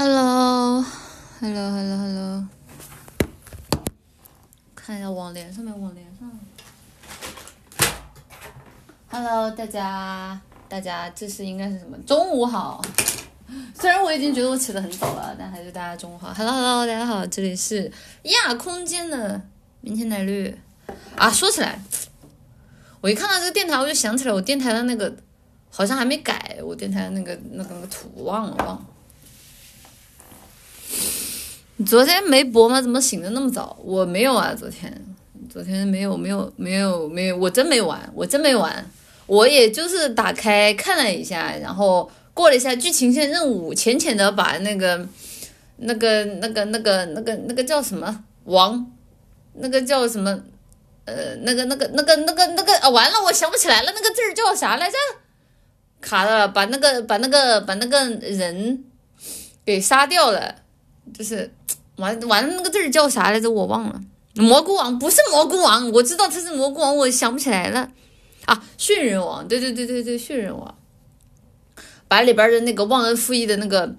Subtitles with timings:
[0.00, 2.46] Hello，Hello，Hello，Hello，
[4.72, 6.30] 看一下网连上面，网连上。
[9.10, 11.98] Hello，大家，大家，这是应该是什么？
[12.06, 12.80] 中午好。
[13.74, 16.32] 虽然我已经觉得我起得很早了，但还是大家中午好。
[16.32, 17.90] Hello，Hello，大家好，这里是
[18.22, 19.42] 亚空间的
[19.80, 20.56] 明天奶绿
[21.16, 21.28] 啊。
[21.28, 21.82] 说起来，
[23.00, 25.12] 我一看到这个电台，我就想起来我电台的那个
[25.68, 28.86] 好像还没改，我电台的那个那个那个图忘了忘了。
[31.88, 32.82] 昨天没播吗？
[32.82, 33.74] 怎么醒的那么早？
[33.82, 34.92] 我没有啊，昨天，
[35.50, 38.90] 昨天没有，没有，没有，没有，我真没玩，我真没玩，
[39.24, 45.08] 我也就是打开看了一下，然后过了一下剧情线任务，浅浅的把那个，
[45.78, 48.92] 那个，那个，那个，那个，那个叫什么王，
[49.54, 50.42] 那个叫什么，
[51.06, 54.96] 呃，那个，那个，那个，那个，那个啊，完了，我想不起来了，那个字儿叫啥来着？
[56.02, 58.84] 卡了，把那个，把那个，把那个人
[59.64, 60.56] 给杀掉了。
[61.16, 61.50] 就是
[61.98, 63.50] 完完了那个字儿叫啥来着？
[63.50, 64.00] 我忘了。
[64.34, 67.90] 蘑菇王不是蘑菇王，我知道他是蘑菇王，我想不起来了。
[68.44, 70.74] 啊，驯人王，对对对对对，驯人王，
[72.06, 73.94] 把里边的那个忘恩负义的那个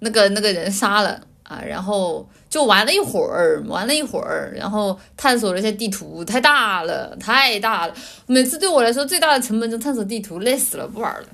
[0.00, 7.94] 那个那个人杀了啊，然后就玩了一会儿，玩了一会儿，然后探索了一下地图，太大了，太大了。
[8.26, 11.26] 每次对我来说最大的成本就探索地图，累死了，不玩了。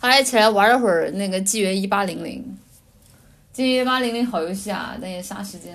[0.00, 2.58] 后来起来玩了会儿那个纪元一八零零。
[3.52, 5.74] G 八零零好游戏啊，但也杀时间。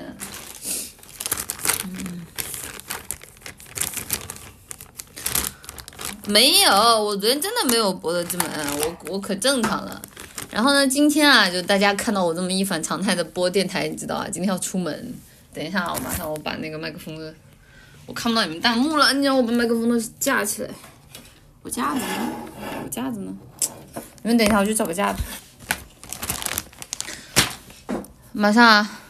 [6.25, 8.47] 没有，我昨天真的没有博德之门，
[8.79, 10.01] 我我可正常了。
[10.49, 15.13] 然后呢，今天啊，就大家看到我这么一反常态的播电台，你知道啊，今天要出门。
[15.53, 17.31] 等一下，我马上我把那个麦克风的，
[18.07, 20.69] 我看不到你们弹幕了，你让我把麦克风都架起来。
[21.61, 22.31] 我架子呢？
[22.83, 23.31] 我架子呢？
[24.23, 25.21] 你们等一下，我去找个架子。
[28.37, 29.06] 马上啊。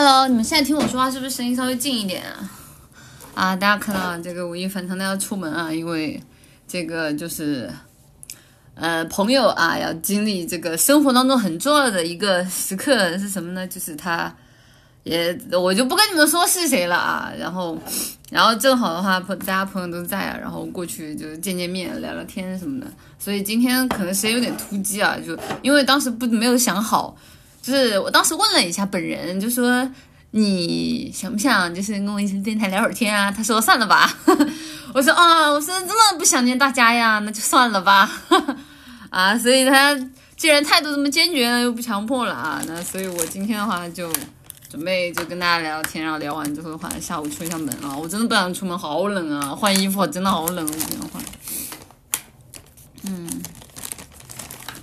[0.00, 2.50] Hello，你们现在听我说话是不是声音稍微近一点啊？
[3.34, 6.22] 啊，大家看到这个吴亦凡他要出门啊，因为
[6.68, 7.68] 这个就是
[8.76, 13.66] 呃朋友啊要经历这个生活当中很重要的一个时刻是什么呢？
[13.66, 14.32] 就是他
[15.02, 17.32] 也我就不跟你们说是谁了啊。
[17.36, 17.76] 然后
[18.30, 22.86] 然后正好的话大家朋友都在啊，然后过去就见见面聊聊天什么的。
[23.18, 27.16] 所以今天可能时间有点突击啊，就因为当时不没有想好。
[27.68, 29.86] 就是我当时问了一下本人，就说
[30.30, 33.30] 你想不想就是跟我一起电台聊会儿天啊？
[33.30, 34.10] 他说算了吧。
[34.94, 38.10] 我说啊，我说这么不想念大家呀，那就算了吧。
[39.10, 39.94] 啊，所以他
[40.34, 44.10] 既然态度这么坚决，又不强迫了啊，那所以我今天的话就
[44.70, 47.94] 准备就跟大家聊天，然后聊完之后的话，下午出一下门啊。
[47.94, 51.22] 我真的不想出门，好冷啊，换衣服真的好冷，我今天换。
[53.02, 53.28] 嗯。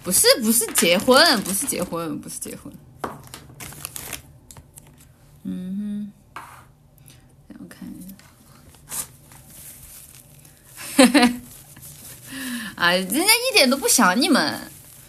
[0.05, 2.71] 不是不是结婚，不是结婚，不是结婚。
[5.43, 6.41] 嗯哼，
[7.47, 8.16] 让我看一下。
[10.95, 11.19] 嘿嘿，
[12.75, 14.61] 啊，人家一点都不想你们，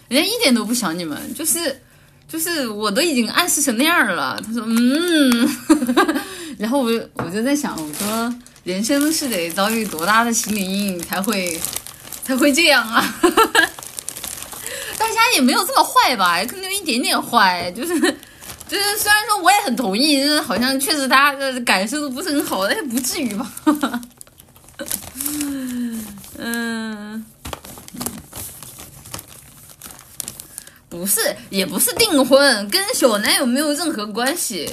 [0.08, 1.78] 人家一点都不想你们，就是
[2.26, 4.40] 就是我都已经暗示成那样了。
[4.46, 5.46] 他说嗯，
[6.58, 8.34] 然后我我就在想，我说
[8.64, 11.60] 人生是得遭遇多大的心理阴影才会
[12.24, 13.14] 才会这样啊？
[15.16, 16.44] 他也没有这么坏吧？
[16.44, 17.98] 可能有一点点坏，就是，
[18.68, 23.50] 就是虽然说我也很同意，就是好像确实大家的感受都不是很好，但是不至于吧？
[26.38, 27.24] 嗯，
[30.88, 34.70] 不是，也不是订婚，跟小男友没有任何关系，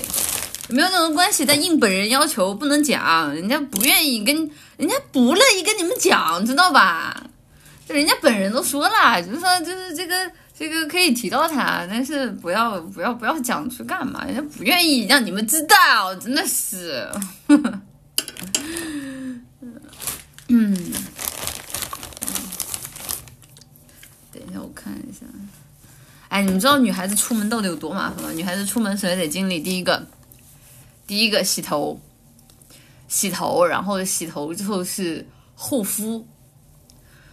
[0.67, 1.45] 没有任何关系。
[1.45, 4.35] 但应本人要求不能讲，人家不愿意跟，
[4.77, 7.23] 人家不乐意跟你们讲，知道吧？
[7.87, 14.23] 就人家本人都说了，就是说，就是这个这个可以提到他，但是不要不要不要讲出干嘛？
[14.25, 17.09] 人家不愿意让你们知道，真的是。
[20.49, 20.73] 嗯，
[24.31, 25.25] 等一下我看一下。
[26.29, 28.31] 哎，你们知道女孩子出门到底有多麻烦吗？
[28.31, 30.05] 女孩子出门首先得经历第一个，
[31.07, 31.99] 第一个洗头，
[33.07, 36.27] 洗头，然后洗头之后是护肤。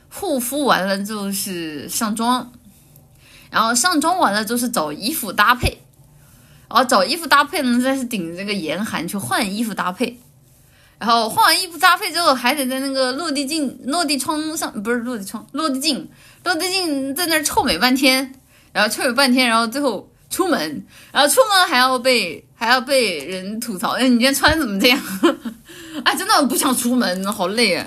[0.08, 2.52] 护肤完了之后是上妆，
[3.50, 5.79] 然后上妆完了就是找衣服搭配，
[6.69, 10.19] 然后找衣服搭配呢，再是顶着这个严寒去换衣服搭配，
[10.99, 16.08] 然后换完衣服搭配之后，还得在那个落地镜、落地窗上，不是落地窗，落地镜，
[16.44, 18.35] 落地镜在那儿臭美半天，
[18.73, 25.00] 然后臭美半天，然后最后出门，然后出门还要被还要被人吐槽，哎，你今天穿怎么这样？
[26.05, 27.85] 哎，真的不想出门，好累啊。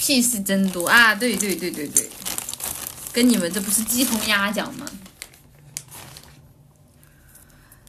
[0.00, 1.14] 屁事真多啊！
[1.14, 2.08] 对对对对对，
[3.12, 4.86] 跟你们这不是鸡同鸭讲吗？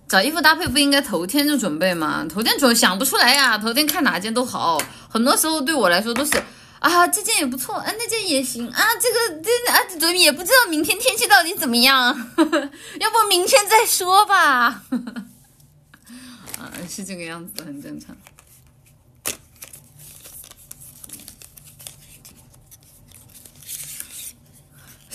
[0.09, 2.25] 找衣服搭配不应该头天就准备吗？
[2.29, 4.77] 头天准想不出来呀，头天看哪件都好，
[5.07, 6.33] 很多时候对我来说都是
[6.79, 12.13] 啊，这件也不错，啊，那件也行啊，这个这啊，怎么也不知道明天天气到底怎么样，
[12.99, 14.83] 要不明天再说吧。
[16.59, 18.13] 啊，是这个样子，很正常。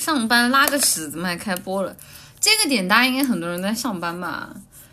[0.07, 1.97] 上班拉个屎，怎么还开播了？
[2.39, 4.49] 这个点大家应该很多人在上班吧？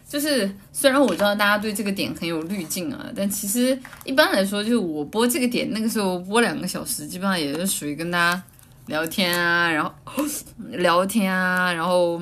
[0.09, 8.41] 就是虽然我知道大家对这个点很有滤镜啊，但其实一般来说，就是我播这个点，那个时候播两个小时，基本上也是属于跟大家
[8.87, 9.93] 聊天啊，然后
[10.79, 12.19] 聊天啊，然后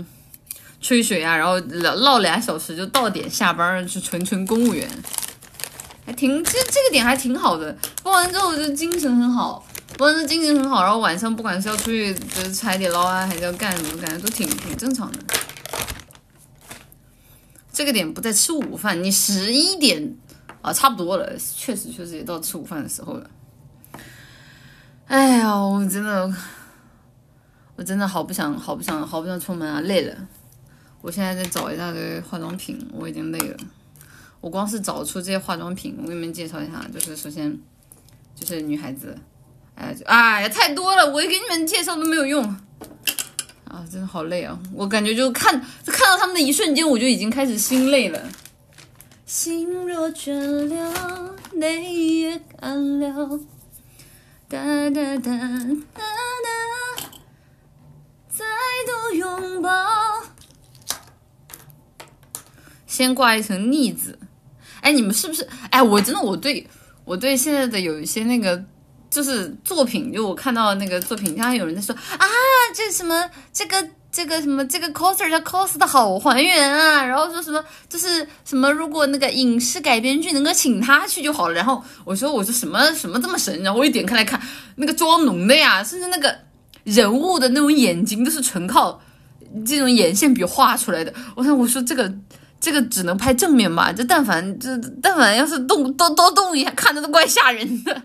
[0.81, 4.85] 吹水啊，然后唠唠俩小时就到点下班，就纯纯公务员，
[6.05, 7.73] 还挺这这个点还挺好的，
[8.03, 9.65] 播完之后就精神很好。
[9.97, 15.19] 不是精神很好，然后晚上不管是要出去就是踩点捞啊，还是要干什么，感觉都挺挺正常的。
[17.71, 20.15] 这个点不在吃午饭，你十一点
[20.61, 23.29] 啊，差不多了，确实确实也到吃午饭的时候了。
[25.07, 26.33] 哎呀，我真的，
[27.75, 30.15] 我真的好不想，好不想，好不想出门啊，累了。
[31.01, 33.57] 我现在在找一大堆化妆品，我已经累了。
[34.39, 37.57] 我光是找出这些化妆品，我给你们介绍一下，就是首先
[38.35, 39.17] 就是女孩子。
[39.75, 42.43] 哎呀，太多了，我给你们介绍都没有用
[43.65, 43.83] 啊！
[43.91, 48.21] 真的好累啊，我感觉就看看到他们的一瞬间，我就已经开始心累了。
[49.25, 50.33] 心若倦
[50.67, 53.39] 了，泪也干了，
[54.47, 54.57] 哒
[54.89, 55.37] 哒哒哒
[55.95, 57.07] 哒，
[58.29, 58.45] 再
[58.85, 59.69] 度拥抱。
[62.85, 64.19] 先挂一层腻子。
[64.81, 65.47] 哎，你们是不是？
[65.69, 66.67] 哎，我真的，我对
[67.05, 68.63] 我对现在的有一些那个。
[69.11, 72.25] 就是作品，就我看到那个作品，经常有人在说啊，
[72.73, 81.53] 这什么这个这个什么这个 coser 他 cos 的好还原啊，然后说什么就是什么如果那个影视改编剧能够请他去就好了。
[81.53, 84.41] 然后我说我说什么什么这么神，然后我一点开来看，
[84.77, 86.33] 那个妆浓的呀，甚至那个
[86.85, 89.01] 人物的那种眼睛都是纯靠
[89.65, 91.13] 这种眼线笔画出来的。
[91.35, 92.09] 我想我说这个
[92.61, 98.01] 这个只能拍正面吧，这但凡这但凡要是动多多动一下，看着都怪吓人的。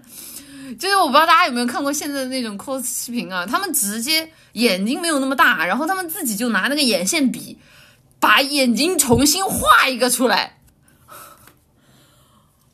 [0.79, 7.59] 就是我不知道大家有没有看过现在的那种 cos 视频啊，他们直接眼睛没有那么大，然后他们自己就拿那个眼线笔
[8.21, 10.59] 把眼睛重新画一个出来。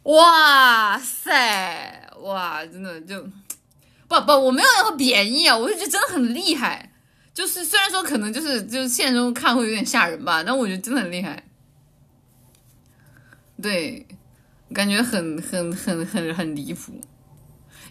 [0.04, 3.22] 哇塞，哇，真的就
[4.08, 6.92] 不不，我没有任何贬义啊，我就觉得真的很厉害。
[7.32, 11.44] 就是虽然说可能就是就是现实中看会有点吓人吧，但我觉得真的很厉害。
[13.62, 14.04] 对，
[14.74, 17.00] 感觉很很很很很离谱。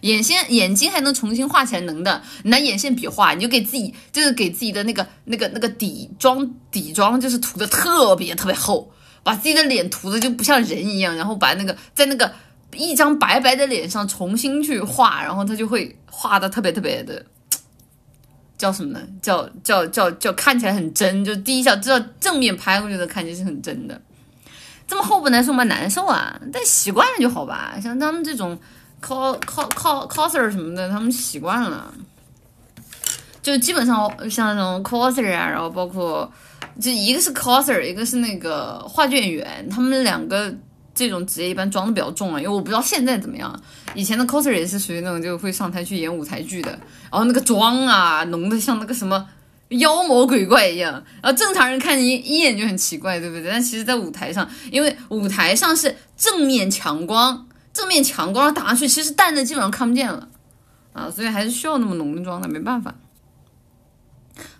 [0.02, 2.20] 眼线眼睛还能重新画起来，能的。
[2.42, 8.92] 你拿眼线笔画，你就给自己就是给自己的那个那个那个底妆底妆就是涂的特别特别厚，
[9.22, 12.32] 把自己的脸涂的就不像人一样，然后把那个在那个
[12.74, 17.24] 一张白白的脸上重新去画，然后它就会画的特别特别的，
[18.58, 19.00] 叫什么呢？
[19.22, 24.02] 叫叫叫叫看起来很真，就第一下知道正面拍过去的看起来是很真的。
[24.88, 25.62] 这么厚不难受吗？
[25.62, 27.78] 难受啊，但习惯了就好吧。
[27.80, 28.58] 像他们这种。
[29.02, 31.92] Cos cos coser 什么的，他们习惯了，
[33.42, 36.30] 就基本上像那种 coser 啊，然后包括
[36.80, 40.54] 就一个是 coser，一个是那个话剧演员，他们两个
[40.94, 43.60] 这种职业一般装的比较重啊，因为我不知道现在怎么样，
[43.94, 46.70] 以前的 coser 也是属于那种就会上台去演舞台剧的，
[47.10, 49.26] 然后那个妆啊浓的像那个什么
[49.70, 50.92] 妖魔鬼怪一样，
[51.22, 53.50] 然后正常人看一一眼就很奇怪，对不对？
[53.50, 57.46] 但其实，在舞台上，因为舞台上是正面强光。
[57.72, 60.28] 正面强光打上去，其实淡的基本上看不见了
[60.92, 62.94] 啊，所以还是需要那么浓的妆的，没办法，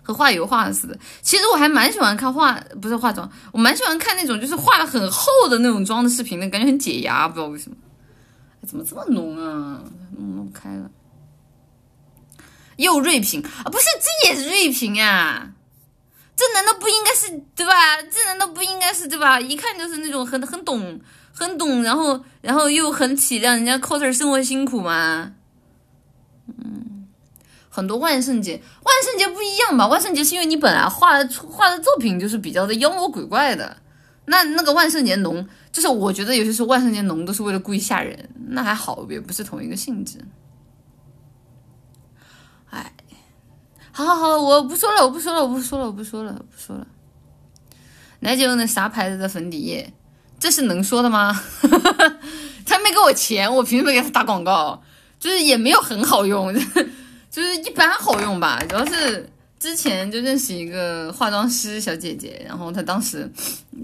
[0.01, 0.97] 和画油画似的。
[1.21, 7.77] 其实我还蛮喜欢看化，不是化妆，我蛮喜欢看那种就是画的很厚的那种妆的视频的，感觉很解压，不知道为什么。
[8.65, 9.81] 怎么这么浓啊？
[10.17, 10.89] 弄弄开了。
[12.77, 13.69] 又锐评啊？
[13.69, 15.51] 不是，这也是锐评啊？
[16.35, 18.01] 这难道不应该是对吧？
[18.01, 19.39] 这难道不应该是对吧？
[19.39, 20.99] 一看就是那种很很懂。
[21.33, 25.33] 很懂，然后然后又很体谅人家 coser 生活辛苦嘛，
[26.47, 27.07] 嗯，
[27.69, 29.87] 很多万圣节，万圣节不一样吧？
[29.87, 33.75] 万圣节是因为你本来画的画的作品就是比较的妖魔鬼怪的，
[34.25, 40.19] 那那个万圣节浓，就是我觉得有些时候万圣节浓都是为了故意吓人，那还好，也不是同一个性质。
[42.69, 42.93] 哎，
[43.91, 46.87] 好好好，我不说了，我不说了，我不说了，我不说了，不说了。
[48.19, 49.93] 奶姐用的啥牌子的粉底液？
[50.43, 51.41] 这是能说的吗？
[52.67, 54.83] 他没给我钱，我凭什么给他打广告？
[55.17, 56.53] 就是也没有很好用。
[57.31, 59.25] 就是一般好用吧，主要是
[59.57, 63.31] 之前就认识一个化妆师小姐姐，然后她当时，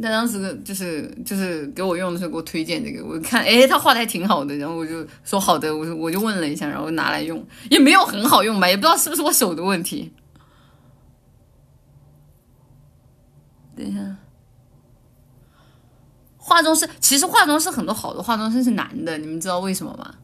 [0.01, 10.11] 她当时就是就是给我用的时候给我推荐这个，我看哎她画的还挺好的，然后我就说好的，我我就问了一下，然后拿来用，也没有很好用吧，也不知道是不是我手的问题。
[13.77, 13.99] 等一下，
[16.49, 20.15] 化妆师其实化妆师很多好多化妆师是男的，你们知道为什么吗？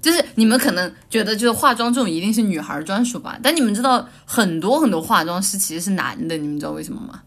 [0.00, 3.36] 就是你们可能觉得，就是化妆这种一定是女孩专属吧？
[3.42, 7.22] 但你们知道，很多很多化妆师其实是男的，你们知道为什么吗？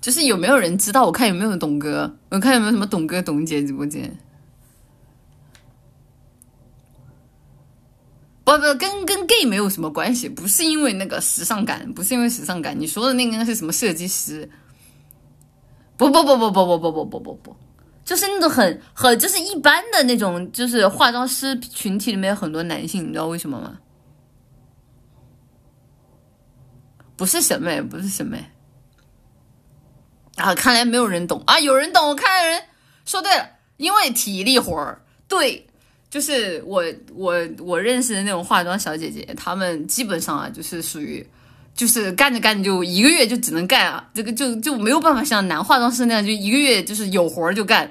[0.00, 1.04] 就是有没有人知道？
[1.04, 4.18] 我看有没有董哥，我看有没有什么董哥、董姐直播间。
[8.56, 12.78] 不不，跟跟 gay 没有什么关系，不是因为那个时尚感，不是因为时尚感。
[12.78, 14.48] 你说的那个应该是什么设计师？
[15.96, 17.56] 不不不不不不不不不不不。
[18.04, 23.78] 就是那种很很就是一般的那种，就是化妆师群体里面有很多男性，你知道为什么吗？
[27.14, 28.44] 不是审美，不是审美
[30.36, 30.52] 啊！
[30.56, 31.60] 看来没有人懂啊！
[31.60, 32.64] 有人懂，我看人
[33.04, 35.04] 说对了，因为体力活儿。
[35.28, 35.68] 对，
[36.12, 41.26] 就是我我我认识的那种化妆小姐姐，她们基本上啊，就是属于。
[41.74, 47.90] 就是干着干着就一个月就只能干啊，这个就就没有办法像男化妆师那样就一个月就是有活儿就干。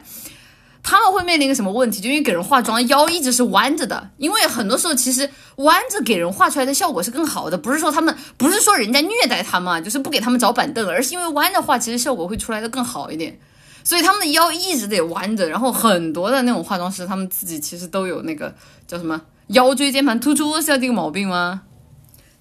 [0.83, 1.99] 他们会面临一个什么问题？
[1.99, 7.57] 就因为给人化妆腰一直是弯着的，因为很多时候其实弯着给人画出来的效果是更好的。
[7.57, 13.35] 不是说他们不是说人家虐待他们，就是不给他们找板凳，而是因为弯着画其实效果会出来的更好一点。
[13.83, 18.53] 所以他们的腰一直得弯着，然后很多的那种化妆师他们自己其实都有那个
[18.87, 21.63] 叫什么腰椎间盘突出是这个毛病吗？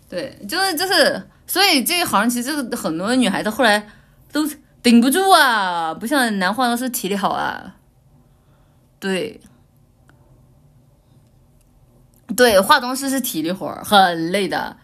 [0.08, 3.88] 对，就是就是，所以这个好像其实很多女孩子后来
[4.32, 4.48] 都
[4.82, 7.76] 顶不住啊，不像男化妆师体力好啊。
[8.98, 9.40] 对，
[12.36, 14.76] 对，化妆师是体力活，很累的。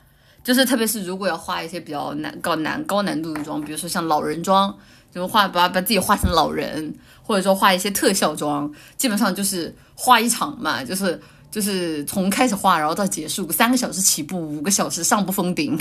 [0.43, 4.79] 就是特别是如果要画一些比较难、高难、高难度的妆，比如说像老人妆，
[5.13, 11.21] 就画把把自己画成老人，或者说画一些特效妆，基本上就是画一场嘛，就是。
[11.49, 15.79] 就是从开始画，然后到结束，三个小时起步，五个小时上不封顶，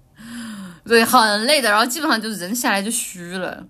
[0.86, 1.68] 对，很累的。
[1.68, 3.66] 然后基本上就是人下来就虚了。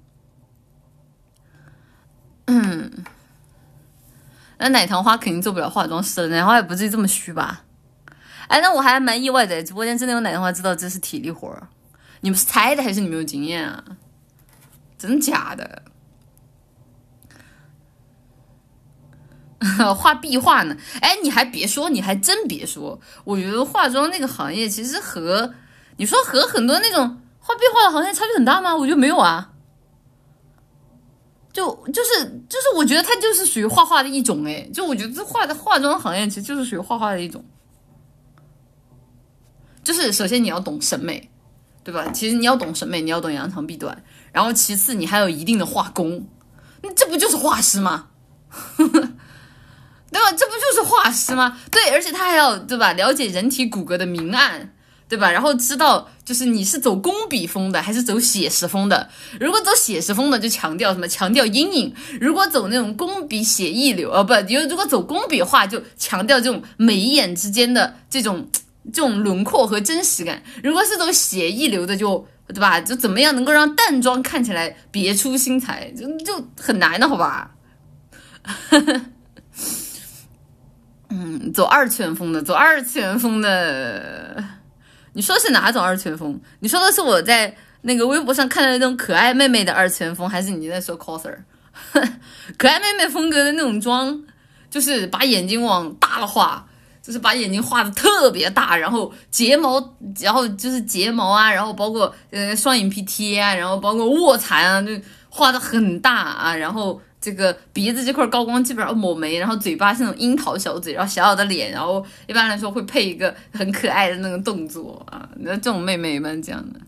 [2.45, 2.92] 嗯，
[4.59, 7.64] 那奶糖花肯定做不了化妆师了，奶糖花也不至于这么虚吧？
[8.47, 11.66] 哎，那我还蛮意外的，直播间真的有奶糖花知道这是体力活儿，
[12.21, 13.83] 你们是猜的还是你没有经验啊？
[15.06, 15.82] 真假的？
[19.96, 20.76] 画壁画呢？
[21.00, 25.54] 哎，你还别说，你还真别说，我觉得化妆那个行业其实和
[25.96, 28.76] 你说和很多那种画壁画的行业差别很大吗？
[28.76, 29.52] 我觉得没有啊，
[31.52, 34.44] 就就是就是，我觉得它就是属于画画的一种。
[34.44, 37.44] 哎，就我觉得这画的化妆行业其实就是属于画画的一种，
[39.82, 41.30] 就是首先你要懂审美，
[41.82, 42.10] 对吧？
[42.12, 44.04] 其实你要懂审美，你要懂扬长避短，
[44.37, 46.28] 然后其次你还有一定的画工，
[46.83, 48.09] 那这不就是画师吗？
[48.76, 50.31] 对吧？
[50.37, 51.59] 这不就是画师吗？
[51.71, 52.93] 对，而且他还要对吧？
[52.93, 54.75] 了解人体骨骼的明暗，
[55.09, 55.31] 对吧？
[55.31, 59.09] 然后知道就是你是走工笔风的还是走写实风的。
[59.40, 61.09] 如果走写实风的，就强调什么？
[61.09, 61.95] 强调阴影。
[62.21, 68.47] 如果走那种工笔写意流，呃，不，因为如果走工笔画，就强调这种眉眼之间的这种
[68.93, 70.43] 这种轮廓和真实感。
[70.62, 72.81] 如果是走写意流的，就对吧？
[72.81, 77.50] 就怎么样能够让淡妆看起来别出心裁，就就很难的，好吧？
[81.09, 84.45] 嗯，走二次元风的，走二次元风的。
[85.12, 86.40] 你说是哪种二次元风？
[86.61, 91.37] 你说的是我在那个微博上看到那种可爱妹妹的二次元风，还是你在说 coser？
[92.59, 94.23] 可爱妹妹风格的那种妆，
[94.69, 96.66] 就是把眼睛往大了画，
[97.06, 99.78] 就是把眼睛画的特别大，然后睫毛，
[100.18, 104.90] 然后就是睫毛啊，然后包括呃双眼皮贴啊，然后包括卧蚕啊，就
[105.28, 107.00] 画的很大啊，然后。
[107.18, 116.80] 这个鼻子这块高光基本上抹没，然后嘴巴是那种樱桃小嘴，然后小小的脸，然后一般来说会配一个很可爱的那个动作啊，那这种妹妹一般这样的。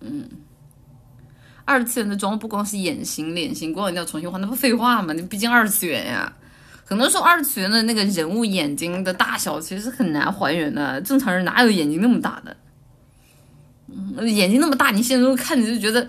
[0.00, 0.28] 嗯，
[1.64, 5.12] 二次元的妆不光是眼型、脸型，光要重新画，那不废话吗？
[5.12, 6.32] 你毕竟二次元呀。
[6.92, 12.54] 很多时候二次元的那个人物眼睛的大小其实很难还原的，正常人哪有眼睛那么大的？
[13.88, 16.06] 嗯，眼睛那么大，你现在都看着就觉得，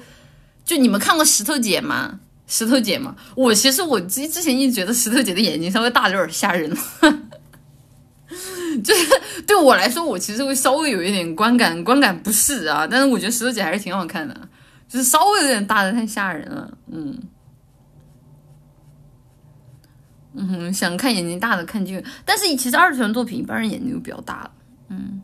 [0.65, 2.19] 就你们看过石头姐吗？
[2.47, 3.15] 石头姐吗？
[3.35, 6.69] 我其实我之之前一直觉得石头姐的眼睛稍微大的有点吓人，
[8.83, 12.85] 就是对我来说，我其实会稍微有一点观感观感不适啊。
[12.85, 14.37] 但是我觉得石头姐还是挺好看的，
[14.87, 17.17] 就是稍微有点大的太吓人了，嗯。
[20.35, 24.51] 嗯哼，想看眼睛大的看剧，但是其实二次元作品一般人眼睛就比较大了。
[24.89, 25.21] 嗯，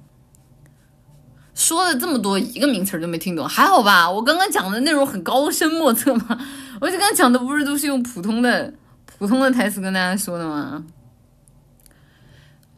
[1.56, 4.10] 说了这么多，一个名词都没听懂，还好吧？
[4.10, 6.40] 我刚刚讲的内容很高深莫测吗？
[6.80, 8.74] 我刚刚讲的不是都是用普通的
[9.06, 10.84] 普通的台词跟大家说的吗？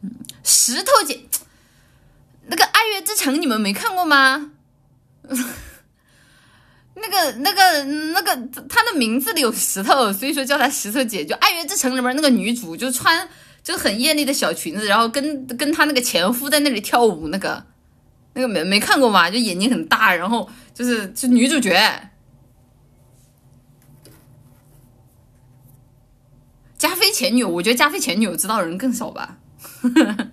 [0.00, 0.10] 嗯，
[0.42, 1.20] 石头姐，
[2.46, 4.50] 那个《爱乐之城》你们没看过吗？
[6.94, 8.36] 那个、那个、那个，
[8.68, 11.24] 她的名字里有石头，所以说叫她石头姐。
[11.24, 13.26] 就《爱乐之城》里面那个女主，就穿
[13.62, 17.64] 就很艳丽的小裙子，然后跟跟她那个前夫在那里跳舞，那个
[18.34, 19.30] 那个没没看过吗？
[19.30, 22.10] 就眼睛很大，然后就是就女主角。
[26.76, 29.38] 加菲前女友，我觉得加菲前女友知道的人更少吧。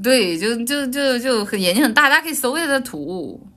[0.00, 3.47] 对，就就就就很眼睛很大，大家可以搜一下她的图。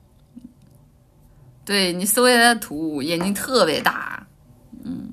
[1.64, 4.26] 对你搜一下图，眼睛特别大，
[4.84, 5.10] 嗯，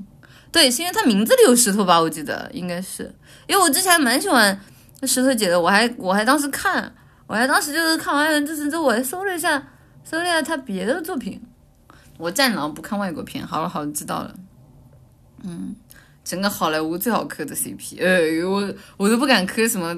[0.51, 1.99] 对，是因为他名字里有石头吧？
[1.99, 3.03] 我记得应该是，
[3.47, 4.59] 因为我之前蛮喜欢
[5.03, 6.91] 石头姐的，我还我还当时看，
[7.27, 9.61] 我还当时就是看完《人之神》之后，我还搜了一下，
[10.03, 11.39] 搜了一下他别的作品。
[12.17, 14.33] 我战狼不看外国片，好了好了，知道了。
[15.43, 15.75] 嗯，
[16.23, 19.95] 整个好莱坞最好磕的 CP，呃，我我都不敢磕什么，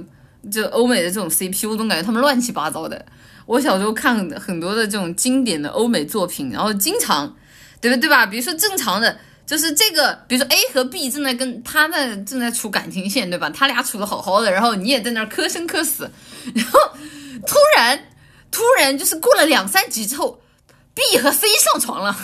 [0.52, 3.06] 就欧美的这种 CP，我总感觉他们乱七八糟的。
[3.52, 7.36] 我小时候看很多的这种经典的欧美作品，然后经常，
[7.82, 8.26] 对不对吧？
[8.26, 13.50] 比如说正常的，就是这个，比如说 A 和 B 正在跟他们正在处感情线，对吧？
[13.50, 16.10] 他俩处的好好的，然后你也在那儿磕生磕死，
[16.56, 16.80] 然后
[17.46, 18.02] 突然
[18.52, 20.42] 突然就是过了两三集之后
[20.94, 22.16] ，B 和 C 上床了，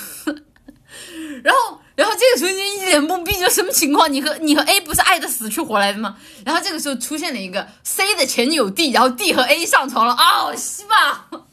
[1.43, 1.81] 然后。
[1.97, 4.13] 然后这个时候就一脸懵逼，就什么情况？
[4.13, 6.15] 你和你和 A 不是爱的死去活来的吗？
[6.45, 10.55] 然后这个时候出现了一个 C 的前女友 D，然后 D 和 A 上床了啊！
[10.55, 11.27] 西吧！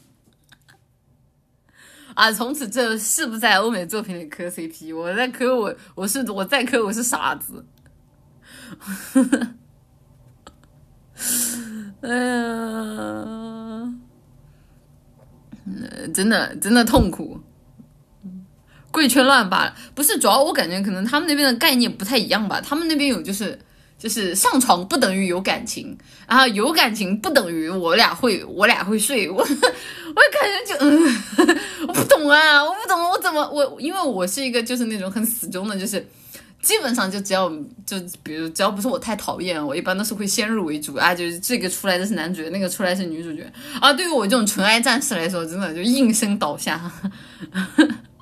[2.13, 4.95] 啊，从此这是不在欧美作品里磕 CP？
[4.95, 7.65] 我在磕我，我是我在磕我是傻子。
[12.01, 12.13] 哎呀，
[16.13, 17.41] 真的真的痛苦。
[18.95, 23.59] 贵圈乱罢了，不是主要我感觉可能他们那边的概念不太一样吧，他们那边有就是
[23.99, 25.97] 就是上床不等于有感情，
[26.29, 31.57] 然后有感情不等于我俩会我俩会睡，我 我感觉就嗯，
[31.89, 35.99] 我不懂啊，我不懂我怎么我因为我是一个就是那种很死忠的，就是
[36.61, 37.49] 基本上就只要
[37.85, 43.45] 就比如只要不是我太讨厌，我一般都是会先入为主啊，就是这个出来的是男主角，那个出来是女主角
[43.81, 46.89] 啊，对于我这种纯爱战士来说，真的就应声倒下。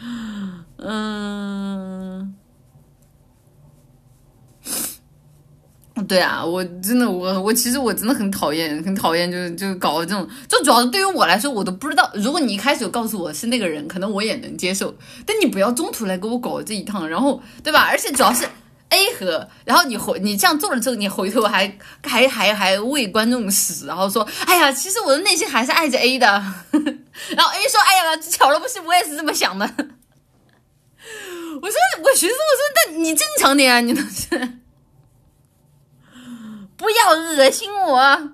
[0.82, 2.34] 嗯，
[6.08, 12.10] 对啊，我真的，我我其实我真的很讨厌，很讨厌，就是就搞这种，就主要是对于我来说，我都不知道。
[12.14, 14.94] 如果你一开始告诉我是那个人，可能我也能接受。
[15.26, 17.86] 但你不要中途来给我搞这一趟，然后对吧？
[17.90, 18.48] 而且主要是
[18.90, 26.26] A 和，然后你回你这样做了之后，你回头还还还还喂观众屎，然后说，哎呀，其实我的内心还是爱着 A 的。
[27.36, 29.64] 然后 A 说，哎呀，巧了不是，我也是这么想的。
[31.62, 34.58] 我说，我寻思，我说，那你正常点啊，你倒是
[36.76, 38.32] 不要恶心我。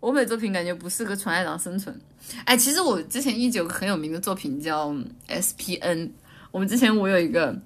[0.00, 2.00] 欧美作品感觉不适合纯爱党生存。
[2.44, 4.94] 哎，其实我之前一直有个很有名的作品叫
[5.26, 6.12] S P N。
[6.50, 7.56] 我们之前我有一个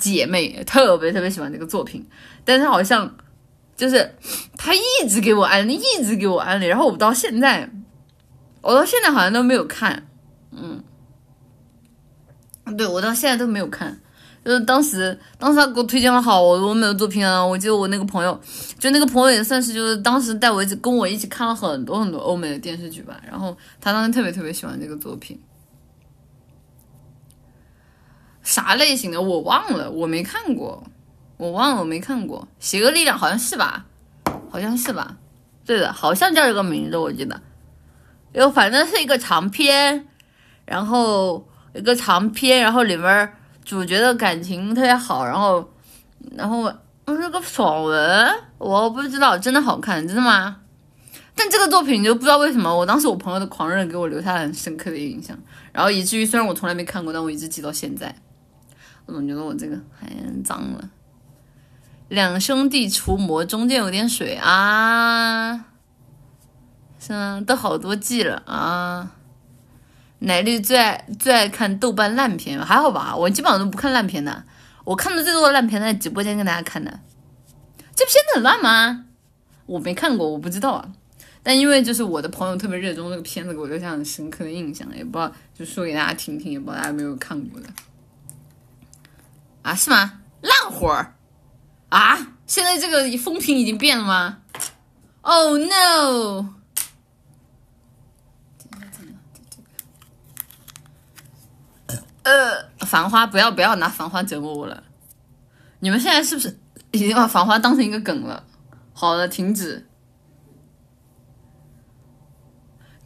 [0.00, 2.04] 姐妹特别特别喜欢这个作品，
[2.44, 3.14] 但是好像
[3.76, 4.16] 就是
[4.56, 7.70] 她一直给我安利，一直给我安利，然后我到现在，
[8.62, 10.08] 我到现在好像都没有看，
[10.50, 10.82] 嗯。
[12.76, 14.00] 对，我到现在都没有看，
[14.44, 17.44] 就是当时，当时他给我推荐了好多美的作品啊。
[17.44, 18.40] 我记得我那个朋友，
[18.78, 23.20] 就那个朋友也算是，就是当时带我一起跟我一起看了很多很多欧美的电视剧吧。
[23.28, 25.36] 然后他当时特别特别喜欢这个作品，
[28.50, 30.82] 啥类型的我忘了，我没看过，
[31.36, 32.48] 我忘了我没看过。
[32.58, 33.86] 邪恶力量好像是吧，
[34.50, 35.16] 好像是吧，
[35.64, 37.40] 对的，好像叫这个名字，我记得，
[38.32, 40.08] 又反正是一个长篇，
[40.66, 41.46] 然后。
[41.72, 43.32] 一个长篇，然后里面
[43.64, 45.72] 主角的感情特别好，然后，
[46.34, 46.64] 然后
[47.04, 50.56] 嗯是个爽文，我不知道，真的好看，真的吗？
[51.36, 55.38] 但这个作品就不知道为什么，我当时我朋友的狂热给我留下了很深刻的印象，
[55.72, 58.12] 然后以至于虽然我从来没看过，但我一直记到现在。
[59.10, 60.08] 我总觉得我这个还
[60.44, 60.88] 脏了。
[62.08, 65.64] 两兄弟除魔，中间有点水啊，
[67.00, 67.42] 是吗？
[67.44, 69.16] 都好多季了啊。
[70.20, 73.16] 奶绿最爱最爱看豆瓣烂片，还好吧？
[73.16, 74.44] 我基本上都不看烂片的，
[74.84, 77.00] 我看的最多的烂片在直播间跟大家看的。
[77.96, 79.06] 这片子很烂吗？
[79.66, 80.92] 我没看过，我不知道啊。
[81.42, 87.68] 但因为就是我的朋友特别热衷这个片子，给我留下很深刻的印象，也不知道就说给大家听听，也不知道大家有没有看过的。
[89.62, 90.20] 啊，是吗？
[90.40, 91.14] 烂活儿。
[91.90, 92.16] 啊！
[92.46, 94.38] 现在这个风评已经变了吗
[95.22, 96.54] ？Oh no！
[102.22, 104.84] 呃，繁花，不要不要拿繁花折磨我了。
[105.80, 106.58] 你们现在是不是
[106.92, 108.44] 已经把繁花当成一个梗了？
[108.92, 109.86] 好了，停止。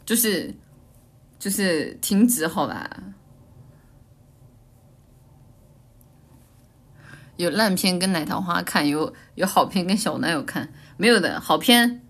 [0.05, 0.53] 就是
[1.39, 2.89] 就是停止，好吧。
[7.37, 12.01] 有烂片跟奶桃花看，有有好片跟小男友看，没有的好片，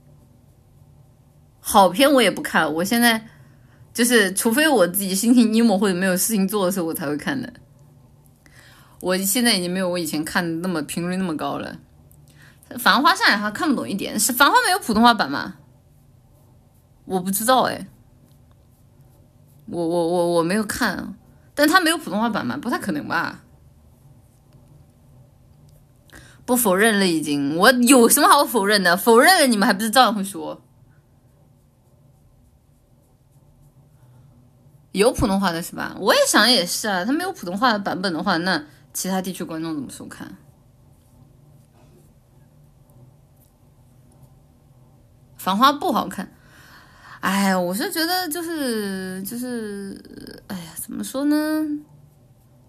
[1.59, 2.71] 好片我也不看。
[2.73, 3.27] 我现在
[3.93, 7.51] 就是除非我自己心情 emo 或者没有事情做的时候，我才会看的。
[9.01, 11.77] 我现在已经没有我以前看的那么频率那么高了。
[12.79, 15.55] 繁花上海话看不懂一点，是繁花没有普通话版吗？
[17.05, 17.87] 我不知道哎，
[19.67, 21.15] 我我我我没有看，
[21.53, 22.57] 但他没有普通话版吗？
[22.57, 23.43] 不太可能吧。
[26.45, 27.57] 不否认了，已经。
[27.57, 28.95] 我有什么好否认的？
[28.95, 30.61] 否认了，你们还不是照样会说？
[34.91, 35.95] 有普通话的是吧？
[35.99, 37.03] 我也想也是啊。
[37.03, 40.37] 他没有普通话的版本的话，那其他地区观众怎么收看？
[45.37, 46.31] 繁花不好看。
[47.19, 51.35] 哎呀，我是觉得就是就是，哎呀，怎么说呢？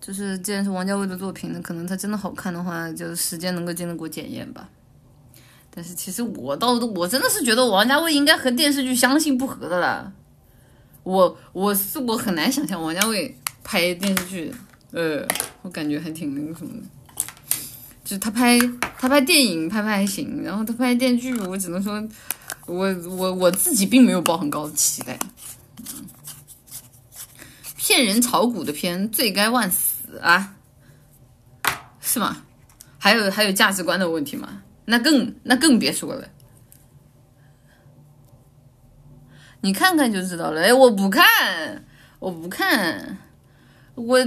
[0.06, 4.68] 就是，既然是王家卫的作品，那可能他真的好看的话，就时间能够经得过检验吧。
[5.68, 10.12] 但是其实我倒，我真的是觉得王家卫应该和电视剧相性不合的啦。
[11.02, 14.54] 我我是我很难想象王家卫拍电视剧，
[14.92, 15.26] 呃，
[15.62, 16.86] 我感觉还挺那个什么的。
[18.04, 18.56] 就他拍
[18.96, 22.00] 他拍电影拍拍还行，然后他拍电视剧，我只能说，
[22.66, 25.18] 我我我自己并没有抱很高的期待。
[27.76, 29.95] 骗人炒股的片，罪该万死。
[30.20, 30.56] 啊，
[32.00, 32.42] 是吗？
[32.98, 34.62] 还有还有价值观的问题吗？
[34.86, 36.28] 那更那更别说了。
[39.60, 40.62] 你看看就知道了。
[40.62, 41.84] 哎，我不看，
[42.18, 43.18] 我不看，
[43.94, 44.18] 我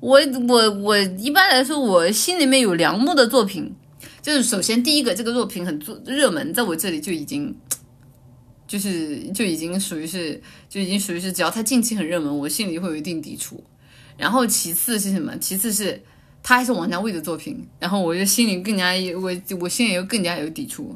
[0.00, 3.74] 我我我一般来说，我心里面有良木的作品，
[4.20, 7.56] 就是首先第一个这个作品很做热门，在我这里就已经
[8.66, 13.64] 就是就已经属于是就已经属于是，只要它近期很热门，我心里会有一定抵触。
[14.18, 15.38] 然后其次是什么？
[15.38, 16.02] 其次是
[16.42, 20.94] 他还是王家卫的作品，然后我就心里更加我我心里又更加有抵触。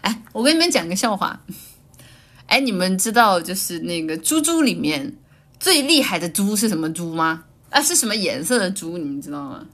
[0.00, 1.44] 哎，我跟你们讲个笑话。
[2.46, 5.12] 哎，你们知道就是那个猪猪里面
[5.58, 7.44] 最厉害的猪是什么猪吗？
[7.68, 8.96] 啊，是什么颜色的猪？
[8.96, 9.66] 你们知道吗？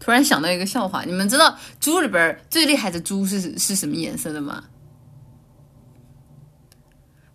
[0.00, 4.64] 突然想到一个笑话，你们知道猪里边最厉害的猪是是什么颜色的吗？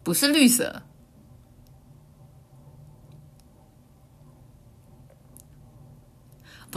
[0.04, 0.82] 不是绿色。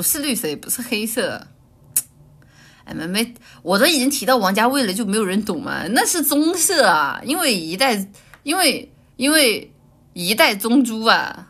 [0.01, 1.47] 不是绿色，也不是黑色。
[2.85, 5.87] 哎，妹妹，我都已经提到王家卫了，就没有人懂吗？
[5.91, 8.09] 那是棕色啊，因为一代，
[8.43, 9.71] 因为因为
[10.15, 11.49] 一代宗猪啊。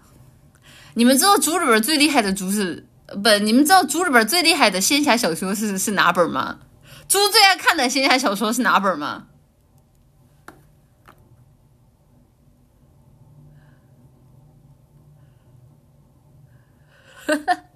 [0.94, 2.88] 你们知道猪里边最厉害的猪是
[3.22, 3.28] 不？
[3.40, 6.58] 你们知道猪里边最厉害的仙侠小说是是哪本吗？
[7.06, 9.28] 猪最爱看的仙侠小说是哪本吗？
[17.28, 17.69] 哈哈。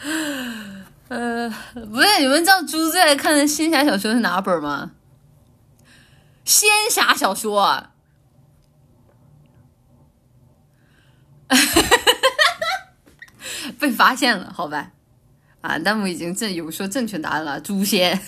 [1.08, 4.92] 呃，不是，你们知道猪最爱看的仙侠小说是哪本吗？
[6.44, 7.90] 仙侠小说，哈
[11.48, 11.90] 哈哈哈
[12.60, 13.72] 哈！
[13.78, 14.90] 被发现了，好吧？
[15.60, 18.20] 啊，弹幕已经正有说正确答案了，诛仙。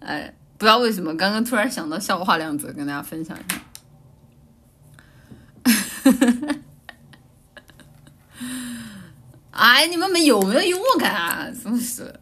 [0.00, 3.60] 哎，不知道为什么，刚刚突然想到笑话两则，跟大家分享一下。
[9.56, 11.48] 哎，你们没有没有幽默感啊？
[11.62, 12.20] 真是，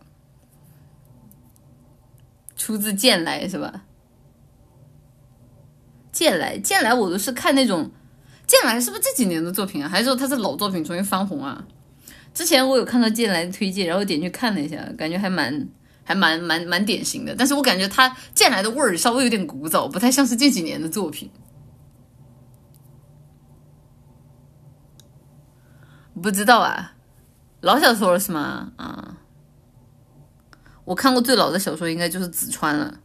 [2.57, 3.85] 出自剑来是吧？
[6.13, 7.91] 剑来剑来，我都是看那种
[8.47, 9.89] 剑来是不是这几年的作品啊？
[9.89, 11.67] 还是说他是老作品重新翻红啊？
[12.33, 15.69] 之前我有看到剑来的推荐，然后点去看了一下，感觉还蛮
[16.05, 17.35] 还蛮蛮蛮典型的。
[17.37, 21.31] 但是我感觉他剑来的味儿稍微有点古早，不太像是这几年的作品。
[26.23, 26.94] 不知道啊，
[27.65, 28.73] 老小说了是吗？
[28.77, 29.17] 啊，
[30.85, 33.01] 我看过最老的小说应该就是紫川了。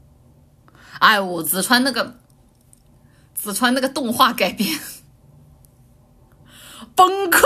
[0.99, 2.17] 哎，我紫川那个
[3.33, 4.77] 紫川那个动画改编
[6.93, 7.39] 崩溃。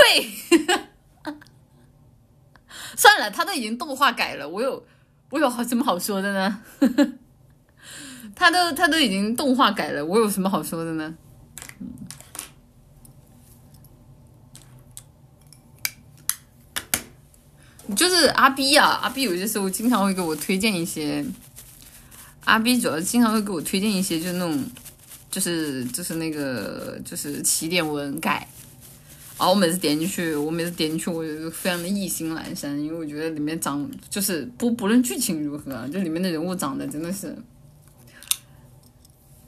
[2.98, 4.86] 算了，他都已经动画改了，我有
[5.30, 6.62] 我有好什么好说的呢？
[8.36, 11.14] 他都他都已经动画改了，我有什么好说的呢？
[17.96, 21.24] 就是阿 B 啊，阿 B 有些时候经常会给我推荐一些，
[22.46, 24.64] 阿 B 主要经常会给我推荐一些，就是那种，
[25.30, 28.48] 就是就是那个就是起点文改，
[29.38, 37.36] 然后我每次点进去，我每次点进去，我就非常的意兴阑珊，因为我觉得里面长就是不不论剧情如何，就里面的人物长得真的是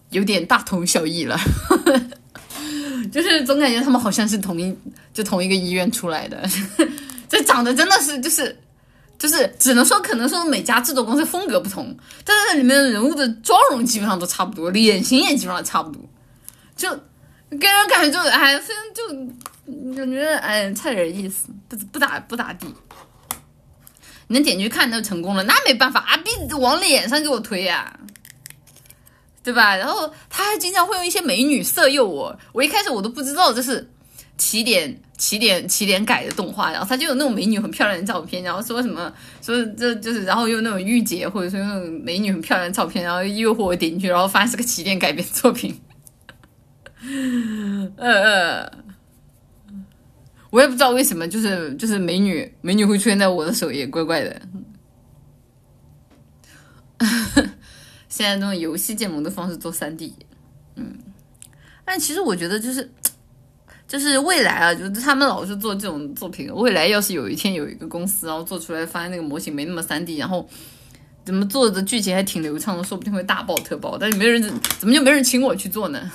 [0.10, 1.40] 有点大同小异了，
[3.12, 4.76] 就是总感觉他们好像是同一
[5.14, 6.48] 就同一个医院出来的。
[7.28, 8.58] 这长得真的是就是，
[9.18, 16.02] 就是只能说可能说每家制作公司风格不同，但是里面的人物的妆容基本上都差不多，脸型也基本上差不多，
[16.76, 16.90] 就
[17.50, 22.68] 给人感觉就哎，非常就感觉哎差点意思，不不咋不咋地。
[24.28, 28.00] 能点进去看就成功了，那没办法，阿 B 往脸上给我推呀，
[29.44, 29.76] 对吧？
[29.76, 33.88] 然后他还经常会用一些美女色诱我，我一开始我都不知道这是。
[34.38, 45.80] 起点起点起点改的动画，然后他就有那种美女很漂亮的照片，然后说什么说这就是，然后用那种御姐或者说那种美女很漂亮的照片，然后诱惑我点进去，然后发现是个起点改编作品。
[47.96, 48.72] 呃呃，
[50.50, 54.42] 我也不知道为什么，就是就是美女美女会出现在我的首页，怪怪的。
[58.10, 60.14] 现在这种游戏建模的方式做三 D，
[60.76, 60.98] 嗯，
[61.86, 62.92] 但其实我觉得就是。
[63.88, 66.54] 就是未来啊，就是他们老是做这种作品。
[66.54, 70.50] 未来要是有一天有一个公司，然后做出来发现那个模型没那么三 D，然后
[71.24, 73.98] 怎么做的剧情还挺流畅的，说不定会大爆特爆。
[73.98, 76.12] 但是没人怎么就没人请我去做呢？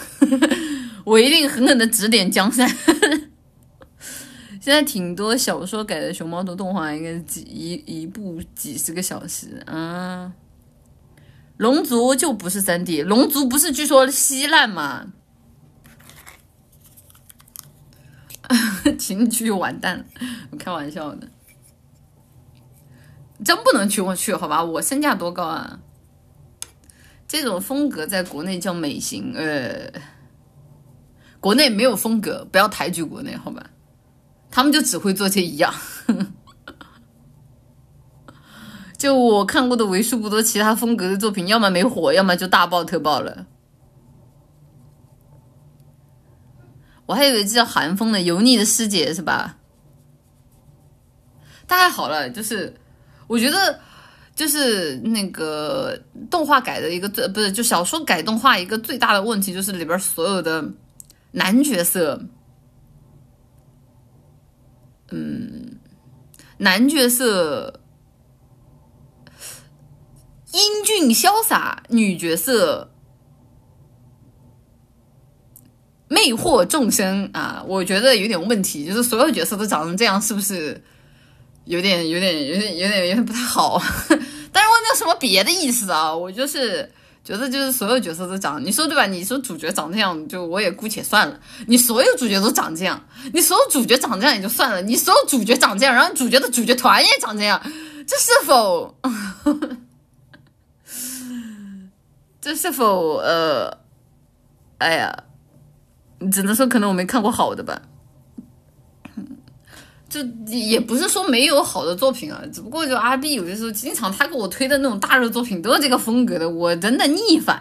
[1.04, 2.68] 我一定狠狠的指点江山。
[4.60, 10.32] 现在挺多小说改的熊猫的动画，应该几一一部几十个小时啊。
[11.56, 15.06] 龙族就不是三 D，龙族不是据说稀烂吗？
[18.98, 20.04] 请你去完蛋了，
[20.50, 21.28] 我 开玩笑的，
[23.44, 24.62] 真不能去我去好吧？
[24.62, 25.80] 我身价多高啊？
[27.28, 29.92] 这种风格在国内叫美型，呃，
[31.38, 33.70] 国内没有风格，不要抬举国内好吧？
[34.50, 35.72] 他们就只会做这一样，
[38.98, 43.46] 就我看过的为数不多其他风格的作品，要么没火，要么就大爆特爆了。
[47.10, 49.56] 我还以为这叫韩风的油腻的师姐是吧？
[51.66, 52.72] 但还好了，就是
[53.26, 53.80] 我觉得
[54.36, 60.64] 就是那个动画改的一个最不是就小说改动画一个最大的问题就是里边所有的
[61.32, 62.22] 男角色，
[65.10, 65.76] 嗯，
[66.58, 67.80] 男角色
[70.52, 72.89] 英俊潇洒，女角色。
[76.12, 80.82] 魅惑众生啊，我觉得有点问题，就是所有角色都长成这样，是不是
[81.66, 83.80] 有点、有点、有点、有点、有点不太好？
[84.52, 86.90] 但是我没有什么别的意思啊，我就是
[87.22, 89.06] 觉得，就是所有角色都长，你说对吧？
[89.06, 91.38] 你说主角长这样，就我也姑且算了。
[91.68, 93.00] 你所有主角都长这样，
[93.32, 97.62] 你所有主角长这样也就算了，你所有主角长这样，然后主角的主角团也长这样，
[98.04, 98.96] 这是否？
[102.42, 103.18] 这是否？
[103.18, 103.78] 呃，
[104.78, 105.16] 哎呀。
[106.30, 107.80] 只能说可能我没看过好的吧，
[110.08, 117.60] 就也不是说没有好的作品啊，只不过就阿 B 有的时候经常他给我推的那种大热作品都是这个风格的，我真的逆反。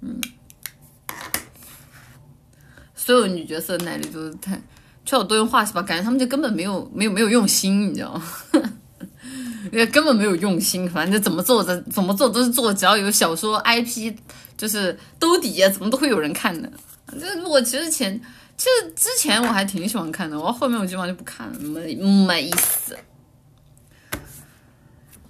[0.00, 0.20] 嗯，
[2.94, 4.56] 所有女角色耐力都是太
[5.04, 5.82] 缺少多元化是吧？
[5.82, 8.22] 感觉他们就根本没有没有没有用心，你知道吗？
[9.72, 14.14] 也根本没有用心，反正怎么做的怎么做都是做，只要有小说 IP，
[14.56, 16.70] 就是兜底啊，怎么都会有人看的。
[17.12, 18.20] 这我其实前
[18.56, 22.96] 其实之前我还挺喜欢看的，我后面我基本上就不看了，没没意思。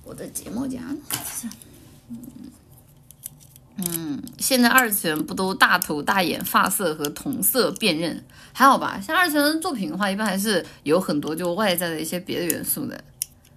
[0.05, 0.79] 我的睫毛夹，
[2.09, 2.19] 嗯
[3.77, 8.25] 嗯，现在二次元不都大头大眼、发色和同色辨认？
[8.53, 8.99] 还好吧？
[9.01, 12.99] 像二次元作品的话，一般还是有很多就外在的一些别的元素的。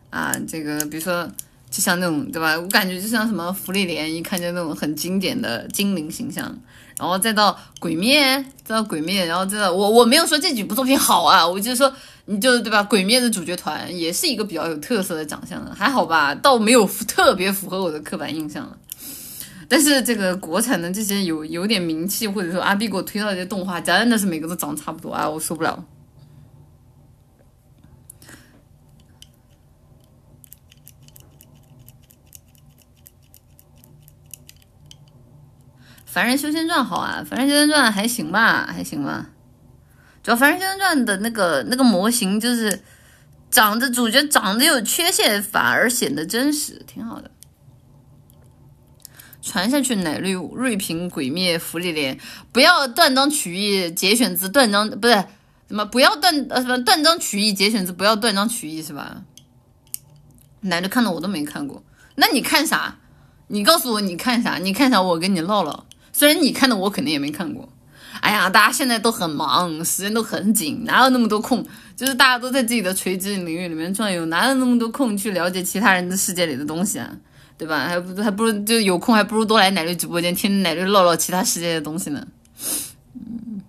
[0.10, 1.25] 啊，这个比如说
[1.69, 2.60] 就像那种对吧？
[2.60, 6.60] 我感觉就像什么芙莉莲，一看就那种很经典的精灵形象。
[6.99, 11.91] 然后再到鬼灭，再到鬼灭，然后再到我我没有说这几部作品好啊，我就是说
[12.25, 12.83] 你就对吧？
[12.83, 18.77] 鬼灭的主角团也是一个比较有特色的长相的，还好吧，倒没有特别符合我的刻板印象了。
[19.69, 25.81] 但是这个国产的这些有有点名气，或者说阿 B 给我推到这些动画，真的是每个都长得差不多啊，我受不了。
[36.12, 39.30] 《凡人修仙传》好啊，《凡人修仙传》还行吧，还行吧。
[40.24, 42.82] 主要《凡人修仙传》的那个那个模型就是
[43.52, 47.30] 长得主角长得有缺陷，反而显得真实，挺好的。
[49.43, 52.19] 传下去，奶绿、瑞平、鬼灭、芙莉莲，
[52.52, 55.13] 不要断章取义，节选自断章，不是
[55.67, 59.22] 什么不要断呃什么断章取义，节选自不要断章取义是吧？
[60.62, 61.84] 奶绿看的我都没看过，
[62.15, 62.98] 那你看啥？
[63.48, 64.58] 你告诉我你看啥？
[64.58, 65.00] 你看啥？
[65.00, 65.86] 我跟你唠唠。
[66.19, 67.69] 虽然你看的我肯定也没看过，
[68.19, 71.65] 哎呀，大家现在都很忙，时间都很紧，哪有那么多空？
[71.95, 77.10] 就是大家都在自己的垂直领域里面转悠，哪有那么多空去了解其他人的世界里的东西啊？
[77.58, 77.88] 对吧？
[77.88, 82.27] 还不还不如就有空，还不如多来奶绿直播间听奶绿唠唠其他世界的东西呢。
[83.13, 83.62] 嗯，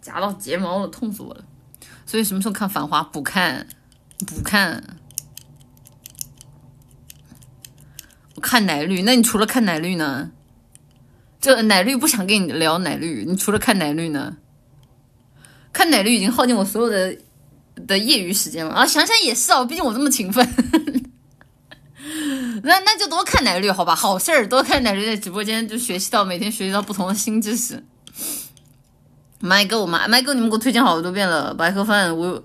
[0.00, 1.44] 夹到睫毛了，痛死我了。
[2.06, 3.02] 所以什么时候看《繁花》？
[3.10, 3.66] 不看，
[4.26, 4.93] 不看。
[8.44, 10.30] 看奶绿，那你除了看奶绿呢？
[11.40, 14.36] 这奶绿不想跟你聊奶绿，你除了看奶绿呢？
[15.72, 17.16] 看奶绿已经耗尽我所有的
[17.86, 18.86] 的业余时间了啊！
[18.86, 20.46] 想想也是哦，毕竟我这么勤奋，
[22.62, 27.82] 那那就多看奶绿好吧，好事儿，多看奶绿在直播间就学习到每天学习到不同的新知识。
[29.40, 32.44] 麦哥，我麦麦哥，你们给我推荐好多遍了，白盒饭我。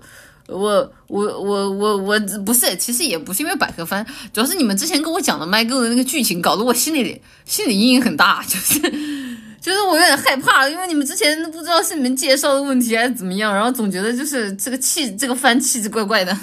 [0.50, 8.80] 我我我我我不是，其实也不是因为百合番，主要是你们之前跟我讲的麦哥的那个剧情，搞得我心里心理阴影很大，就是
[9.60, 16.36] 就是我有点害怕，因为你们之前不知道是你们介绍的问题还是怎么样，然后总觉得就是这个气这个番气质怪怪的，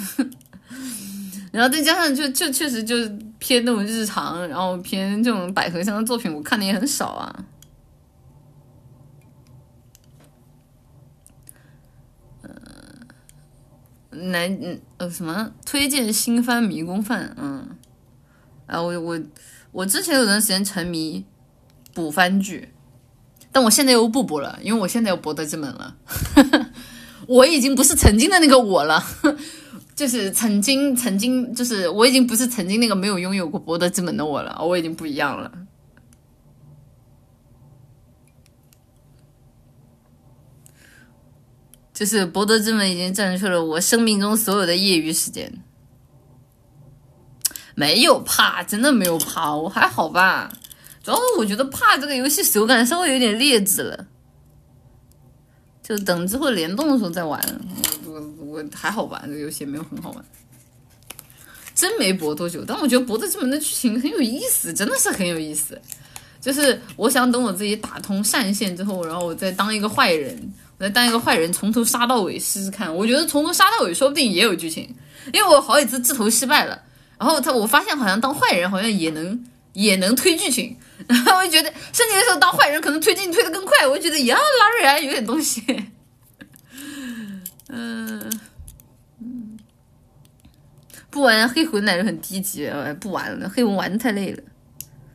[1.52, 7.34] 然后再加上就就确实就是偏那种日常，然后偏这种百合香的作品，我看的也很少啊。
[14.30, 17.34] 来，嗯呃，什么推荐新番迷宫饭？
[17.38, 17.68] 嗯，
[18.66, 19.20] 啊，我我
[19.72, 21.24] 我之前有段时间沉迷
[21.94, 22.68] 补番剧，
[23.50, 25.96] 但我现在又不补了，因为我现在有博德之门了。
[27.26, 29.04] 我已经不是曾经的那个我了，
[29.94, 35.52] 就是曾经曾经就是我已经不是曾经那个没有拥有过博德之门的我了，我已经不一样了。
[41.98, 45.52] 就是博德之门已经占据了我生命中所有的业余时间，
[47.74, 50.48] 没有怕，真的没有怕，我还好吧。
[51.02, 54.06] 主要是我觉得怕这个游戏手感稍微有点劣质了，
[55.82, 57.42] 就等之后联动的时候再玩。
[58.06, 60.24] 我我我还好吧，这个游戏没有很好玩，
[61.74, 62.64] 真没博多久。
[62.64, 65.76] 但我觉得博德之门的剧情很有意思，真的是很有意思。
[66.40, 70.54] 就是我想等我自己打通善线之后，然后我再当一个坏人。
[70.78, 72.94] 来当一个坏人，从头杀到尾试试看。
[72.94, 74.94] 我觉得从头杀到尾，说不定也有剧情。
[75.32, 76.80] 因为我好几次自投失败了，
[77.18, 80.76] 然后他我发现好像当坏人好像也能也能推剧情。
[81.06, 83.86] 然后我就觉得，甚至有时候当坏人可能推进推的更快。
[83.86, 85.62] 我就觉得呀，拉瑞安有点东西。
[87.68, 88.30] 嗯
[89.20, 89.58] 嗯，
[91.10, 94.42] 不玩黑魂奶就很低级，不玩了，黑魂玩的太累了。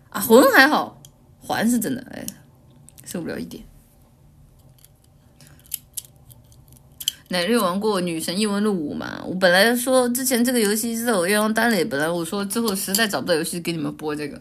[0.09, 1.01] 啊，魂还好，
[1.39, 2.23] 环是真的，哎，
[3.03, 3.63] 受不了一点。
[7.33, 9.19] 奶绿玩过《女神异闻录五》吗？
[9.25, 14.39] 我本来说之前这个游戏是在我愿望单里，本来我说之后实在找不到游戏给你们播这个，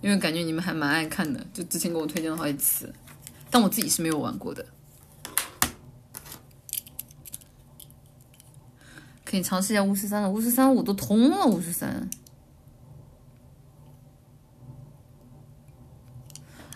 [0.00, 2.94] 因为感觉你们还蛮爱看的，就之前给我推荐了好几次，
[3.50, 4.64] 但我自己是没有玩过的。
[9.24, 12.08] 可以尝试一下巫师三了，巫师三我都通了，巫师三。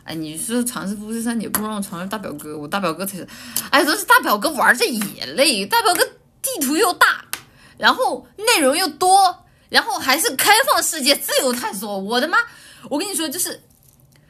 [0.04, 3.26] 哎，你说尝试巫师三，你不让我尝试大表哥，我大表哥才是。
[3.70, 6.04] 哎，都是大表哥玩着也累，大表哥
[6.42, 7.24] 地图又大，
[7.78, 11.98] 然后内容又多，然后还是开放世界自由探索。
[11.98, 12.36] 我的妈！
[12.90, 13.62] 我跟你说，就是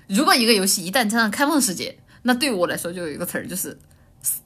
[0.06, 3.76] 如果一个游戏一旦加上开放世界，那对我来说就有一个词儿，就是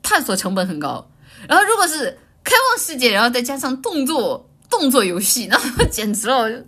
[0.02, 1.10] 探索成本很高。
[1.46, 5.58] 然后如果是开放世界，然后再加上动作动作游戏，那
[5.92, 6.64] 简直了。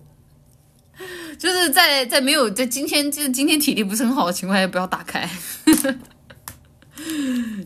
[1.38, 5.26] 就是在在没有在今天就是今天体力不是很好的情况下不要打开，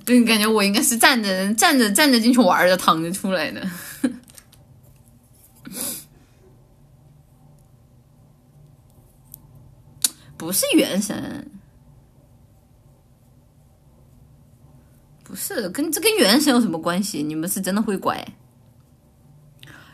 [0.05, 3.67] 对，感觉我应该是站着站着站着进去玩的，躺着出来的。
[10.37, 11.51] 不是原神，
[15.23, 17.23] 不是跟这跟原神有什么关系？
[17.23, 18.23] 你们是真的会拐？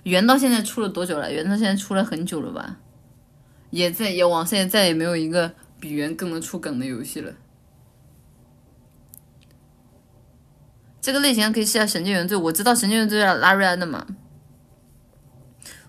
[0.03, 1.33] 原到现在出了多久了？
[1.33, 2.80] 原到现在出了很久了吧？
[3.71, 7.33] 也在也网上也再也没有一个比原更能出梗的游戏了。
[11.01, 14.07] 这个类型可以试下《神界原罪》，我知道《神界原罪》是拉瑞安的嘛。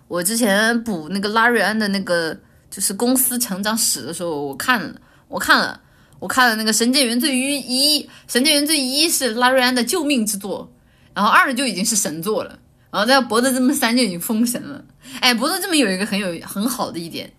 [0.07, 2.37] 我之前补那个拉瑞安的那个
[2.69, 5.81] 就是公司成长史的时候，我看了，我看了，
[6.19, 10.71] 我看了那个《神界原罪一》，《神界原罪一》是拉瑞安的救命之作，
[11.13, 12.59] 然后二就已经是神作了，
[12.89, 14.83] 然后在《博德之门三》就已经封神了。
[15.19, 17.31] 哎，《博德之门》有一个很有很好的一点，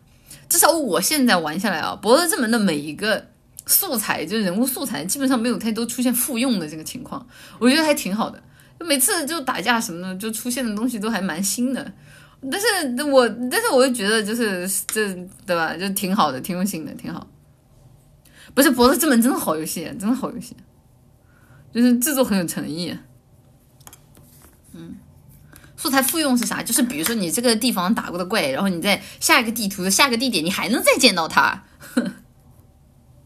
[0.53, 3.27] 至少我现在玩下来啊，《博德之门》的每一个。
[3.65, 7.25] 素材就是人物素材，基本上没有太多出现复用的这个情况，
[7.61, 8.43] 我觉得还挺好的。
[8.81, 11.93] 每次就打架什么的，就出现的东西都还蛮新的。
[12.51, 15.15] 但是我，但是我又觉得就是这，
[15.47, 15.77] 对吧？
[15.77, 17.25] 就挺好的，挺用心的，挺好。
[18.53, 20.57] 不是《博德之门》真的好游戏，真的好游戏，
[21.73, 22.93] 就是制作很有诚意。
[25.83, 26.63] 素材复用是啥？
[26.63, 31.65] 就是比如说你这个地方打过的怪，然后你在下一个地图的下个地点，你还能再见到它。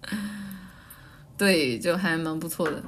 [1.36, 2.82] 对，就还蛮不错的，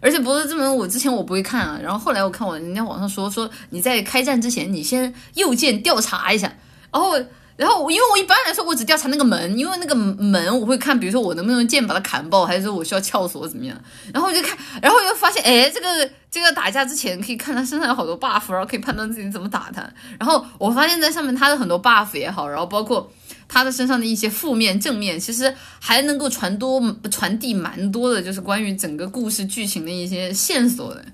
[0.00, 6.50] 而且《博德之门》我之前我不会看啊，然后后来我看我人家网上说说你在开战之前，你先右键调查一下，
[6.90, 7.10] 然后
[7.56, 13.76] 然后因为我一般来说我只调查那个门，因为那个门我会看，比如说我能不能用剑把它砍爆，还是说我需要撬锁怎么样，
[14.12, 19.80] 然后我就看，然后我就发现，哎，这个 这个打架之前可以看他身上有好多 buff，然后可以判断自己怎么打他，
[20.18, 23.10] 然后我发现在上面他的很多 buff 也好，然后包括。
[23.48, 26.82] 他的身上的一些负面、正面，其实还能够传多
[27.12, 31.04] 传递蛮多的，就是关于整个故事剧情的一些线索的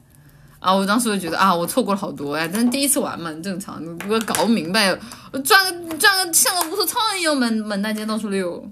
[0.63, 0.73] 啊！
[0.73, 2.49] 我当时就觉得啊，我错过了好多呀！
[2.53, 4.97] 但是第一次玩嘛，正常，我搞不明白，
[5.45, 8.65] 转个转个像个无头苍蝇一样满满大街到处溜。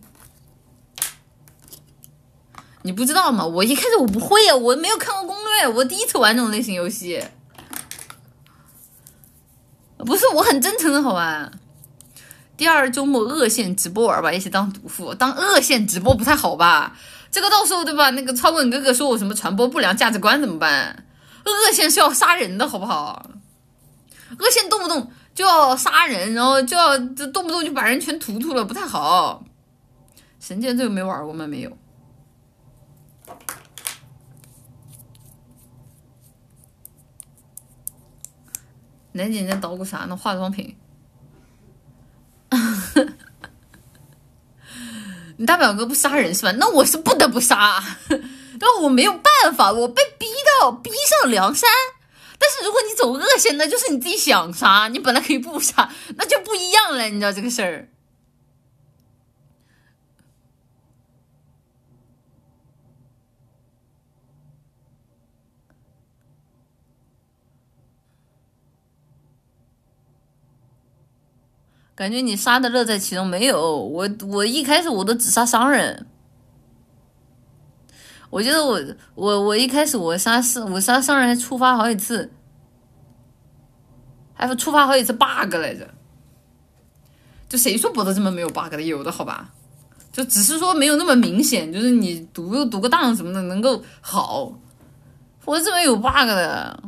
[2.82, 3.44] 你不知道吗？
[3.44, 7.20] 我一开始我不会呀，我没有看过攻略，我第一次玩这种类型游戏。
[9.98, 11.50] 不是，我很真诚的好吧？
[12.56, 16.96] 第二周末恶线直播玩吧，一起当毒妇，当恶线直播不太好吧？
[17.32, 18.10] 这个到时候对吧？
[18.10, 21.04] 那个超滚哥哥说我什么传播不良价值观怎么办？
[21.44, 23.30] 恶线是要杀人的好不好？
[24.38, 29.44] 恶线动不动就要杀人，然后就要动不动就把人全屠屠了，不太好。
[30.38, 31.46] 神剑这个没玩过吗？
[31.46, 31.76] 没有。
[39.12, 40.16] 南姐在捣鼓啥呢？
[40.16, 40.76] 化妆品。
[45.36, 46.52] 你大表哥不杀人是吧？
[46.52, 50.00] 那我是不得不杀， 但我没有办法，我被
[50.60, 50.90] 逼到逼
[51.22, 51.70] 上梁山。
[52.38, 57.88] 但是如果你走恶线，那就是你自己想杀，你本来可以不杀，那就不一样了，你知道这个事儿。
[71.94, 76.06] 感觉你杀的乐在其中，没有我，我一开始我都只杀商人。
[78.30, 78.80] 我觉得我
[79.14, 82.32] 我我一开始我杀是，我杀商人还触发好几次，
[84.34, 85.88] 还触发好几次 bug 来着。
[87.48, 88.80] 就谁说博德这么没有 bug 的？
[88.80, 89.50] 有的好吧？
[90.12, 94.52] 就只是说没有那么明显，就是你读读个档什么的能够好。
[95.44, 96.82] 我这么有 bug 的。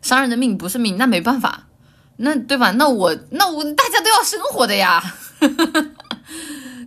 [0.00, 1.68] 商人的命不是命，那没办法，
[2.16, 2.72] 那对吧？
[2.72, 5.00] 那我那我大家都要生活的呀，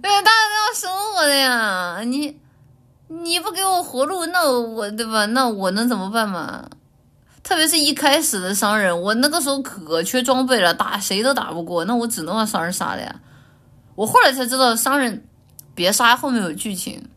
[0.05, 1.99] 对，大家都要生活的呀。
[2.03, 2.39] 你
[3.07, 5.25] 你不给我活路，那我对吧？
[5.25, 6.69] 那我能怎么办嘛？
[7.41, 13.19] 特别是一开始的商人，我那个时候可缺装备了，打谁都打不过，那我只能把商人杀了呀。
[13.95, 15.27] 我后来才知道，商人
[15.73, 17.09] 别杀，后面有剧情。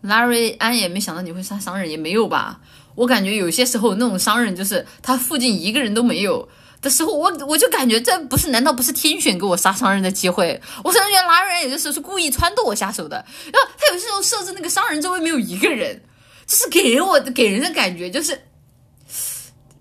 [0.00, 2.60] 拉瑞安也没想到你会杀商人，也没有吧？
[2.94, 6.48] 我感觉有些时候那种商人就是他附近一个人都没有
[6.82, 10.60] 的时候，我我就感觉这不是难道不是天选给我杀商人的机会？
[10.82, 13.16] 我甚至觉得拉瑞安有的时候是故意撺掇我下手的。
[13.52, 16.02] 然后他有些时候设置那个商人周围没有一个人，
[16.46, 18.40] 就是给我给人的感觉就是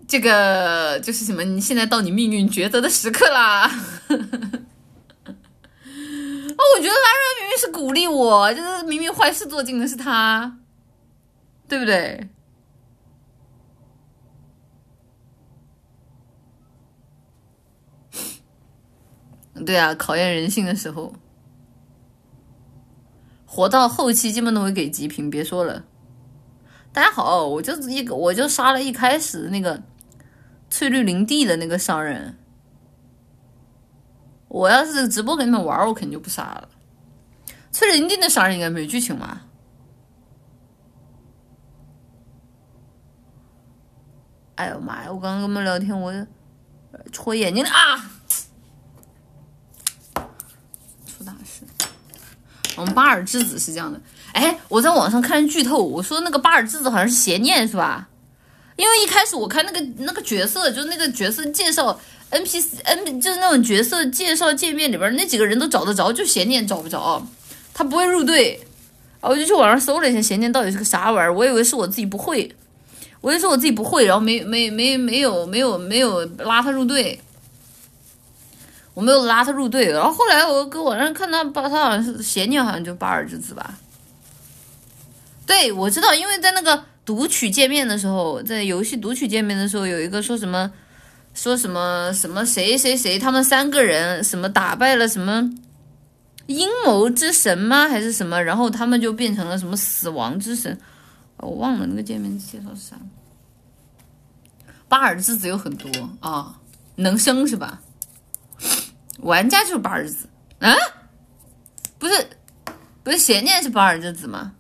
[0.08, 1.44] 这个就是什么？
[1.44, 3.70] 你现在到你命运抉择的时刻啦！
[6.60, 10.58] 哦，我觉得拉瑞明明是鼓励我，就是明明坏事做尽的是他，
[11.70, 12.28] 对不对？
[19.70, 21.14] 对啊，考验人性的时候，
[23.46, 25.30] 活到后期基本都会给极品。
[25.30, 25.86] 别说了，
[26.92, 29.80] 大家好，我就一个，我就杀了一开始那个
[30.72, 32.36] 翠绿林地的那个商人。
[34.48, 36.68] 我要是直播跟你们玩，我肯定就不杀了。
[37.72, 39.46] 翠绿林地那商人应该没剧情吧？
[44.56, 45.12] 哎呦妈呀！
[45.12, 46.12] 我刚刚跟他们聊天，我
[47.12, 48.10] 戳眼睛了啊！
[51.06, 51.66] 出大事！
[52.80, 54.00] 我们巴尔之子是这样的，
[54.32, 58.08] 哎，我在网上看剧透，我说那个巴尔之子好像是邪念是吧？
[58.78, 62.00] 因为一开始我看那个那个角色，就是那个角色介绍
[62.32, 67.22] NPC N，就是那种角色介绍界面里边那几个人都找得着，就邪念找不着，
[67.74, 68.60] 他不会入队
[69.20, 69.30] 啊。
[69.30, 72.50] 我就去网上搜了一下邪念到底是个啥玩意儿，我以为是我自己不会。
[73.22, 77.20] 我就说我自己不会，然后没没没没有没有没有拉他入队，
[79.00, 79.90] 我没有拉他入队。
[79.90, 83.76] 然后后来我搁网上看他，他好像是邪念，好像就巴尔之子吧。
[85.46, 90.70] 对，我知道，因为在那个读取界面的时候，在游戏读取界面的时候，有一个说什么
[91.34, 95.50] 说什么什么谁谁谁，他们三个人什么打败了什么
[96.48, 97.88] 阴谋之神吗？
[97.88, 98.44] 还是什么？
[98.44, 100.78] 然后他们就变成了什么死亡之神。
[101.38, 102.98] 我忘了那个界面介绍是啥。
[104.90, 105.90] 巴尔之子有很多
[106.20, 106.60] 啊，
[106.98, 107.80] 能生是吧？
[109.22, 110.74] 玩家就是巴尔之子啊？
[111.98, 112.30] 不是，
[113.04, 114.54] 不是邪念是巴尔之子吗？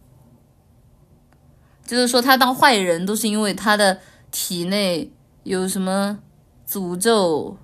[1.86, 4.00] 就是说他当坏人都是因为他的
[4.30, 5.12] 体内
[5.44, 6.20] 有什么
[6.68, 7.58] 诅咒，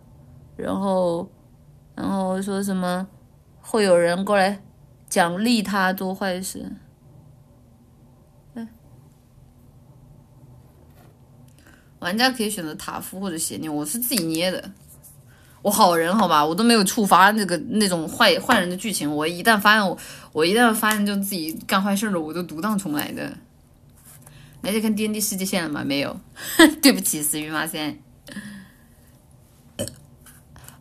[0.56, 1.30] 然后，
[1.94, 3.08] 然后说什么
[3.62, 4.64] 会有人过来
[5.08, 6.72] 奖励他做坏事。
[12.00, 14.72] 玩家可以选择塔夫或者邪念，我是自己捏的。
[15.66, 19.12] 我好人好吧，我都没有触发那个那种坏坏人的剧情。
[19.12, 19.98] 我一旦发现我
[20.32, 23.36] 我一旦发现就自己干坏事了，我就独当重来的。
[24.62, 25.84] 那就看 D N D 世界线了吗？
[25.84, 26.20] 没有，
[26.84, 28.00] 对不起，死鱼妈先。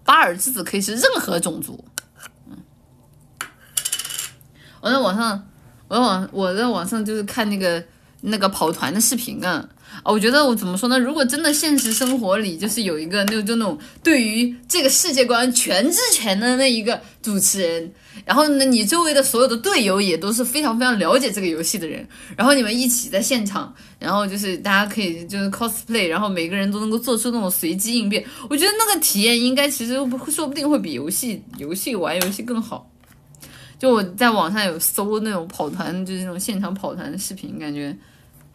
[0.05, 1.83] 巴尔之子可以是任何种族。
[4.83, 5.49] 我在网上，
[5.89, 7.83] 我在网我在网上就是看那个
[8.21, 9.67] 那个跑团的视频啊。
[10.03, 10.99] 啊，我觉得我怎么说呢？
[10.99, 17.93] 如果真的现实生活里就是有一个那种就那种对于这个世界观全知全的那一个主持人，
[18.25, 29.95] 然后呢，你周围的所有的队友也都是非常非常了解这个游戏的人，然后你们一起在现场，然后就是大家可以就是 cosplay，然后每个人都能够做出那种随机应变，我觉得那个体验应该其实
[30.31, 32.91] 说不定会比游戏游戏玩游戏更好。
[33.79, 37.97] 就我在网上有搜那种跑团，就是那种现场跑团的视频，感觉。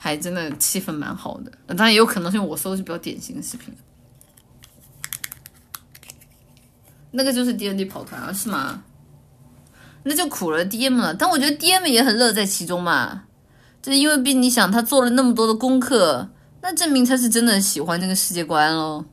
[0.01, 3.73] 还真的气氛蛮好的，当然也有可能是我搜的是比较典型的视频。
[7.11, 8.81] 那个就是 D N D 跑团啊，是吗？
[10.03, 11.13] 那就苦了 D M 了。
[11.13, 13.25] 但我觉得 D M 也很乐在其中嘛，
[13.81, 16.29] 就是因为毕竟你想他做了那么多的功课，
[16.61, 19.03] 那证明他是真的喜欢这个世界观喽。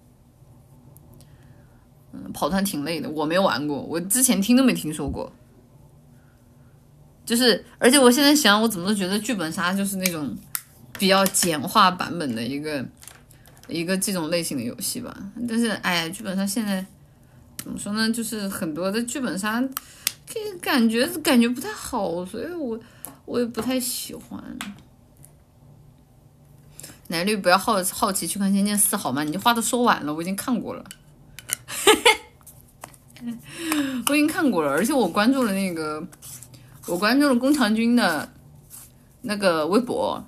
[2.12, 5.32] 嗯，跑团挺累的，我没玩过，我之前听都没听说过。
[7.24, 10.37] 就是，而且我现在想，我怎么都觉得剧本杀就是那种。
[10.99, 12.84] 比较简化版本的一个
[13.68, 15.14] 一个这种类型的游戏吧，
[15.49, 16.84] 但是哎呀，剧本杀现在
[17.59, 18.11] 怎么说呢？
[18.11, 19.61] 就是很多的剧本杀，
[20.26, 22.78] 这感觉感觉不太好，所以我
[23.24, 24.42] 我也不太喜欢。
[27.09, 29.22] 奶绿不要好好奇去看《仙剑四》好吗？
[29.22, 30.84] 你这话都说完了，我已经看过了，
[34.09, 36.05] 我已经看过了，而且我关注了那个，
[36.86, 38.32] 我关注了宫长君的
[39.22, 40.24] 那个微博。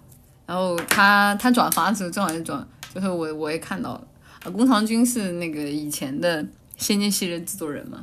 [0.48, 4.08] 然后他他转发的时候正好就转，就是我我也看到了
[4.42, 6.42] 啊，宫长君是那个以前的
[6.78, 8.02] 仙剑系列制作人嘛，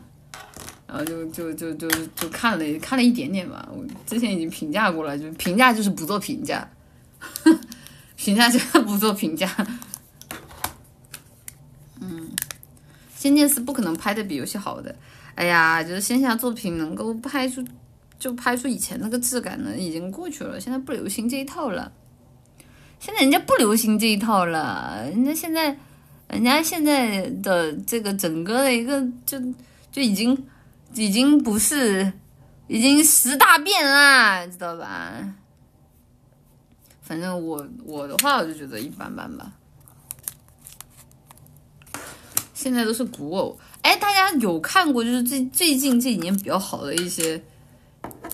[0.85, 6.69] 然后就就就就就看了看了一点点吧，我之前已经评价过了，就评价就是不做评价，
[8.15, 9.49] 评价就是不做评价，
[11.99, 12.29] 嗯，
[13.15, 14.95] 仙剑是不可能拍的比游戏好的，
[15.33, 17.65] 哎呀，就是线下作品能够拍出
[18.19, 21.91] 就拍出以前那个质感呢，已经过去了，现在不流行这一套了。
[23.05, 25.77] 现在人家不流行这一套了，人家现在，
[26.27, 29.39] 人家现在的这个整个的一个就
[29.91, 30.35] 就已经
[30.95, 32.11] 已经不是
[32.67, 35.35] 已经十大变啦，知道吧？
[37.03, 39.51] 反正我我的话，我就觉得一般般吧。
[42.55, 47.39] 现在都是古偶，哎，大家有看过就是最最近这几年比较好的一些？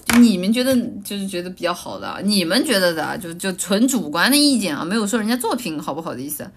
[0.05, 6.49] 就你们觉得就是觉得比较好的，你们觉得的就就纯主观的意见啊，没有说人家作品好不好的意思，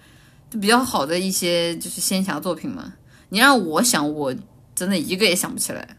[0.49, 2.93] 就比较好的一些就是仙侠作品嘛。
[3.29, 4.33] 你让我想，我
[4.75, 5.97] 真的一个也想不起来。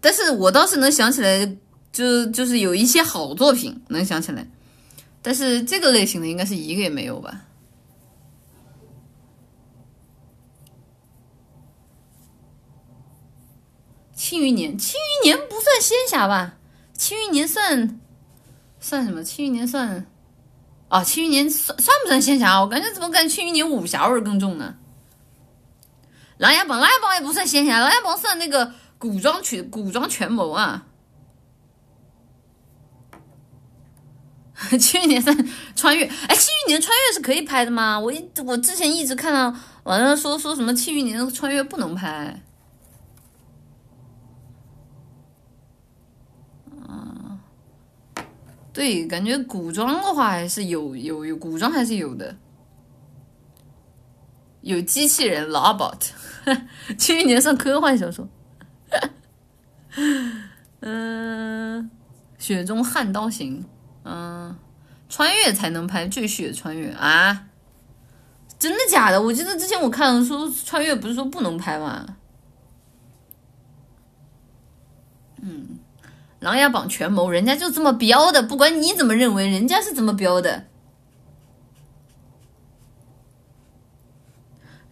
[0.00, 1.56] 但是我倒是能想起来，
[1.92, 4.46] 就就是有一些好作品能想起来，
[5.20, 7.30] 但是这个类型的应该是一个也没有吧。
[14.20, 16.52] 《庆余年》《庆余年》不算仙侠吧？
[16.98, 17.98] 《庆余年》算
[18.78, 19.22] 算什么？
[19.24, 20.06] 《庆余年》算
[20.90, 22.60] 啊，《庆余年》算算不算仙侠？
[22.60, 24.74] 我感觉怎么感觉《庆余年》武侠味更重呢？
[26.36, 30.84] 《琅琊榜》《琅琊榜》也不算仙侠，《琅琊榜》算那个古装曲古装权谋啊。
[34.78, 36.04] 《庆余年》算穿越？
[36.04, 37.98] 哎，《庆余年》穿越是可以拍的吗？
[37.98, 42.42] 我一我之前一直看到网上说说什么《庆余年》穿越不能拍。
[48.72, 52.36] 对，感觉古装的话还是有有有古装还是有的，
[54.60, 56.10] 有机器人 robot，
[56.98, 58.28] 去年上科幻小说，
[60.80, 61.90] 嗯，
[62.38, 63.64] 雪中悍刀行，
[64.04, 64.56] 嗯，
[65.08, 67.46] 穿越才能拍赘婿穿越啊？
[68.58, 69.20] 真的假的？
[69.20, 72.06] 我记得之前我看说穿越不是说不能拍吗？
[76.40, 80.66] 琅琊榜》权谋，人家就这么标的，不管你怎么认为，人家是怎么标的。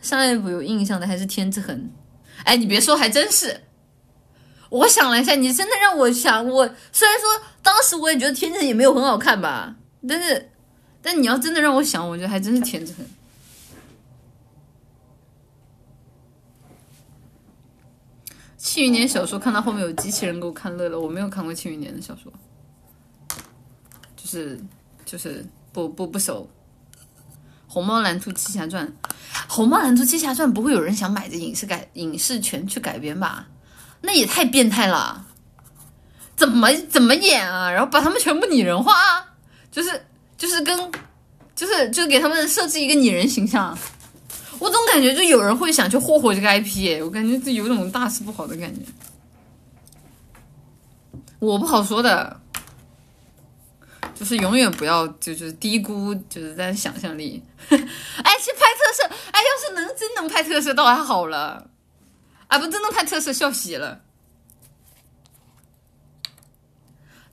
[0.00, 1.90] 上一部有印象的还是天之痕，
[2.44, 3.62] 哎，你别说，还真是。
[4.70, 7.26] 我想了一下，你真的让我想，我虽然说
[7.62, 9.74] 当时我也觉得天之痕也没有很好看吧，
[10.06, 10.50] 但是，
[11.00, 13.04] 但你要真的让我想，我觉得还真是天之痕。
[18.70, 22.30] 《庆余年》小说看到后面有机器人给我看乐了，我没有看过《庆余年》的小说，
[24.14, 24.60] 就是
[25.06, 25.42] 就是
[25.72, 26.46] 不不不熟。
[27.72, 28.86] 《虹猫蓝兔七侠传》，
[29.48, 33.48] 《虹猫蓝兔七侠传》不会有人想买着影视改影视权去改编吧？
[34.02, 35.24] 那也太变态了！
[36.36, 37.70] 怎么怎么演啊？
[37.70, 38.92] 然后把他们全部拟人化，
[39.70, 40.06] 就是
[40.36, 40.78] 就是跟
[41.56, 43.76] 就是就给他们设置一个拟人形象。
[44.58, 48.80] 我总感觉就有人会想去霍霍这个 IP，我感觉这有种大事不好的感觉。
[51.38, 52.40] 我不好说的，
[54.14, 57.42] 就是永远不要就是低估就是在想象力。
[57.68, 61.70] 哎，去拍特摄，哎，要是能真能拍特摄倒还好了，
[62.48, 64.00] 啊不，真能拍特摄笑死了。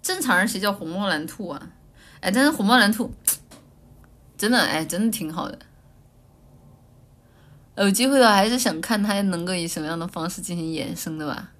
[0.03, 1.69] 正常人谁叫红猫蓝兔啊？
[2.19, 3.11] 哎，但是红猫蓝兔
[4.37, 5.57] 真的哎，真的挺好的。
[7.77, 11.51] 有机会的话，还是想看他能够以什么样的方式进行衍生的吧。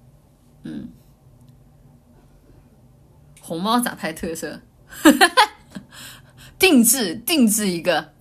[0.62, 0.88] 嗯，
[3.40, 4.60] 红猫咋拍特色？
[6.58, 8.12] 定制定制一个，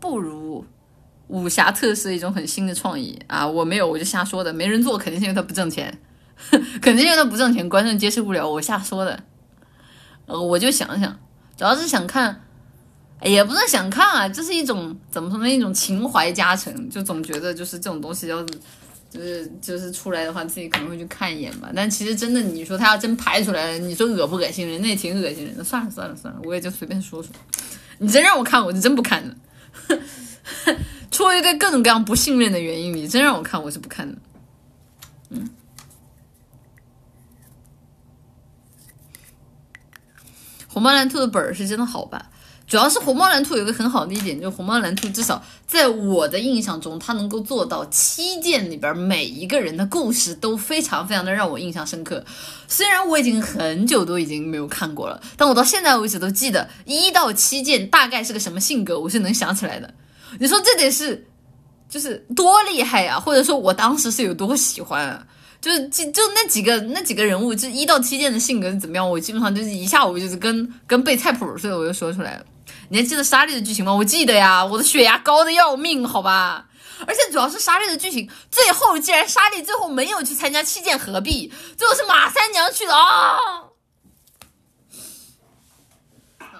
[0.00, 0.64] 不如
[1.28, 3.46] 武侠特色一种很新的创意啊！
[3.46, 4.50] 我没有，我就瞎说的。
[4.50, 6.00] 没人做，肯定是因为他不挣钱，
[6.80, 8.48] 肯定因为他不挣钱，观众接受不了。
[8.48, 9.24] 我瞎说的。
[10.24, 11.20] 呃，我就想想，
[11.54, 12.43] 主要是想看。
[13.24, 15.48] 也不是想看啊，这是一种怎么说呢？
[15.48, 18.46] 一种情怀加成，就总觉得就是这种东西，要是
[19.10, 21.70] 就是就是出来的话，自己可能会去看一眼吧。
[21.74, 24.82] 但其实真的，你说他要真拍出来了，你说恶不恶心人？
[24.82, 25.64] 那也挺恶心人的。
[25.64, 27.32] 算了算了算了，我也就随便说说。
[27.98, 29.34] 你真让我看，我就真不看了。
[31.10, 34.18] 出于对各种各样不信任的原因，你真让我看，我是不看的。
[35.30, 35.48] 嗯。
[40.66, 42.32] 红斑蓝兔的本儿是真的好吧？
[42.66, 52.24] 主要是红猫蓝兔有个很好的一点，就是红猫蓝兔至少在我的印象中，它能够做到七件里边每一个人的故事都非常非常的让我印象深刻。
[52.66, 59.92] 虽然我已经很久都已经没有看过了，但我到现在为止都记得一到七件大概是个什么性格，我是能想起来的。
[60.40, 61.26] 你说这得是
[61.88, 63.20] 就是多厉害呀？
[63.20, 65.06] 或者说我当时是有多喜欢？
[65.06, 65.26] 啊？
[65.60, 69.08] 就是就就那几个那几个人物，就一到七件的性格是怎么样？
[69.08, 72.44] 我基本上就是一下午就是跟跟背菜谱似的，我就说出来了。
[72.88, 73.92] 你还记得莎莉的剧情吗？
[73.94, 76.66] 我记得呀，我的血压高的要命，好吧。
[77.06, 83.64] 而且主要是莎莉的剧情，最后既然莎莉最后没有去参加七剑合璧，最后是马三娘去的啊！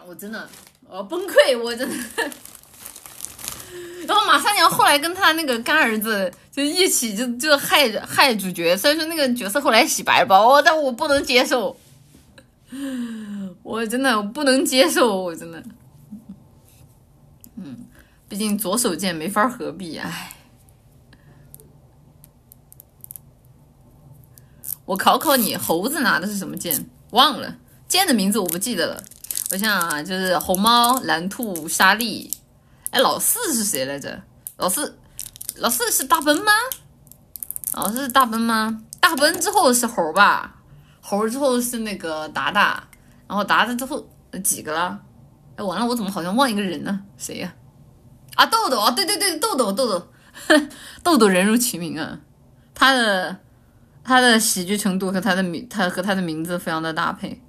[0.06, 0.48] 我真的，
[0.88, 1.96] 我崩溃，我真的。
[4.06, 11.74] 然后马三娘后来跟他那个干儿子就一起就就害害主角，虽然说那个角色后来洗白吧，哦，但我不能接受，
[13.62, 15.62] 我真的我不能接受，我真的。
[18.34, 20.34] 毕竟左手剑没法合璧，唉。
[24.84, 26.84] 我考考你，猴子拿的是什么剑？
[27.10, 27.54] 忘了
[27.86, 29.00] 剑的名字，我不记得了。
[29.52, 32.28] 我想啊，就是红猫、蓝兔、沙莉。
[32.90, 34.20] 哎，老四是谁来着？
[34.56, 34.98] 老四，
[35.54, 36.50] 老四是大奔吗？
[37.74, 38.82] 老四是大奔吗？
[38.98, 40.56] 大奔之后是猴吧？
[41.00, 42.82] 猴之后是那个达达，
[43.28, 44.04] 然后达达之后
[44.42, 45.00] 几个了？
[45.54, 47.00] 哎，完了，我怎么好像忘一个人呢？
[47.16, 47.54] 谁呀？
[48.34, 50.08] 啊豆豆啊，对对对，豆豆豆豆，
[51.02, 52.20] 豆豆人如其名啊，
[52.74, 53.36] 他的
[54.02, 57.40] 他的喜剧程度和他的名，他和他的名字非常的搭配。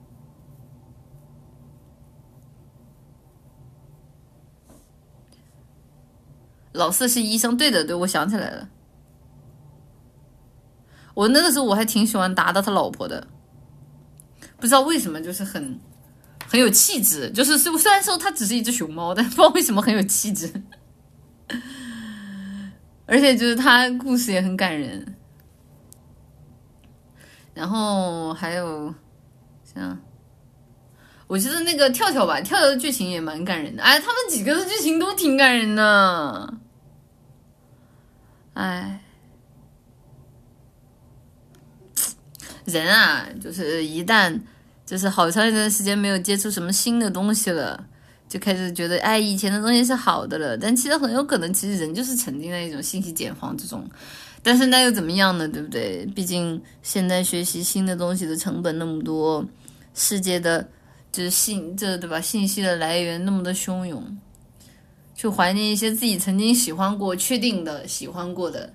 [6.72, 8.68] 老四是医生，对的，对，我想起来了。
[11.14, 13.26] 我那个时候我还挺喜欢达达他老婆的，
[14.58, 15.80] 不知道为什么就是很
[16.48, 20.52] 很有气质，就是虽虽然说它只是一只熊猫，但不知道为什么很有气质，
[23.06, 25.16] 而且就是它故事也很感人。
[27.54, 28.94] 然后还有
[29.64, 29.98] 像，
[31.28, 33.82] 我觉得那个跳跳吧，跳跳的剧情也蛮感人的。
[33.82, 36.54] 哎，他们几个的剧情都挺感人的。
[38.56, 39.02] 哎，
[42.66, 44.38] 人啊，就是一旦
[44.86, 47.86] 就是好长一段时间没有接触什么新的东西了，
[48.30, 50.58] 就开始觉得哎，以前的东西是好的了。
[50.58, 53.84] 但其实很有可能，其实人就是沉浸在一种信息茧房之中。
[54.44, 55.48] 但是那又怎么样呢？
[55.48, 56.06] 对不对？
[56.14, 59.44] 毕竟现在学习新的东西的成本那么多，
[59.96, 60.68] 世界的
[61.12, 62.22] 就是信这对吧？
[62.22, 64.18] 信息的来源那么的汹涌。
[65.16, 68.72] 去怀念一些自己曾经喜欢过、确定的喜欢过的，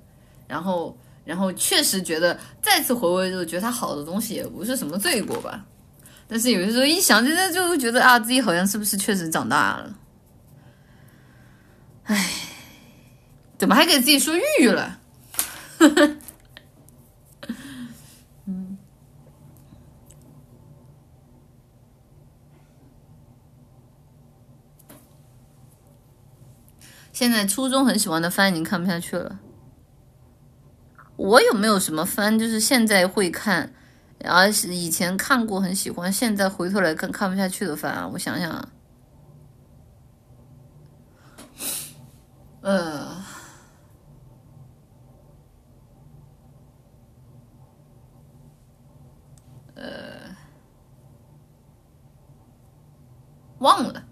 [0.48, 5.66] 然后，然后确实觉得再次回味之后，觉得它好的东西也不是什么罪过吧。
[6.30, 9.98] 但是有些时候一想，真的就会觉得啊，自己好像是不是确实长大了？
[12.04, 12.30] 唉，
[13.58, 15.00] 怎么还给自己说郁郁了？
[27.12, 29.40] 现在初中很喜欢的番已经看不下去了。
[31.16, 33.74] 我有没有什么番，就是现在会看，
[34.24, 38.06] 而是以前看过很喜欢，现在回头来看看不下去的番啊？
[38.12, 38.68] 我想想，
[42.60, 43.24] 呃，
[49.74, 50.36] 呃，
[53.58, 54.04] 忘了。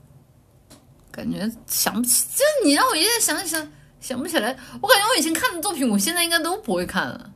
[1.11, 4.57] 感觉想不起，就你让我现在想一想，想不起来。
[4.81, 7.28] 我感觉我以前看的作品，我现在应该都不会看了。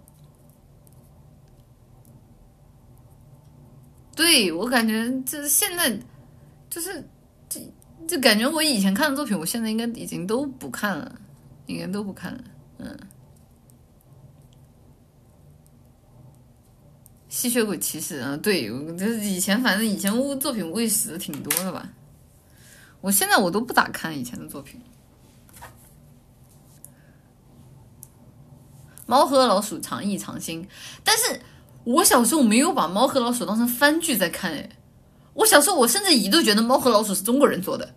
[4.14, 5.90] 对我感觉就是现在，
[6.68, 7.02] 就是
[7.48, 7.60] 就
[8.06, 11.20] 就感觉我以前看的作品，我现在应该已经都不看了，
[11.66, 12.44] 应该都不看了。
[12.78, 12.98] 嗯，
[17.28, 21.88] 吸血鬼骑士啊，对，就是以前反正以前作品喂死的挺多的吧。
[23.00, 24.80] 我现在我都不咋看以前的作品，
[29.06, 30.62] 《猫和老鼠长意长新》，
[31.02, 31.40] 但是
[31.84, 34.68] 我小时候没有把《猫和老鼠》当成番剧在看，哎，
[35.34, 37.88] 我小时候我甚至一度觉得《猫和老鼠》是中国人做的，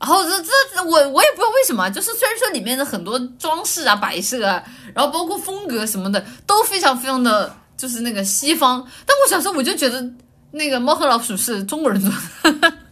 [0.00, 4.62] 然后这这我我也不知道为什么，就是虽然说里面的很多装饰啊、摆设啊，
[4.94, 10.08] 然后包括风格什么的都非常非常的就是那个西方，但我小时候我就觉得
[10.52, 12.72] 那个《猫和老鼠》是中国人做的。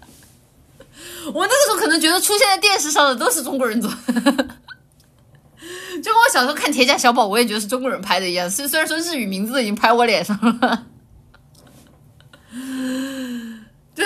[1.32, 4.48] 我那个时候可能觉得出现在电视上的都是中国人做的，
[6.02, 8.50] 就跟我小时候看《铁甲小宝》，我也觉得是中国人拍的一样。
[8.50, 10.86] 虽虽然说日语名字已经拍我脸上了，
[13.94, 14.04] 对，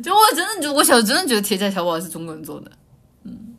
[0.00, 2.70] 就我真的就我小时候真的觉得《铁甲小宝》是中国人做的，
[3.24, 3.56] 嗯，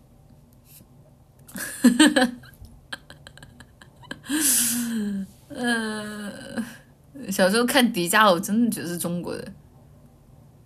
[5.49, 6.32] 呃，
[7.32, 9.52] 小时候看迪迦，我真的觉得是中国的。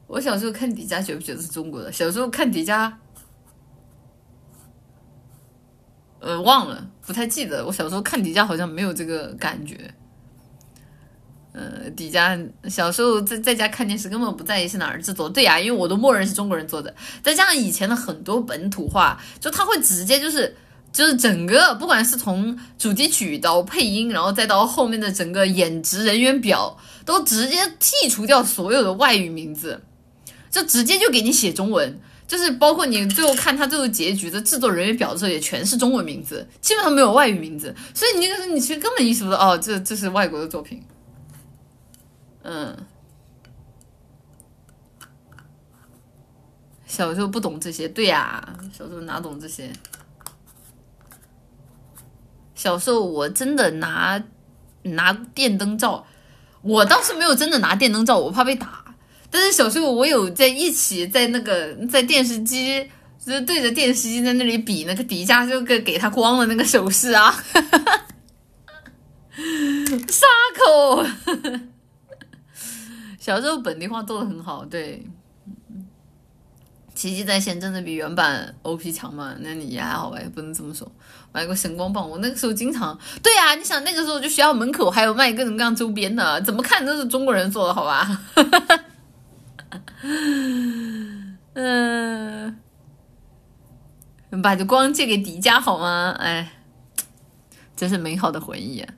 [0.08, 1.92] 我小时候看迪迦，觉不觉得是中国的？
[1.92, 2.92] 小时候看迪迦，
[6.26, 7.64] 呃，忘了，不太记得。
[7.64, 9.78] 我小时候看迪迦好像没有这个感觉。
[11.54, 12.36] 呃，迪迦
[12.68, 15.30] 小时候在在家看电视，根本不在意是哪儿制作。
[15.30, 16.92] 对呀，因为我都默认是中国人做的。
[17.22, 20.58] 再加上以前的很多本土化，就他会直接就是
[20.92, 29.80] 就是整个，不管是从主题曲到配音，然后再到后面的整个演职人员表，都直接剔除掉所有的外语名字。
[30.50, 40.84] 就直接就给你写中文，就是包括你最后看他最后结局的制作人员表的时候，也全是中文名字，基本上没有外语名字，所以你那个时候你其实根本意识不到哦，这这是外国的作品。
[42.44, 42.76] 嗯，
[46.86, 49.72] 小时候不懂这些，对呀，小时候哪懂这些？
[52.56, 54.24] 小时候我真的拿
[54.84, 56.08] 拿电灯照，
[56.62, 58.85] 我倒是没有真的拿电灯照，我怕被打。
[59.36, 62.90] 但是小时候我有在一起在那个在电视机
[63.24, 67.44] 就是对着电视机在那里比那个迪迦就给给他光的那个手势啊，
[70.08, 70.26] 沙
[70.58, 71.06] 口。
[73.20, 75.06] 小时候本地化做的很好，对。
[76.94, 79.36] 奇迹在线真的比原版 OP 强吗？
[79.42, 80.90] 那你也还好吧，也不能这么说。
[81.34, 82.98] 买过神光棒，我那个时候经常。
[83.22, 88.06] 对呀，你想那个时候就学校门口还有卖各种各样周边的，怎么看都是中国人做的，好吧？
[88.34, 88.80] 哈哈哈
[91.54, 92.60] 嗯。
[94.44, 96.14] 把这光借给迪迦好吗？
[96.20, 96.52] 哎，
[97.76, 98.94] 真是美好的回忆啊！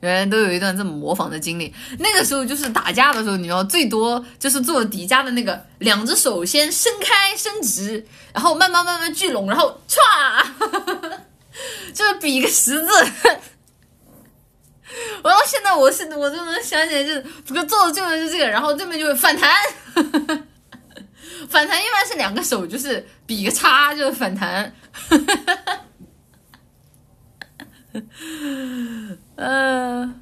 [0.00, 1.74] 原来都有一段这么模仿的经历。
[1.98, 9.98] 那个时候就是打架的时候，你知道，最多就是做迪迦的那个，两只手先伸开伸直，然后慢慢慢慢聚拢，然后歘，
[11.92, 12.88] 就是比一个十字。
[15.22, 19.52] 我到现在我是我都能想起来，就是这个做的就是这个，然后对面就会反弹。
[21.48, 24.72] 反弹一般是两个手，就是比个叉，就是反弹。
[29.36, 30.14] 呃，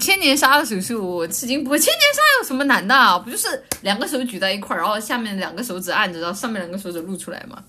[0.00, 3.18] 千年杀的手术我吃惊，不会千年杀有什么难的？
[3.20, 7.62] 不就是两个手举在一块儿，然后下面两个手指按着，然后上面两个手指露出来吗？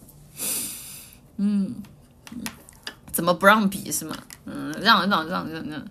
[1.38, 1.76] 嗯，
[3.12, 4.18] 怎么不让比是吗？
[4.46, 5.86] 嗯，让让让让让，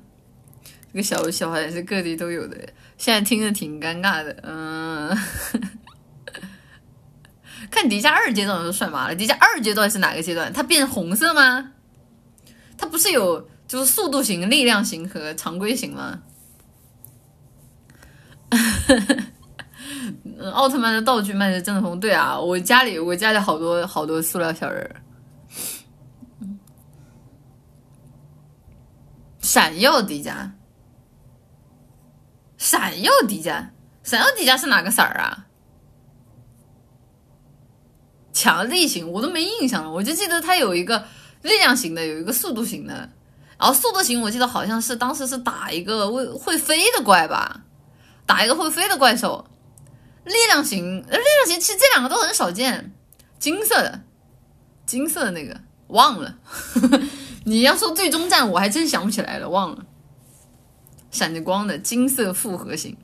[0.97, 2.57] 这个小小孩是各地都有的，
[2.97, 5.11] 现在听着挺尴尬的，嗯。
[7.71, 9.15] 看迪迦二阶段都帅麻了。
[9.15, 10.51] 迪迦二阶段是哪个阶段？
[10.51, 11.73] 它变红色吗？
[12.79, 16.23] 它不是有就是速度型、力量型和常规型吗？
[20.55, 22.01] 奥特曼的道具卖的真的疯。
[22.01, 24.97] 对啊，我家里我家里好多好多塑料小人儿。
[29.43, 30.51] 闪耀迪迦，
[32.79, 33.69] 闪耀迪迦，
[34.03, 35.47] 闪耀迪迦是哪个色儿啊？
[38.35, 41.07] 强力型我都没印象了，我就记得它有一个
[41.41, 43.09] 力量型的，有一个速度型的。
[43.59, 47.63] 然后速度型我记得好像是当时是打一个会会飞的怪吧，
[48.27, 49.47] 打一个会飞的怪兽。
[50.25, 52.93] 力量型，力量型其实这两个都很少见，
[53.39, 54.03] 金色的，
[54.85, 56.37] 金色的那个忘了。
[57.47, 59.87] 你要说最终战，我还真想不起来了，忘了。
[61.17, 62.97] 闪着光的金色复合型，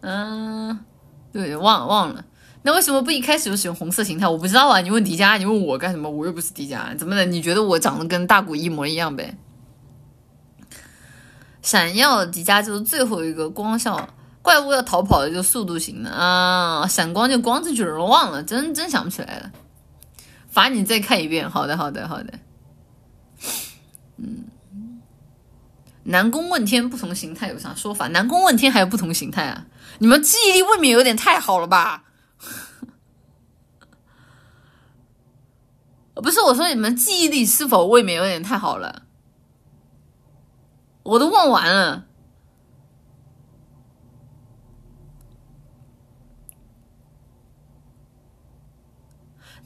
[0.00, 0.78] 嗯，
[1.30, 2.24] 对，忘了忘了。
[2.62, 4.26] 那为什么不一开始就使用红色形态？
[4.26, 6.08] 我不知道啊，你问迪迦，你问我干什么？
[6.08, 7.26] 我又不是迪迦，怎么的？
[7.26, 9.36] 你觉得我长得跟大古一模一样呗？
[11.60, 14.08] 闪耀迪迦就是最后一个光效
[14.42, 19.50] 怪物要逃跑的就速度型的啊，闪光就光这句人忘了，真真想不起来了。
[20.48, 21.50] 罚你再看一遍。
[21.50, 22.32] 好的，好的，好的。
[24.16, 24.44] 嗯，
[26.04, 28.08] 南宫问天不同形态有啥说法？
[28.08, 29.66] 南宫问天还有不同形态啊？
[29.98, 32.04] 你们记忆力未免有点太好了吧？
[36.14, 39.02] 不是我说，你们记忆力是否未免有点太好了？
[41.02, 42.06] 我都忘完了。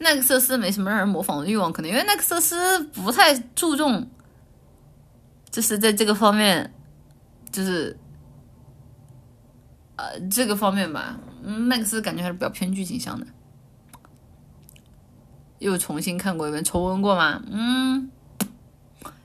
[0.00, 4.08] 奈克瑟斯没什么让人模仿的欲望，可能因为奈克瑟斯不太注重，
[5.58, 6.72] 就是在这个方面，
[7.50, 7.98] 就是
[9.96, 11.18] 呃这个方面吧。
[11.42, 13.26] 嗯，奈克斯感觉还是比较偏剧情向的。
[15.58, 17.42] 又重新看过一遍，重温过吗？
[17.50, 18.08] 嗯，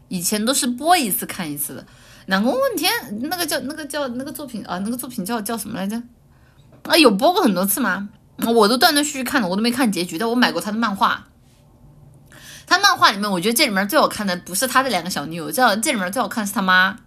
[0.07, 1.85] 以前都是播一次看一次的。
[2.25, 2.91] 南宫问天
[3.29, 6.01] 那个叫那个叫那个作品啊，那个作品叫叫什么来着？
[6.85, 8.09] 啊，有播过很多次吗？
[8.39, 10.17] 我都断断续续看了，我都没看结局。
[10.17, 11.27] 但我买过他的漫画，
[12.65, 16.97] 他漫画里面，我觉得这里面最好看的不是他的两个小女友，这这里面最好看是他妈。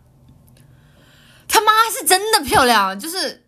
[1.48, 3.44] 他妈是真的漂亮，就是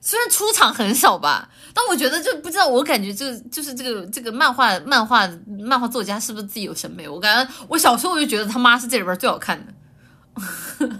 [0.00, 1.50] 虽然出场很少吧。
[1.74, 7.08] 但我觉得就不知道，我感觉就就是这个这个漫画漫画漫画作家是不是自己有审美？
[7.08, 9.72] 我感觉我小时候我就觉得他妈是这里边最好看的，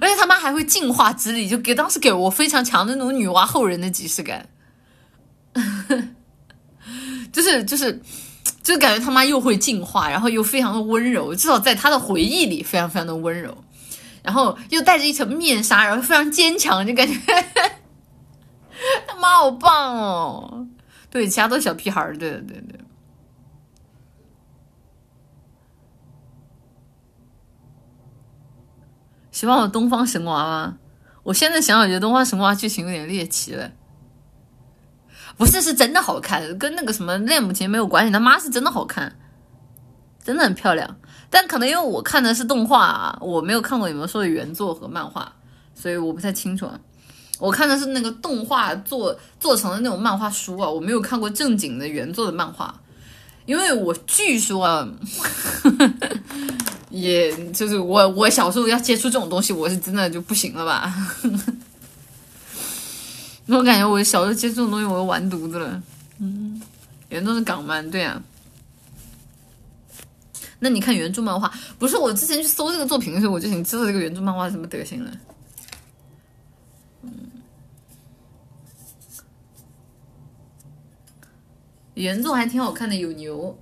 [0.00, 4.48] 而且他妈还会进化之力，就给当时给我非常强的那种女娲后人的即视感，
[7.32, 8.02] 就是就是
[8.62, 13.56] 就感觉他妈又会进化，然后又非常的温柔，至少在他的回忆里非常非常的温柔，
[14.22, 17.14] 然后又戴着一层面纱，然后非常坚强，就感觉。
[19.06, 20.66] 他妈好棒哦！
[21.10, 22.16] 对，其他都是小屁孩儿。
[22.16, 22.80] 对对对对。
[29.30, 30.78] 希望有东方神娃吗？
[31.22, 33.70] 我现在想想，觉得东方神娃剧情有点猎奇了。
[35.36, 38.12] 不是，是真的好看，跟那个什么恋母情没有关系。
[38.12, 39.12] 他妈是真的好看，
[40.24, 40.96] 真的很漂亮。
[41.30, 45.32] 但可能因为我看的是动画，我没有看过你们说的原作和漫画，
[45.74, 46.68] 所以我不太清楚。
[47.38, 52.72] 我看的是那个动画做做成的那种漫画书啊，我没有看过正经的原作的漫画，
[53.46, 54.86] 因为我据说啊，
[56.90, 60.94] 也就是我我小时候要接触这种东西，我是真的就不行了吧。
[63.56, 65.82] 我感觉我小时候接触这种东西，我都完犊子了。
[66.18, 66.60] 嗯，
[67.08, 68.22] 原作是港漫，对啊。
[70.58, 75.10] 那你看原著漫画，不是我之前去搜这个作品的时候，我就想知道这个原著漫画什么德行了。
[77.02, 77.10] 嗯，
[81.94, 83.58] 原作还挺好看的，有牛。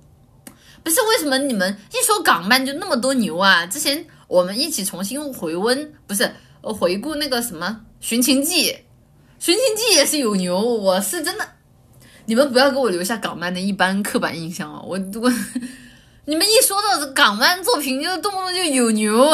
[0.83, 3.65] 不是为什么你们一说港漫就那么多牛啊？
[3.65, 6.31] 之前我们一起重新回温，不是
[6.61, 7.67] 回顾那个什么
[7.99, 8.71] 《寻秦记》，
[9.41, 10.61] 《寻秦记》也是有牛。
[10.61, 11.43] 我是真的，
[12.25, 14.79] 你们不要给我留下港漫的一般刻板印象啊！
[14.83, 15.33] 我我。
[16.25, 19.29] 你们一说到港漫作品，就动不动就有牛，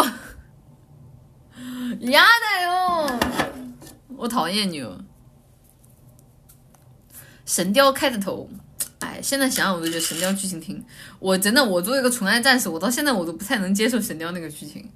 [2.10, 3.20] 丫的哟！
[4.16, 4.98] 我讨厌牛。
[7.46, 8.50] 神雕开的头，
[9.00, 10.82] 哎，现在想想我都觉得神雕剧情挺……
[11.20, 14.90] 我真的，我作为一个纯爱战士，我到现在我都不太能接受神雕那个剧情，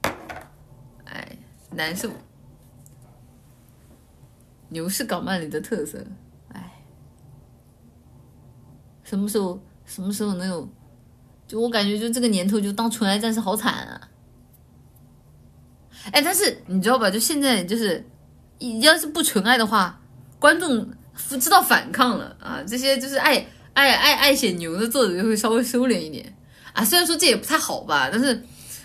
[1.03, 1.38] 哎，
[1.72, 2.09] 难受。
[4.72, 6.03] 牛是港漫里的特色，
[6.47, 6.84] 哎，
[9.03, 10.67] 什么时候什么时候能有？
[11.47, 14.09] 就我感觉，就这个年头，就当纯爱战士好惨啊！
[16.13, 17.11] 哎，但是你知道吧？
[17.11, 18.01] 就现在，就是
[18.82, 19.99] 要是不纯爱的话，
[20.39, 20.89] 观众
[21.41, 22.63] 知道反抗了啊！
[22.65, 26.34] 这些就是爱爱爱爱写牛的作者就会稍微收敛一点
[26.72, 26.86] 啊。
[26.86, 28.41] 虽然说这也不太好吧，但是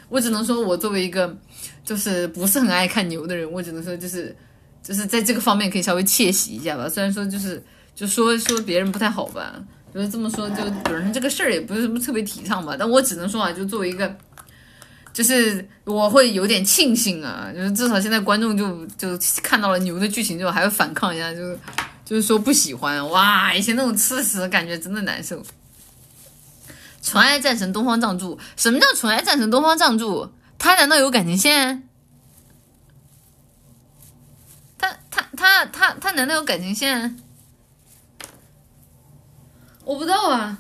[0.09, 1.39] 我只能说，我作为一个
[1.85, 4.37] 就是不是很爱看牛的人，我只能说就是
[4.87, 6.89] 就是在这个方面可以稍微窃喜一下吧。
[6.89, 7.63] 虽然说就是
[7.95, 9.55] 就说说别人不太好吧。
[9.95, 14.15] 就是这么说，就本身这个事儿也不是什么特别提倡吧，但我只能说啊，就作为一个，
[15.11, 21.59] 就是我会有点庆幸啊，就是至少现在观众就就看到了牛的剧情之后，还会反抗一下，就是
[22.05, 25.43] 就是说不喜欢哇，以前那种吃屎的感觉真的难受。
[27.03, 30.29] 纯爱战神东方仗助，什么叫纯爱战神东方仗助？
[30.59, 31.86] 他难道有感情线？
[35.37, 37.21] 他他他难道有感情线？
[39.85, 40.59] 我不知道啊，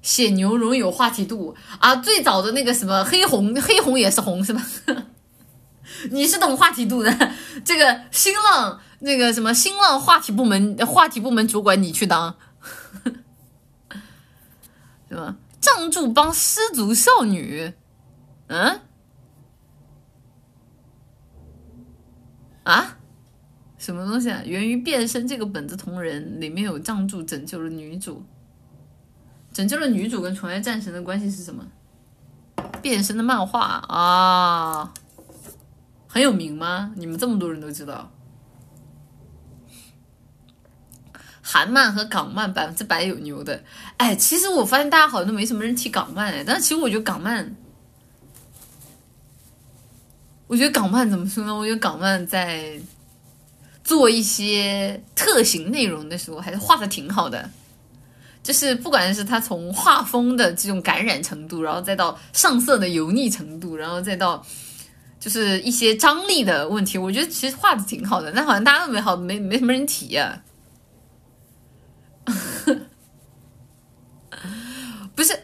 [0.00, 1.96] 写牛容有话题度啊。
[1.96, 4.62] 最早的那个什么黑红，黑红也是红是吧？
[6.10, 7.32] 你是懂话题度的。
[7.64, 12.34] 这个新浪那个什么新浪话题部门话题部门主管，你去当，
[15.08, 15.36] 是吧？
[15.60, 17.72] 藏柱帮失足少女，
[18.48, 18.80] 嗯？
[22.64, 22.98] 啊？
[23.78, 24.42] 什么东西啊？
[24.44, 28.24] 源于变身这个本子同人里面有藏柱拯救了女主，
[29.52, 31.66] 拯救了女主跟纯爱战神的关系是什么？
[32.80, 34.92] 变身的漫画啊，
[36.06, 36.92] 很有名吗？
[36.96, 38.10] 你们这么多人都知道？
[41.42, 43.62] 韩漫和港漫百分之百有牛的。
[43.98, 47.54] 哎，其实我发现大家好像都没什么人提港漫哎，但其实我觉得港漫，
[50.54, 51.52] 我觉得港漫怎么说呢？
[51.52, 52.80] 我觉得港漫在。
[53.84, 57.50] 做一些特型内容的时候，还是画的挺好的。
[58.42, 64.42] 就是不管是他从画风的这种感染程度，然后再到上色的油腻程度，然后再到
[65.20, 68.32] 就是一些张力的问题，我觉得其实画的挺好的。
[68.32, 70.42] 但好像大家都没好，没没什么人提啊。
[75.14, 75.38] 不是，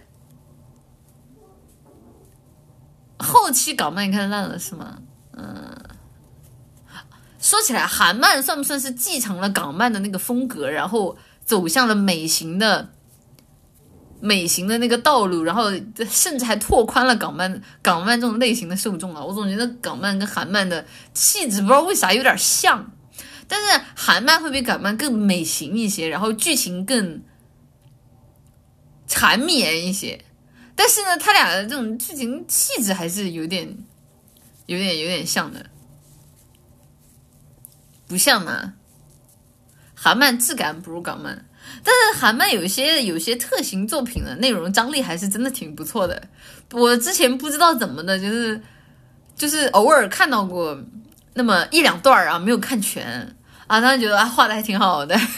[3.20, 4.98] 后期港漫看烂了是吗？
[5.36, 5.76] 嗯。
[7.38, 12.90] 说起来，韩漫算不算是继承了港漫的那个风格，然后走向了美型的
[14.20, 15.70] 美型的那个道路，然后
[16.10, 19.24] 甚至还拓宽了港漫港漫这种类型的受众啊？
[19.24, 22.92] 我总觉得港漫跟韩漫的气质不知道为啥有点像，
[23.48, 27.22] 但是韩漫会比港漫更美型一些，然后剧情更
[29.06, 30.22] 缠绵一些，
[30.82, 33.68] 但是呢，他俩的这种剧情气质还是有点
[34.64, 35.66] 有点有点像的。
[38.08, 38.72] 不像嘛，
[39.94, 41.44] 韩漫质感不如港漫，
[41.84, 46.22] 但是韩漫有些有些特型作品的内容张力还是真的挺不错的。
[46.72, 48.58] 我之前不知道怎么的，就是
[49.36, 50.82] 就是偶尔看到过
[51.34, 55.14] 那么一两段啊，没有看全啊，当时觉得啊画的还挺好的。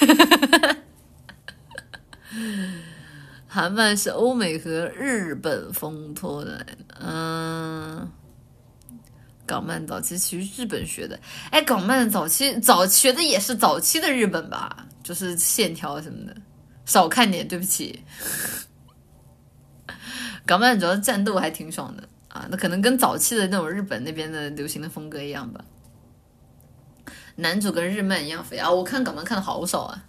[3.54, 6.64] 韩漫是欧美和日本风拖的，
[6.98, 8.10] 嗯。
[9.44, 16.34] 港漫早期其实日本学的，哎，港漫早期早学的也是早期的日本吧，就是线条什么的，
[16.86, 18.02] 少看点，对不起。
[20.46, 25.62] 港漫主要战斗还挺爽的啊，那可能跟早期的那种日本那边的流行的风格一样吧。
[27.36, 28.70] 男主跟日漫一样肥啊！
[28.70, 30.04] 我看港漫看的好少啊，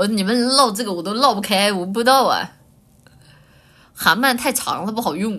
[0.00, 2.52] 我你们唠这个我都唠不开，我不知道啊。
[3.94, 5.34] 韩漫太长了不好用，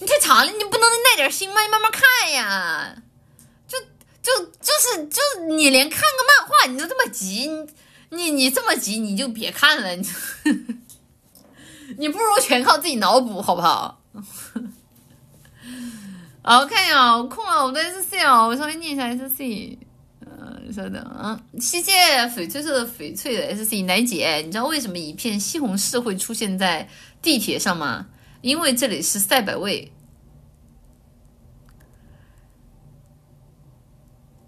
[0.00, 1.62] 你太长了，你不能耐点心吗？
[1.62, 2.96] 你慢慢看呀。
[3.68, 3.78] 就
[4.20, 7.48] 就就是就你连看个漫画你都这么急，
[8.10, 10.04] 你你这么急你就别看了，你
[11.96, 14.00] 你不如全靠自己脑补好不好？
[16.42, 19.78] 好，看一下，我空了，我的 S C 啊，我稍微念一下 S C。
[20.72, 21.92] 稍等啊，谢谢
[22.28, 26.88] 翡翠色的翡翠的 S C 奶姐，你知道为什么一片西红柿会出现在
[27.22, 28.06] 地铁上吗？
[28.42, 29.92] 因为这里是赛百味，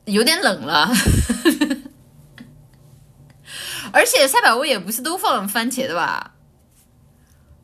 [0.04, 0.90] 有点冷了。
[3.90, 6.34] 而且赛百味也不是都放番茄的吧？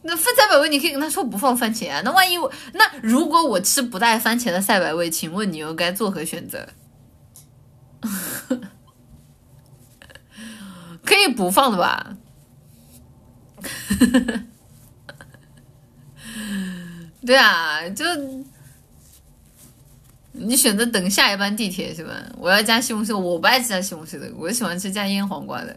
[0.03, 2.01] 那放赛百味，你可以跟他说不放番茄啊。
[2.05, 6.69] 那万一我那如果我吃不带番茄的赛百味，请问你又该作何选择？
[11.05, 12.17] 可以不放的吧？
[17.25, 18.05] 对啊，就
[20.33, 22.13] 你选择等下一班地铁是吧？
[22.37, 25.77] 我要加西红柿，我不爱吃加西红柿的，我喜欢吃加腌黄瓜的。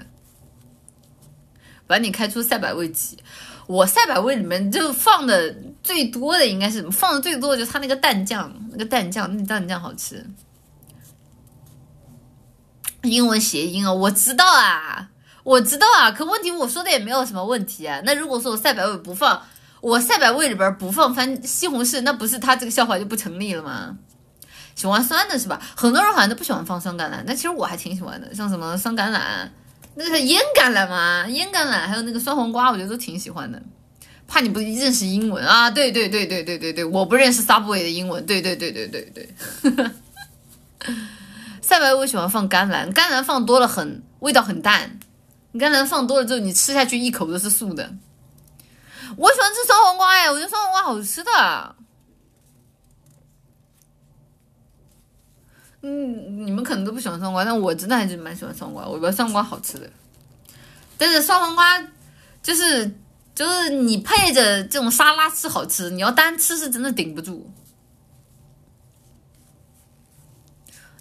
[1.86, 3.18] 把你开出赛百味鸡，
[3.66, 10.26] 我赛百味里面就放的最多的应该是放的最多的就是它那个蛋酱，那个蛋酱那个蛋酱好吃。
[13.04, 15.12] 英文谐音啊，我知道啊，
[15.48, 18.02] 我知道啊，可问题我说的也没有什么问题啊。
[18.04, 19.42] 那如果说我赛百味不放，
[19.80, 23.96] 我赛百味里边不放番西红柿，那不是他这个笑话就不成立了吗？
[24.76, 25.62] 喜欢酸的是吧？
[25.74, 29.48] 很多人好像都不喜欢放酸橄榄，但其实我还挺喜欢的，像什么酸橄榄，
[29.96, 33.62] 那个是腌橄榄嘛，腌橄榄还有那个酸黄瓜，我觉得都挺喜欢的。
[34.28, 35.72] 怕你不认识英文啊？
[35.72, 39.30] 对对对对对对对，我不认识 Subway 的英文，对对对对对对。
[41.62, 45.00] 赛百味喜欢放甘蓝，甘蓝放多了很味道很淡，
[45.58, 47.92] 你甘蓝放多了之后，你吃下去一口都是素的。
[49.16, 51.76] 我喜欢吃酸黄瓜哎，我觉得酸黄瓜好吃的。
[55.82, 59.90] 嗯，你们可能都不喜欢酸瓜，但我真的还是蛮喜欢酸瓜，我觉得酸瓜好吃的。
[60.96, 61.84] 但是酸黄瓜
[62.44, 62.94] 就是
[63.34, 67.52] 就是你配着这种沙拉吃好吃，你要单吃是真的顶不住。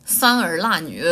[0.06, 1.04] 酸儿辣女，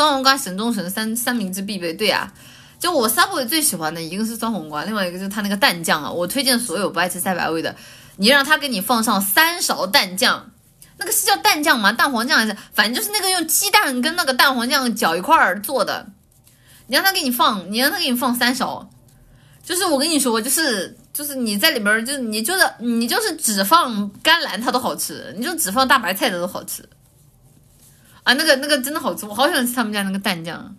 [0.00, 1.92] 酸黄瓜神中神，三三明治必备。
[1.92, 2.32] 对呀，
[2.78, 6.10] 就我 Subway 最喜欢的一个是酸黄瓜，另外一个就是它那个蛋酱啊。
[6.10, 7.76] 我推荐所有不爱吃赛百味的，
[8.16, 10.50] 你让他给你放上三勺蛋酱，
[10.96, 11.92] 那个是叫蛋酱吗？
[11.92, 12.56] 蛋黄酱还是？
[12.72, 16.06] 反正就是那个用鸡蛋跟那个蛋黄酱搅一块儿做的。
[16.86, 18.88] 你让他给你放，你让他给你放三勺，
[19.62, 26.82] 就是我跟你说，就是就是你在里边，就是你就是你就是只放甘蓝它都好吃，你就只放大白菜的都好吃。
[28.30, 30.76] 啊，那个那个真的好吃，我好喜欢吃他们家那个蛋酱，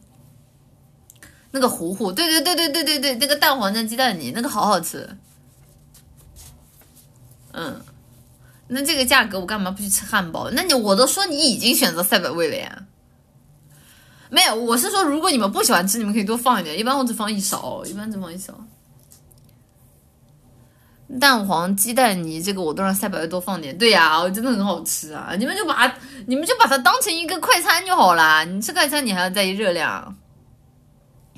[1.51, 5.17] 那个糊糊，对对对对对对对，那个蛋黄酱鸡蛋泥，那个好好吃。
[7.51, 7.81] 嗯，
[8.69, 10.49] 那这个价格我干嘛不去吃汉堡？
[10.51, 12.83] 那你我都说你已经选择赛百味了呀？
[14.29, 18.53] 没有，我是说如果你们不喜欢吃，你们可以多放一点，一般我只放一勺，一般只放一勺。
[21.19, 23.77] 蛋黄鸡蛋泥，这个我都让赛百味多放点。
[23.77, 25.33] 对呀，我真的很好吃啊！
[25.37, 25.93] 你们就把
[26.25, 28.45] 你们就把它当成一个快餐就好了。
[28.45, 30.15] 你吃快餐，你还要在意热量。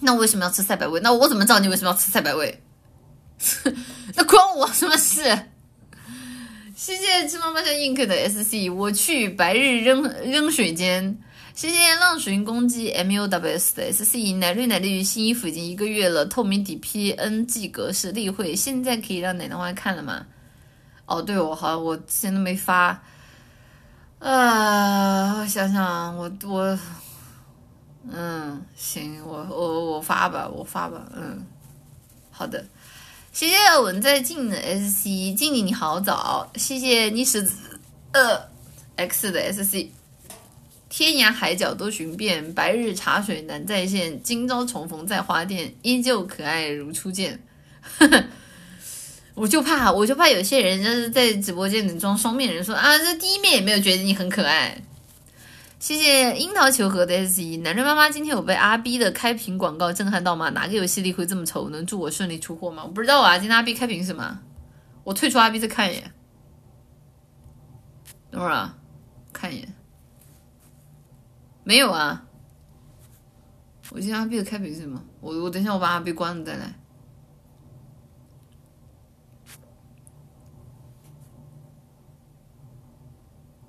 [0.01, 0.99] 那我为什么要吃赛百味？
[1.01, 2.61] 那我怎么知道你为什么要吃赛百味？
[4.15, 5.23] 那关我什么事？
[6.75, 11.17] 谢谢芝麻麻像印克的 SC，我去白日扔扔水间。
[11.55, 20.25] 谢谢浪寻攻击 MUWS 的 SC 奶绿奶绿新衣服已经一个月了，透明底 PNG 格式例会，现在可以让奶奶花看了吗？
[21.05, 23.03] 哦，对，我好我之前都没发，
[24.17, 26.79] 呃，我想想，我我，
[28.09, 31.45] 嗯，行，我我我发吧，我发吧，嗯，
[32.31, 32.65] 好的，
[33.31, 37.47] 谢谢文在静的 SC，静静你好早，谢谢你是
[38.13, 38.41] 呃
[38.95, 39.87] X 的 SC。
[40.95, 44.21] 天涯海角都寻遍，白日茶水难再现。
[44.21, 47.39] 今朝重逢在花店，依旧可爱如初见。
[49.33, 54.83] 我就怕，我就怕有些人就是在直播间里装双面人，说啊，这第一面也没有觉得你很可爱。
[55.79, 60.51] 谢谢樱桃求和的 S 一男人妈妈，今天有被阿 B 的开屏广告震撼到吗？
[60.51, 61.69] 哪个游戏里会这么丑？
[61.69, 62.83] 能祝我顺利出货吗？
[62.83, 64.41] 我不知道啊，今天阿 B 开屏什么？
[65.03, 66.13] 我退出阿 B 再看一眼。
[68.29, 68.77] 等会儿啊，
[69.33, 69.73] 看一眼。
[71.63, 72.25] 没有啊，
[73.91, 75.03] 我今天阿碧的开屏是什么？
[75.21, 76.73] 我我等一下我把阿碧关了再来。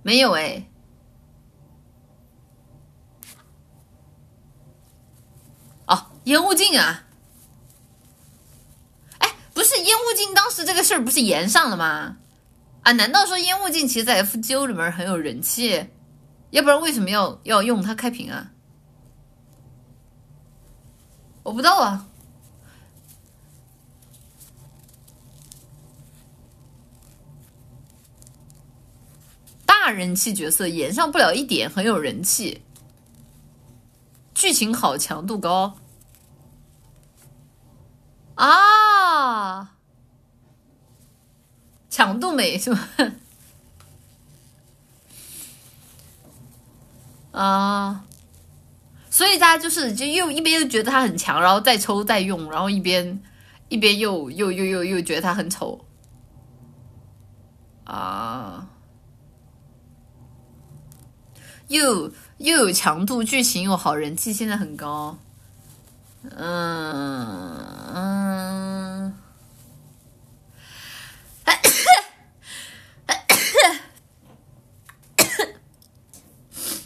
[0.02, 0.68] 没有哎。
[5.86, 7.06] 哦，烟雾镜啊。
[9.18, 12.16] 哎，不是烟雾镜，当时这个事儿不是延上了吗？
[12.82, 15.88] 啊，难道说烟雾镜其实，在 F 九里面很有人气？
[16.54, 18.52] 要不然为什么要要用它开屏啊？
[21.42, 22.06] 我不知道啊。
[29.66, 32.62] 大人气角色演上不了一点，很有人气，
[34.32, 35.76] 剧情好，强度高。
[38.36, 39.74] 啊，
[41.90, 42.88] 强度美是吧？
[47.34, 48.04] 啊，
[49.10, 53.20] 所以大家就是就又一边又觉得他很强，然后再抽再用，然后一边
[53.68, 55.84] 一边又又又又又觉得他很丑。
[57.84, 58.68] 啊。
[61.68, 65.18] 又又有强度，剧情又好，人气现在很高。
[66.36, 67.56] 嗯
[67.94, 69.14] 嗯，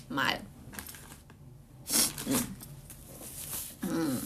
[0.08, 0.38] 妈呀！
[2.26, 2.36] 嗯
[3.82, 4.20] 嗯，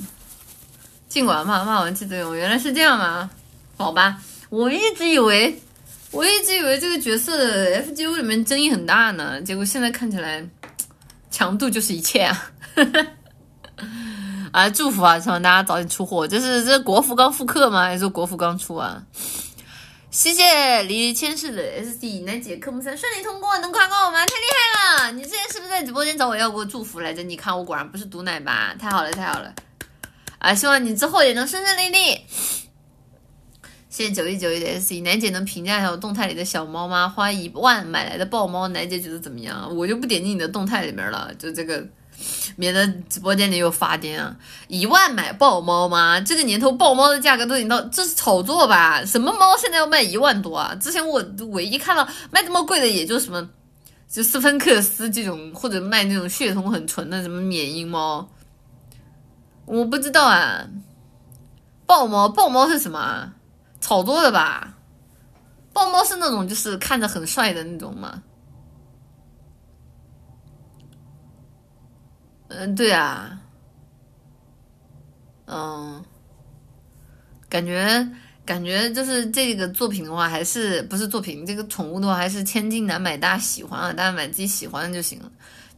[1.12, 3.28] 尽管骂骂完记得用，原来是这样吗？
[3.76, 4.16] 好吧，
[4.48, 5.60] 我一直以为。
[6.10, 10.42] 我一直以为这个角色的 FGO 里面争议很大呢，结果现在看起来
[11.30, 12.52] 强度就是一切啊！
[14.52, 16.26] 啊，祝福啊，希望大家早点出货。
[16.26, 17.82] 这是这国服刚复刻吗？
[17.84, 19.02] 还是国服刚出啊？
[20.10, 24.18] 谢谢李千世的 SD 南姐科目三顺利通过，能夸夸我吗？
[24.20, 24.46] 太厉
[24.98, 25.12] 害了！
[25.12, 27.22] 你之前是不是在直播间找我要过祝福来着？
[27.22, 28.74] 你看我果然不是毒奶吧？
[28.78, 29.54] 太好了，太好了！
[30.42, 32.20] 啊，希望你之后也能顺顺利利。
[33.88, 37.08] 谢谢九一九一的 S E，奶姐能评价一下我动态里的小猫吗？
[37.08, 39.72] 花一万买来的豹猫，奶姐觉得怎么样？
[39.76, 41.86] 我就不点进你的动态里面了，就这个，
[42.56, 44.34] 免得直播间里又发癫啊！
[44.66, 46.20] 一万买豹猫吗？
[46.20, 49.04] 这个年头豹猫的价格都已经到，这是炒作吧？
[49.04, 50.74] 什么猫现在要卖一万多啊？
[50.80, 53.48] 之前我唯一看到卖这么贵的，也就什么，
[54.10, 58.28] 就斯芬克斯这种，或者卖那种血统很纯的什么缅因猫，
[59.64, 60.66] 我不知道啊。
[61.86, 63.32] 豹猫，豹猫是什么？
[63.80, 64.78] 炒作的吧，
[65.72, 68.22] 豹猫是那种就是看着很帅的那种吗？
[72.48, 73.40] 嗯，对啊，
[75.46, 76.02] 嗯，
[77.48, 78.08] 感觉
[78.46, 81.44] 感觉就是这个作品的话，还是不是作品？
[81.44, 85.30] 这个宠物的话，还是千金难买，大家喜欢啊，大家买自己喜欢的就行了。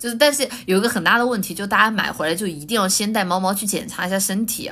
[0.05, 4.71] 就是，但是有一个很大的问题，就大家买回来就一定要先带猫猫去检查一下身体。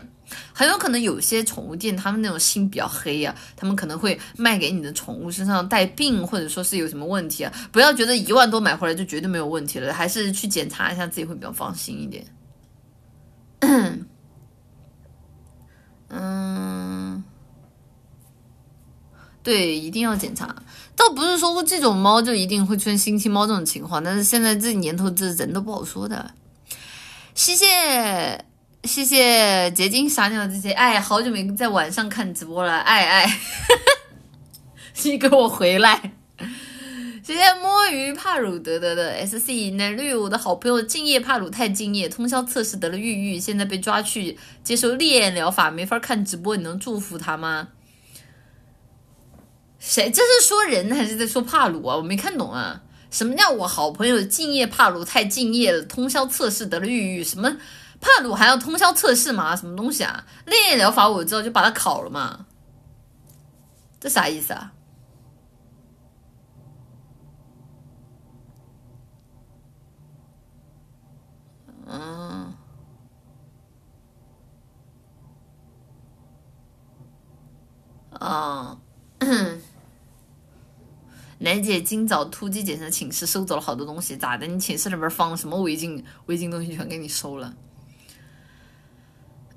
[0.52, 7.50] 很有可能有些宠物店，他们那种心比较黑呀，他们可能会卖给你的宠物身上带病，或者说是有什么问题啊。
[7.70, 12.26] 不要觉得一万多买回来就绝对没有问题了，还是去检查一下自己会比较放心一点。
[16.10, 17.24] 嗯，
[19.42, 20.54] 对，一定要检查。
[21.08, 26.30] 倒不是说这种猫就一定会出现星期猫这种情况，但是现在这年头这人都不好说的。
[27.34, 28.44] 谢谢。
[28.84, 33.38] 谢谢结晶傻鸟这些，哎，好久没在晚上看直播了，哎哎，
[35.04, 36.14] 你给我回来！
[37.22, 47.68] 谢谢摸鱼帕鲁得得的 S C 奶绿，我的好朋友敬业帕鲁太敬业，通宵测试得了抑郁，现在被抓去接受烈焰疗法，没法看直播，你能祝福他吗？
[49.84, 50.08] 谁？
[50.12, 51.96] 这是说人还是在说帕鲁啊？
[51.96, 52.82] 我没看懂啊！
[53.10, 57.24] 什么叫我好朋友敬业帕鲁太敬业了，通宵测试得了抑郁？
[57.24, 57.58] 什么？
[58.00, 59.54] 帕鲁还要通宵测试吗？
[59.56, 60.24] 什么东西啊？
[60.46, 62.46] 炼疗法我知道，就把它烤了嘛。
[63.98, 64.72] 这啥意思啊？
[71.88, 72.54] 嗯，
[78.20, 78.80] 嗯，
[81.42, 84.46] 楠姐今早突击检查寝室，收走了好多东西，咋的？
[84.46, 87.52] 你寝室里边放什么违禁违禁东西，全给你收了？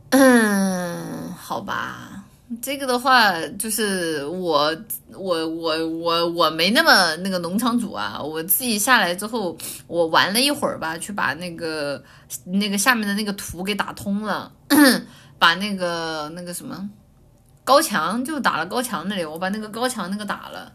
[0.10, 2.24] 嗯，好吧，
[2.60, 4.76] 这个的话就是我
[5.14, 9.56] 我我我我没那么那个农场主啊，我自己下来之后，
[9.86, 12.03] 我玩了一会儿吧，去把那个
[12.45, 14.52] 那个下面的那个图给打通了，
[15.38, 16.90] 把那个那个什么
[17.64, 20.74] 高墙就打了高墙那里，我把那个高墙那个打了，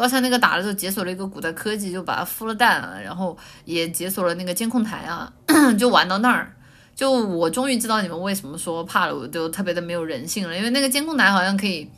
[0.00, 5.32] 刚才那个打了之后解锁了一个古代科技，就把它孵了蛋，然后也解锁了那个监控台啊，
[5.78, 6.56] 就玩到那儿。
[6.96, 11.88] 就我终于知道你们为什么说怕了，我就特别的没有人性了，因为那个监控台好像可以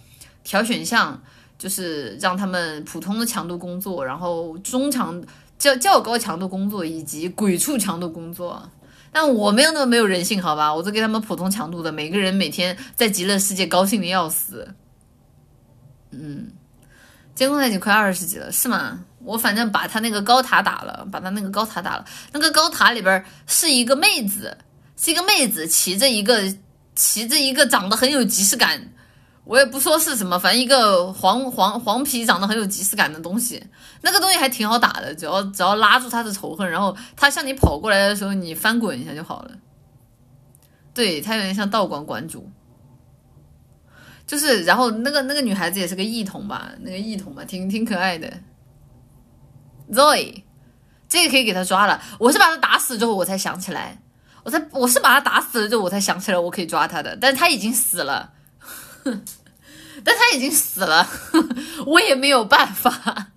[0.44, 1.20] 调选项，
[1.58, 5.20] 就是让他们普通的强度工作，然后中强
[5.58, 8.70] 较较高强度工作以及鬼畜强度工作。
[9.10, 10.72] 但我没有那么没有人性，好吧？
[10.72, 14.74] 我都给他们普通强度的，每个人每天在极乐世界高兴的要死。
[16.12, 16.52] 嗯，
[17.34, 19.00] 监控在已经快二十级了，是吗？
[19.24, 22.04] 我反正把他那个高塔打了，把他那个高塔打了。
[22.32, 24.56] 那个高塔里边是一个妹子，
[24.96, 26.42] 是一个妹子骑着一个
[26.94, 28.88] 骑着一个长得很有即视感。
[29.44, 33.64] 我也不说是什么，反正一个黄黄黄皮长得很有即视感的东西，
[34.00, 39.50] 那个东西还挺好打的，只要只要拉住他的仇恨，然后他向你跑过来的时候，你翻滚一下就好了。
[40.94, 42.48] 对他有点像道馆馆主，
[44.32, 48.32] 就是然后那个那个女孩子也是个异瞳吧，那个异瞳吧，挺挺可爱的。
[49.92, 50.42] Zoe，
[51.06, 52.00] 这个可以给他抓了。
[52.18, 54.00] 我是把他打死之后我才想起来，
[54.42, 58.32] 我才我是把他打死了之后我才想起来我可以抓他的，但是他已经死了。
[60.02, 61.06] 但他已经死了，
[61.84, 63.32] 我也没有办法。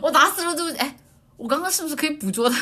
[0.00, 0.96] 我打死了之后，哎，
[1.38, 2.56] 我刚刚是不是可以捕捉他？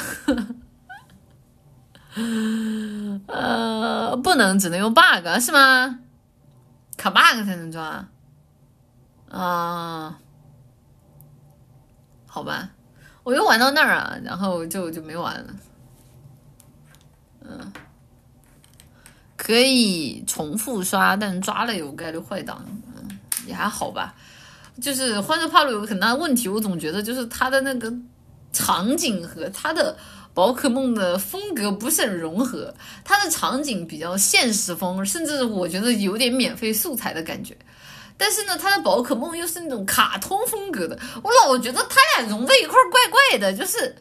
[3.28, 5.98] 呃，不能，只能用 bug 是吗？
[6.98, 8.06] 卡 bug 才能抓
[9.30, 10.18] 啊？
[12.26, 12.68] 好吧，
[13.22, 15.54] 我又玩到那儿啊，然后就就没玩了。
[17.40, 17.72] 嗯。
[19.36, 22.62] 可以重复刷，但抓了有概率坏档，
[22.94, 24.14] 嗯，也还好吧。
[24.82, 27.90] 就是《幻兽帕鲁》有很大问题，我总觉得就是它的那个
[28.52, 29.96] 场景和它的
[30.39, 32.73] 宝可梦的风格不是很融合。
[33.05, 37.56] 它的场景比较现实风，甚至我觉得有点免费素材的感觉。
[38.16, 43.93] 但是呢，它的宝可梦又是那种卡通风格的，我老觉得它俩融在一块怪怪的，就是。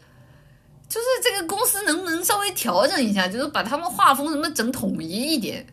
[0.88, 5.66] 就是这个公司能不能稍微调整一下，就是把他们画风什么整统一一点。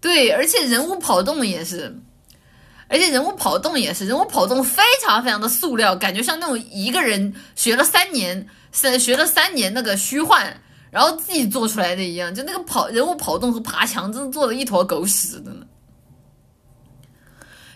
[0.00, 1.92] 对，而且人物跑动也是，
[2.88, 10.54] 而且人物跑动也是，人物跑动非常非常的塑料，感觉像那种一个人学了三年，是学了三年那个虚幻，
[10.90, 15.54] 然后自己做出来的一样，就那个跑人物跑动和爬墙，真的做的一坨狗屎的，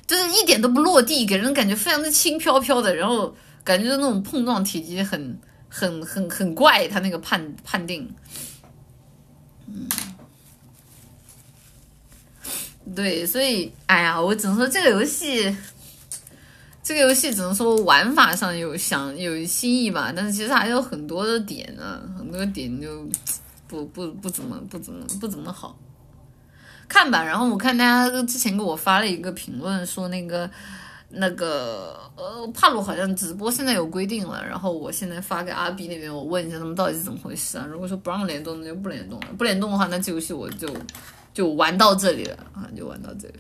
[0.07, 5.39] 就是一点都不落地，给人感觉非常的轻飘飘的，然后感觉就那种碰撞体积很。
[5.77, 8.09] 很很很怪，他那个判判定，
[9.67, 9.89] 嗯，
[12.95, 15.57] 对，所以，哎呀，我只能说这个游戏，
[16.85, 23.05] 这个游戏只能说玩法上有想有新意吧，但是其实还有很多的点呢，很多点就
[23.67, 25.77] 不不不怎么不怎么不怎么好
[26.87, 27.25] 看吧。
[27.25, 30.49] 然后我看大家之前给我发了一个评论，说那个。
[31.17, 37.65] 那个呃，帕鲁好像直播现在有规定了，然后我现在发给阿 B 那边，我问一下他们到底是怎么回事啊？
[37.71, 39.27] 如果说不让联动，那就不联动了。
[39.39, 40.69] 不联动的话，那这游戏我就
[41.33, 43.35] 就玩到这里了啊，就玩到这里。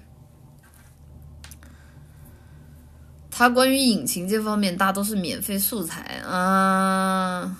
[3.36, 7.56] 它关于引擎这方面，大都是免费素材啊。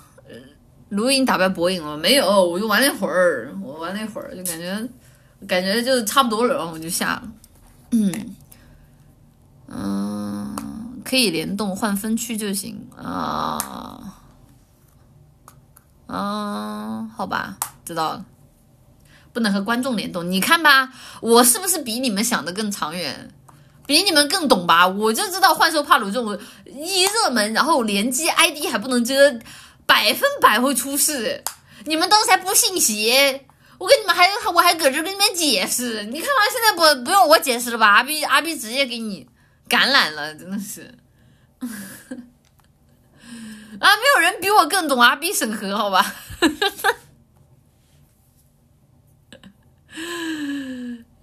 [0.90, 2.44] 卢影打败博影了没有？
[2.44, 4.88] 我就玩了一会儿，我玩了一会儿，就感觉
[5.48, 7.22] 感觉就差不多了，然后我就下了。
[7.90, 8.36] 嗯。
[9.66, 14.14] 嗯，可以联动换分区就行啊。
[16.06, 18.24] 嗯，好吧，知道了。
[19.32, 23.34] 不能和观众联动，你看吧，我是不是比你们想的更长远，
[23.86, 24.86] 比你们更懂吧？
[24.86, 29.39] 我就知道幻兽帕鲁这种一热门，然后联机 ID 还不能遮，
[29.86, 31.43] 百分百会出事。
[31.85, 33.47] 你们当时还不信邪，
[33.78, 37.89] 我跟你们还我还搁这跟你们解释，你看完现在不不用我解释了吧？
[37.89, 39.28] 阿 B 阿 B 直接给你。
[39.66, 40.94] 感染了，真的是
[43.81, 43.97] 啊！
[43.97, 46.15] 没有人比我更懂阿 B 审核，好吧？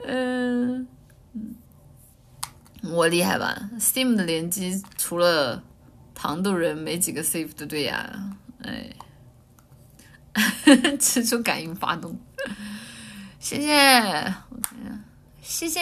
[0.04, 0.88] 嗯，
[2.92, 5.64] 我厉害吧？Steam 的联机除了
[6.14, 8.36] 糖豆人，没几个 safe 的，对呀？
[8.64, 8.90] 哎，
[11.00, 12.16] 吃出感应发动，
[13.40, 14.34] 谢谢，
[15.42, 15.82] 谢谢。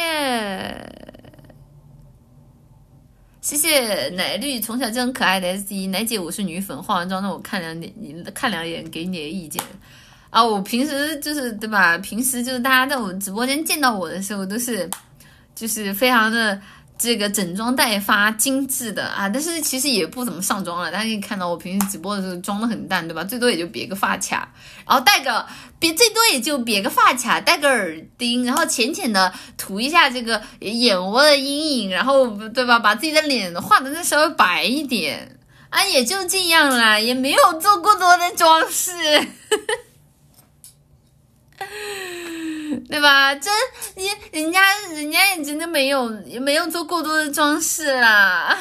[3.41, 9.64] 谢谢奶绿，从小就很可爱的 SD 奶姐，我是女粉，化完妆让我看两眼，你看两眼，给你的意见
[10.30, 10.44] 啊。
[10.44, 11.98] 我平时就是对吧？
[11.98, 14.90] 平时就是大家在我直播间见到我的时候，都是
[15.56, 16.61] 就是非常的。
[16.99, 20.91] 这个整装待发、精致的啊，但是其实也不怎么上妆了。
[20.91, 23.23] 大家可以看到我平时直播的时候妆的很淡，对吧？
[23.23, 24.53] 最多也就别个发卡，
[24.85, 25.45] 然后戴个
[25.80, 32.77] 别最多也就别个发卡，戴个耳钉，然后浅浅的涂一下这个眼窝的阴影，然后对吧？
[32.77, 35.39] 把自己的脸画的再稍微白一点
[35.69, 38.91] 啊，也就这样啦，也没有做过多的装饰。
[42.89, 43.35] 对吧？
[43.35, 43.53] 真
[43.95, 44.61] 你人家
[44.91, 48.57] 人家也真的没有也没有做过多的装饰啦，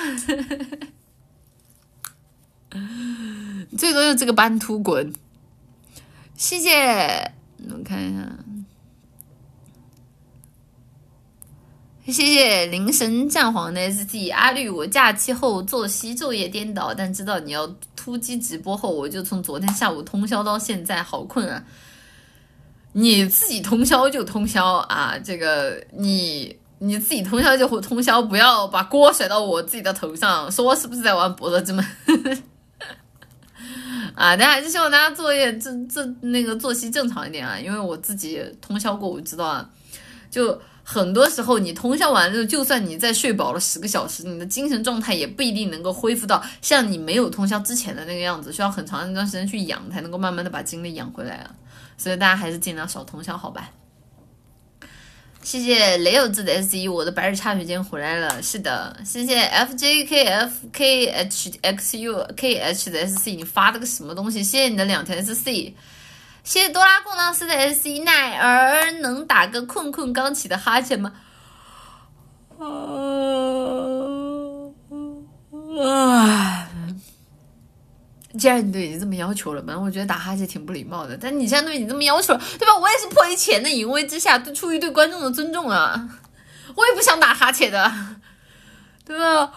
[3.78, 5.12] 最多用这个斑秃滚，
[6.36, 7.32] 谢谢，
[7.70, 8.28] 我看一下。
[12.04, 21.64] 谢谢灵神战皇的 S T 阿绿，我假期后作息昼夜颠倒，但知道你要突击直播后，我就从昨天下午通宵到现在，好困啊！
[22.92, 31.84] 你自己通宵就通宵啊，这个你你自己通宵就通宵，不要把锅甩到我自己的头上，说我是不是在玩博德之门？
[34.14, 39.68] 啊，但还是希望大家作业这这那个作息正常一点啊，因为我自己通宵过，我知道啊，
[40.30, 40.60] 就。
[40.90, 51.50] 很多时候，你通宵完之后，就算你再睡饱了十个小时，你的精神状态也不一定能够恢复到像你没有通宵之前的那个样子，需要很长一段时间去养，才能够慢慢的把精力养回来啊。
[51.98, 53.68] 所以大家还是尽量少通宵，好吧？
[55.42, 58.42] 谢谢雷有志的 S 一，我的白日插学间回来了。
[58.42, 64.42] 是的，谢谢 F J K F K H X U K H 的 S C，你发了个什么东西？
[64.42, 65.74] 谢谢你的两条 S C。
[66.44, 71.12] 谢谢多拉贡老师的 S C 奶儿，能打个困困刚起的哈欠吗？
[72.58, 72.66] 啊
[75.80, 76.68] 啊！
[78.38, 81.18] 既然你都已经这么要求了，反正我觉得打哈欠挺不礼貌的。
[81.20, 82.78] 但你现在都已经这么要求了，对吧？
[82.78, 86.08] 我也是迫于钱的淫威之下，出于对观众的尊重啊，
[86.74, 87.92] 我也不想打哈欠的，
[89.04, 89.52] 对吧？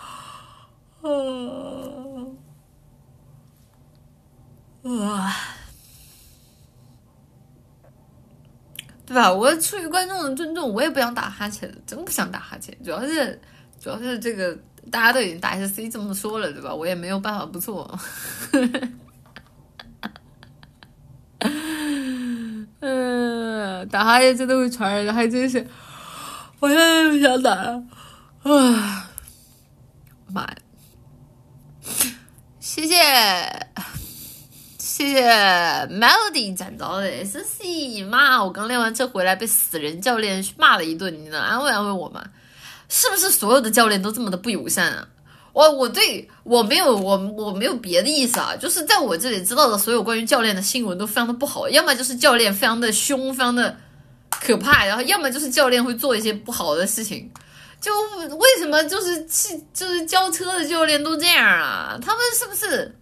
[4.83, 5.35] 啊！
[9.05, 9.31] 对吧？
[9.31, 12.75] 我出于观众的尊重，我也不想打哈欠，真不想打哈欠。
[12.83, 13.39] 主要是，
[13.79, 14.57] 主要是这个
[14.89, 16.73] 大家都已经打 S C 这么说了，对吧？
[16.73, 17.99] 我也没有办法不做。
[22.79, 25.67] 嗯，打哈欠真的会传染的，还真是。
[26.59, 27.51] 我现在不想打。
[28.43, 29.09] 啊，
[30.27, 30.55] 妈呀！
[32.59, 32.95] 谢谢。
[34.77, 35.31] 谢谢
[35.87, 42.23] Melody 展昭的 S C 妈，我刚练完车回来被死人教练骂了一顿，你能安慰安慰我吗？
[42.93, 45.07] 是不是所有的教练都这么的不友善啊？
[45.53, 53.77] 我我对我没有我我没有别的意思啊，就是在我这里知道的所有关于教练的新闻都非常的不好，要么就是教练非常的凶，非常的
[54.29, 57.31] 可怕，然后要么就是教练会做一些不好的事情。
[57.79, 57.91] 就
[58.35, 61.97] 为什么就是汽就是教车的教练都这样啊？
[62.01, 62.93] 他们是不是？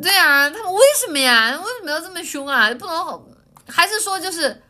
[0.00, 1.50] 对啊，他们为什么呀？
[1.50, 2.72] 为什么要这么凶啊？
[2.74, 3.26] 不能，
[3.66, 4.62] 还是说就是，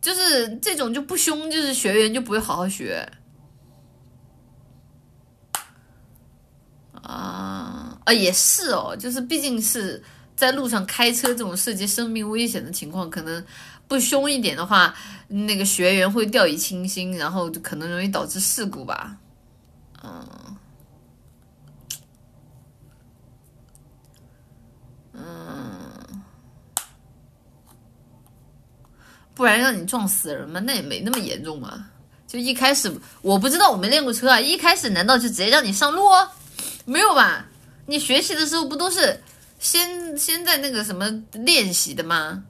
[0.00, 3.06] 就是这种就不凶，就是学员就不会好好学
[7.02, 10.02] 啊啊，也是哦，就是毕竟是
[10.36, 13.44] 在路上开车这种涉及生命危险的情况，可能
[13.86, 14.94] 不凶一点的话，
[15.28, 19.16] 那个学员会掉以轻心，然后就可能容易导致事故吧，
[20.04, 20.26] 嗯。
[29.38, 30.58] 不然让你撞死人吗？
[30.58, 31.86] 那也没那么严重嘛。
[32.26, 32.92] 就一开始
[33.22, 34.40] 我不知道，我没练过车啊。
[34.40, 36.02] 一开始难道就直接让你上路？
[36.84, 37.46] 没有吧？
[37.86, 39.16] 你学习的时候不都是
[39.60, 42.42] 先先在那个什么练习的吗？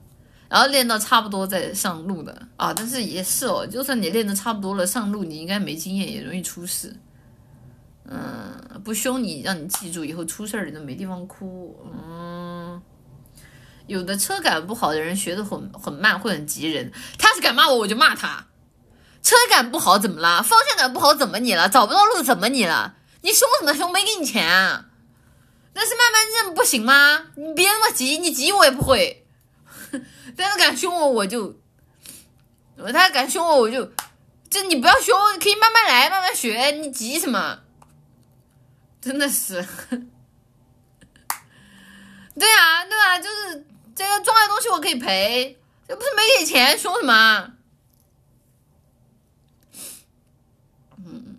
[0.49, 2.73] 然后练到差不多再上路的啊。
[2.73, 6.91] 但是也是哦，就算你练的差不多了，上路你应该没经验，也容易出事。
[8.09, 11.79] 嗯，不凶你，让你记住以后出事儿你都没地方哭。
[11.93, 12.38] 嗯。
[13.89, 16.93] 有的车感不好的人学的很很慢，会很急人。
[17.17, 18.45] 他是敢骂我，我就骂他。
[19.23, 20.43] 车感不好怎么了？
[20.43, 21.67] 方向感不好怎么你了？
[21.67, 22.95] 找不到路怎么你了？
[23.21, 23.91] 你凶什么凶？
[23.91, 24.85] 没给你钱啊？
[25.73, 27.31] 那是慢慢认不行吗？
[27.35, 29.25] 你别那么急，你急我也不会。
[30.37, 31.59] 但是敢凶我，我就
[32.93, 33.91] 他敢凶我，我就
[34.51, 36.71] 就你不要凶，可以慢慢来，慢慢学。
[36.71, 37.61] 你急什么？
[39.01, 39.55] 真的是。
[42.39, 43.65] 对啊，对啊，就是。
[43.99, 47.51] 这个撞坏东西我可以赔，这不是没给钱，凶什么？
[51.05, 51.37] 嗯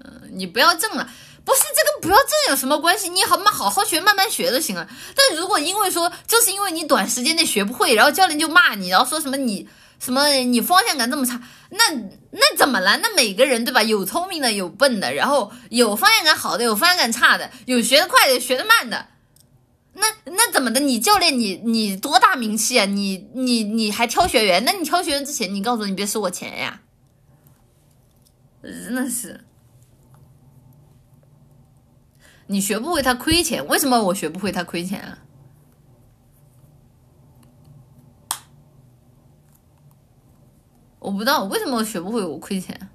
[0.00, 1.08] 嗯，你不要挣了，
[1.44, 3.08] 不是这个不要挣有什么关系？
[3.08, 4.88] 你好慢，好好学，慢慢学就行了。
[5.14, 9.68] 但如果因为说就是因为你短时间内学不会，然后教练就骂你，然后说什么你
[10.00, 11.40] 什么你方向感这么差，
[11.70, 11.84] 那
[12.32, 12.96] 那怎么了？
[12.96, 13.80] 那每个人对吧？
[13.84, 19.06] 有聪明的，有笨的，然后有方向感好的，有方向感差的，有学得快的，学得慢的。
[19.98, 20.78] 那那怎么的？
[20.78, 22.84] 你教练你你多大名气啊？
[22.84, 24.62] 你你你还挑学员？
[24.64, 26.82] 那你挑学员之前，你告诉你别收我钱呀！
[28.62, 29.44] 真的是，
[32.46, 35.18] 你学不会他亏钱，为什么我学不会他亏钱啊？
[40.98, 42.90] 我不知道为什么我学不会我亏钱。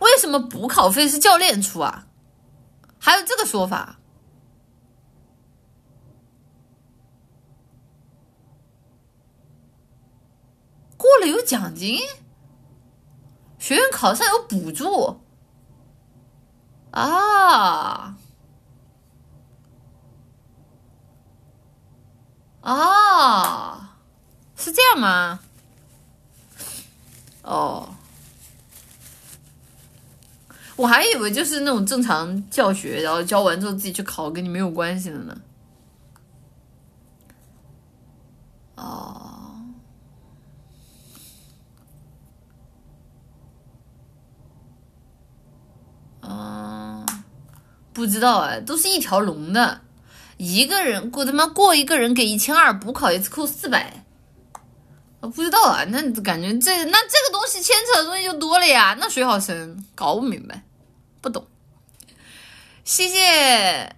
[0.00, 2.06] 为什么补考费是教练出啊？
[2.98, 3.98] 还有这个说法？
[10.96, 11.98] 过了有奖金？
[13.58, 15.20] 学员考上有补助？
[16.90, 18.16] 啊？
[22.62, 23.96] 啊？
[24.56, 25.40] 是这样吗？
[27.42, 27.94] 哦。
[30.80, 35.36] 我还以为就是那种正常教学，然后教完之后自己去考，跟你没有关系的呢。
[38.76, 39.60] 哦，
[46.22, 47.06] 嗯，
[47.92, 49.82] 不知道哎，都是一条龙的，
[50.38, 54.02] 一个人过他妈过一个人给一千二，补考一次扣四百。
[55.20, 60.64] 我不知道啊，那感觉这那这个东西牵扯的东西就多了呀，那水好深，搞不明白。
[61.20, 61.46] 不懂，
[62.84, 63.94] 谢谢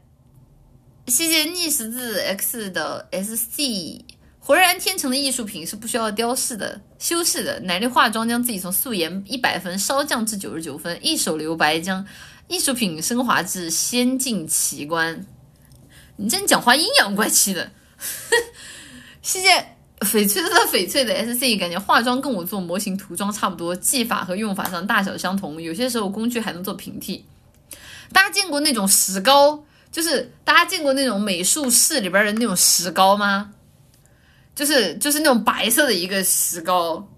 [1.07, 4.05] 谢谢逆十字 X 的 SC，
[4.41, 7.61] 浑然天成的艺术品是不需要雕饰的、修饰的。
[7.61, 12.07] 奶绿化妆将自己从素颜一百分稍降至九十九分，一手留白将
[12.49, 15.25] 艺术品升华至仙境奇观。
[16.17, 17.71] 你这讲话阴阳怪气的，
[19.23, 19.77] 谢谢。
[20.05, 27.25] 翡翠的翡翠的 S C，感觉化妆跟我做模型涂装差不多，技法和用法上大小相同，有些时候工具还能做平替。
[28.13, 33.51] 大家见过那种石膏，就是大家见过那种美术室里边的那种石膏吗？
[34.55, 37.09] 就是就是那种白色的一个石膏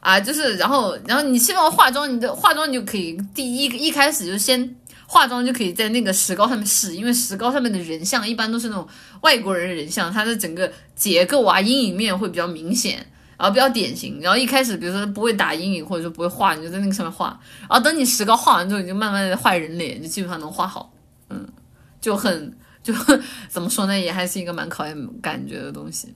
[0.00, 4.76] 啊，就是然后然后你希望化妆，你的化妆你就可以第一一开始就先。
[5.12, 8.86] 化妆就可以在那个石膏上面试，因为石膏上面的人像一般都是那种
[9.22, 13.04] 外国人人像，它的整个结构啊、阴影面会比较明显，
[13.36, 14.20] 然后比较典型。
[14.20, 17.36] 然后一开始，比如说不会打阴影或者说不会画，你就在那个上面画。
[17.62, 20.92] 然后等你石膏画完之后，你就慢慢的画人脸，就基本上能画好。
[21.28, 21.44] 嗯，
[22.00, 22.94] 就很就
[23.48, 26.14] 怎么说呢，也还是一个蛮考验感觉的东西。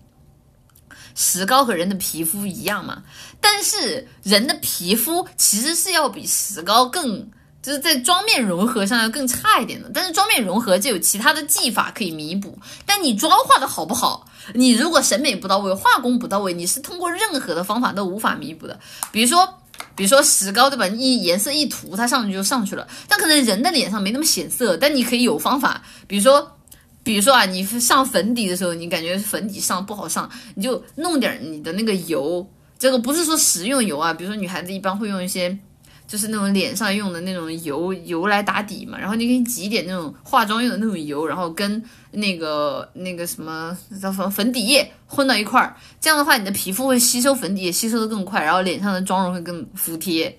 [1.16, 3.02] 石膏和人的皮肤一样嘛，
[3.40, 7.28] 但是人的皮肤其实是要比石膏更。
[7.64, 12.58] 就是在妆面融合上要更差一点的，但是妆面融合就有其他的技法可以弥补。
[12.84, 18.78] 但你妆化的好不好，你如果审美不到位，画工不到位，你是通过任何的方法都无法弥补的。
[19.10, 19.48] 比如说，
[19.96, 20.86] 比如说石膏对吧？
[20.88, 22.86] 一颜色一涂，它上去就上去了。
[23.08, 25.82] 但可能人的脸上没那么显色，但你可以有方法。
[26.06, 26.58] 比如说，
[27.02, 32.46] 比如说啊，你上粉底的时候，你感觉粉底上不好上，你就弄点你的那个油，
[32.78, 34.12] 这个不是说食用油啊。
[34.12, 35.58] 比如说女孩子一般会用一些。
[36.06, 41.82] 就是那种脸上用的那种油油来打底嘛，然后你可以挤一点那种化妆用的那种油，然后跟
[42.12, 50.38] 那个那个什么叫粉粉底液混到一块儿，这样的话你的皮肤会吸收粉底液吸收的更快，然后脸上的妆容会更服帖。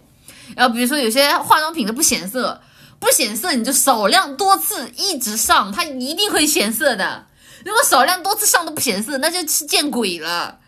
[0.56, 2.62] 然后比如说有些化妆品它不显色，
[3.00, 7.26] 不显色你就少量多次一直上，它一定会显色的。
[7.66, 10.60] 如果少量多次上都不显色，那就是见鬼了。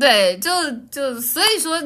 [0.00, 0.50] 对，就
[0.90, 1.80] 就所以说，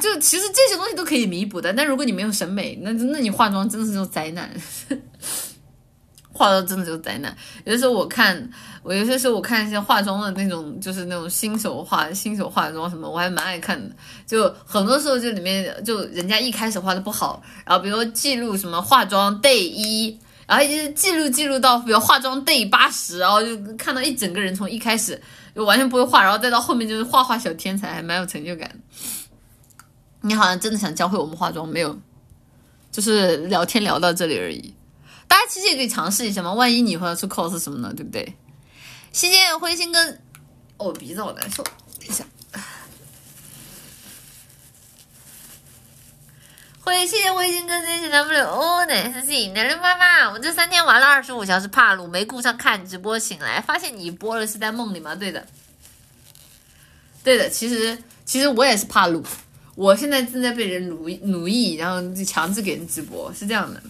[0.00, 1.72] 就其实这些东西都可以弥补的。
[1.72, 4.50] 但如果你没有审美，那那你化妆真的是就灾难，
[6.32, 7.36] 化妆真的就是灾难。
[7.64, 8.50] 有的时候我看，
[8.82, 13.94] 我有些时候我看一些化妆的那种，就是那种新手化新手化妆什么，我还蛮爱看的。
[14.26, 25.20] 就很多时候就里面就人家一开始画的不好，然后比如说记录什么化妆 day 一，然后一直记录记录到比如化妆 day 八十，然后就看到一整个人从一开始。
[25.54, 28.70] 就完全不会画，然后再到后面就是画画小天才，还蛮有成就感。
[30.22, 31.98] 你好像真的想教会我们化妆没有？
[32.90, 34.74] 就是聊天聊到这里而已。
[35.26, 38.36] 大家其实也可以尝试一下嘛，万一你以后要出 cos 什么呢，对不对？
[39.12, 39.98] 谢谢灰心哥，
[40.76, 42.24] 哦，鼻子好难受，等一下。
[46.84, 55.14] 灰谢谢灰心哥，谢谢 W O 的 S C，男人妈妈，我这三天玩了二十五小时帕鲁，没顾上看直播，醒来发现你播了，是在梦里吗？
[55.14, 55.46] 对的，
[57.24, 57.96] 对的，其实
[58.26, 59.24] 其实我也是帕鲁，
[59.76, 63.82] 我现在正在被人奴奴役，然后就强制给人直播，是这样的。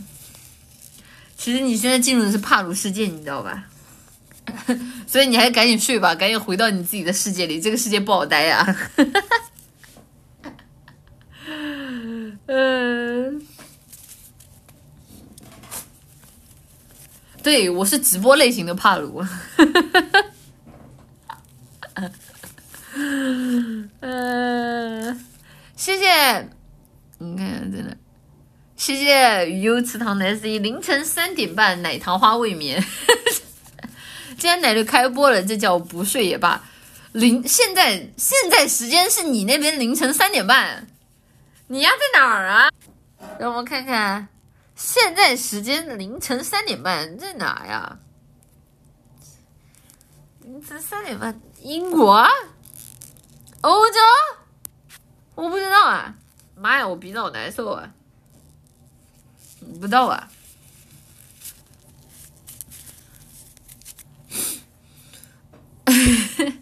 [1.37, 3.65] 其实你现在进入的是帕鲁世界，你知道吧？
[5.09, 8.65] 所以你还赶紧睡吧，赶紧回到你自己的世界里，这个世界不好待呀。
[12.47, 13.41] 嗯，
[17.43, 19.25] 对我是直播类型的帕鲁，
[24.01, 25.21] 嗯，
[25.75, 26.49] 谢谢，
[27.19, 27.97] 你看真的，
[28.77, 32.85] 谢谢鱼油池塘的 S E，凌晨三点半奶糖花未眠，
[34.37, 36.63] 既然奶绿开播了，这叫不睡也罢。
[37.13, 40.87] 凌现在现在时间是你那边凌晨三点半。
[41.67, 42.71] 你丫在哪儿啊？
[43.39, 44.29] 让我们看看，
[44.75, 47.99] 现在时间凌晨三点半，在哪呀？
[50.43, 52.23] 凌晨三点半，英国、
[53.63, 53.99] 欧洲，
[55.35, 56.15] 我不知道啊！
[56.55, 57.95] 妈呀，我鼻子好难受啊！
[59.81, 60.29] 不知道啊。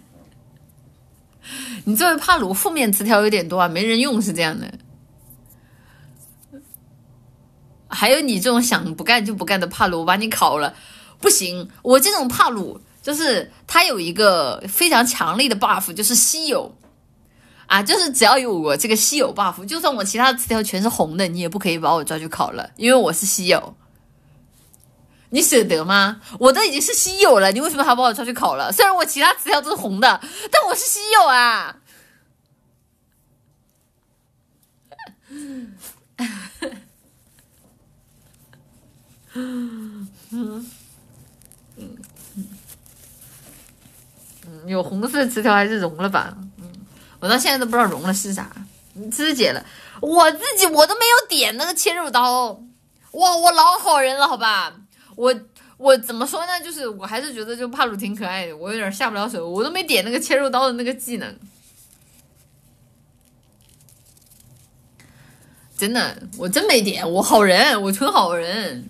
[1.85, 4.73] 你这位帕鲁负面词条有点多啊，没人用是这样的。
[7.93, 10.75] 还有你这种想不干就不干的帕鲁，我把你烤了，
[11.21, 11.69] 不行！
[11.83, 16.75] 我这种帕鲁就是他有一个非常强力的 buff，就是稀有
[17.67, 23.77] 啊，就是只要有我这个稀有 buff，就算我其他的词条全是红的，你也不可以把我抓去烤了，因为我是稀有。
[25.31, 26.21] 你舍得吗？
[26.39, 28.71] 我都已经是稀有了，你为什么还把我抓去烤了？
[28.73, 30.21] 虽然我其他词条都是红的，
[30.51, 31.77] 但我是稀有啊！
[39.35, 40.67] 嗯嗯
[41.77, 41.97] 嗯
[44.47, 46.37] 嗯，有红色词条还是融了吧？
[46.59, 46.71] 嗯，
[47.21, 48.51] 我到现在都不知道融了是啥。
[48.95, 49.65] 你肢解了，
[50.01, 52.63] 我自己我都没有点那个切肉刀。
[53.13, 54.75] 哇，我老好人了，好吧？
[55.17, 55.35] 我
[55.79, 56.61] 我怎么说呢？
[56.63, 61.39] 就是我还是觉得就帕鲁挺可爱的，我有点下不了手，我都没点那个切肉刀的那个技能。
[65.77, 68.89] 真的，我真没点，我好人，我纯好人。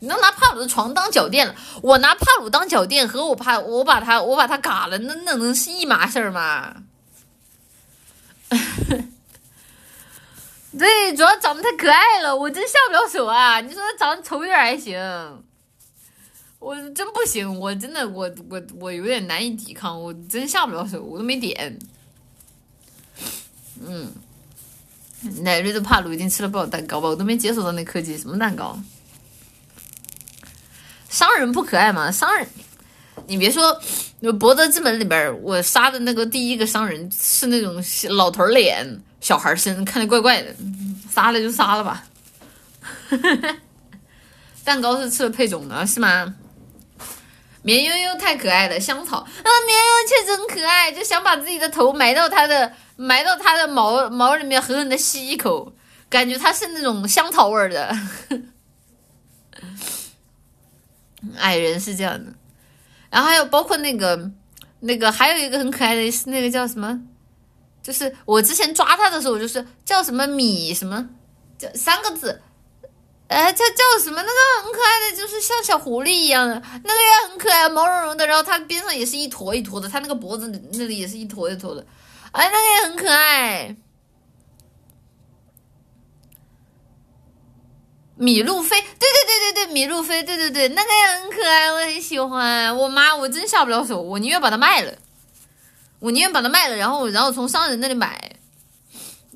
[0.00, 1.54] 你能拿帕鲁的床当脚垫了？
[1.82, 6.76] 我拿帕鲁当脚垫和我怕我把他我把他嘎了，那那能是一码事儿吗？
[10.78, 13.60] 对，主要长得太可爱了，我真下不了手啊！
[13.60, 14.96] 你说他长得丑一点还行，
[16.58, 21.78] 我真不行，我真的我我我有点难以抵抗，我真下不了手，我都没点。
[23.80, 24.12] 嗯，
[25.42, 27.08] 奶瑞的帕鲁已经吃了不少蛋糕吧？
[27.08, 28.78] 我都没接触到那科技，什么蛋糕？
[31.08, 32.10] 商人不可爱吗？
[32.10, 32.46] 商人，
[33.26, 33.80] 你别说，
[34.38, 40.54] 博德之门里边，我杀的那个第一个商人是那种老头脸、小孩身，看着怪怪的，
[41.10, 42.04] 杀了就杀了吧。
[44.64, 46.34] 蛋糕是吃了配种的，是吗？
[47.62, 49.26] 绵悠悠太可爱了，香草啊，
[49.66, 55.72] 绵悠确实很可爱，就想把自己的头埋到它的埋到它的毛毛里面，狠狠的吸一口，
[56.08, 57.94] 感觉它是那种香草味的。
[61.36, 62.32] 矮人是这样的，
[63.10, 64.30] 然后还有包括那个
[64.80, 67.00] 那个还有一个很可爱的是那个叫什么？
[67.82, 71.08] 就是我之前抓他的时候，就是叫什么米什么，
[71.56, 72.40] 叫三个字，
[73.28, 74.16] 哎，叫叫什么？
[74.16, 76.54] 那个很可爱的，就是像小狐狸一样的，
[76.84, 81.86] 那个也很可爱，毛茸茸的，然后它边上也是一坨一坨的，它那个脖子那里也是一坨一坨的，
[82.32, 83.74] 哎，那个也很可爱。
[88.18, 92.76] 米路飞，对对对对对，米路飞，对对对，那个也很可爱，我很喜欢。
[92.76, 94.92] 我妈，我真下不了手，我宁愿把它卖了，
[96.00, 98.32] 我宁愿把它卖了，然后然后从商人那里买。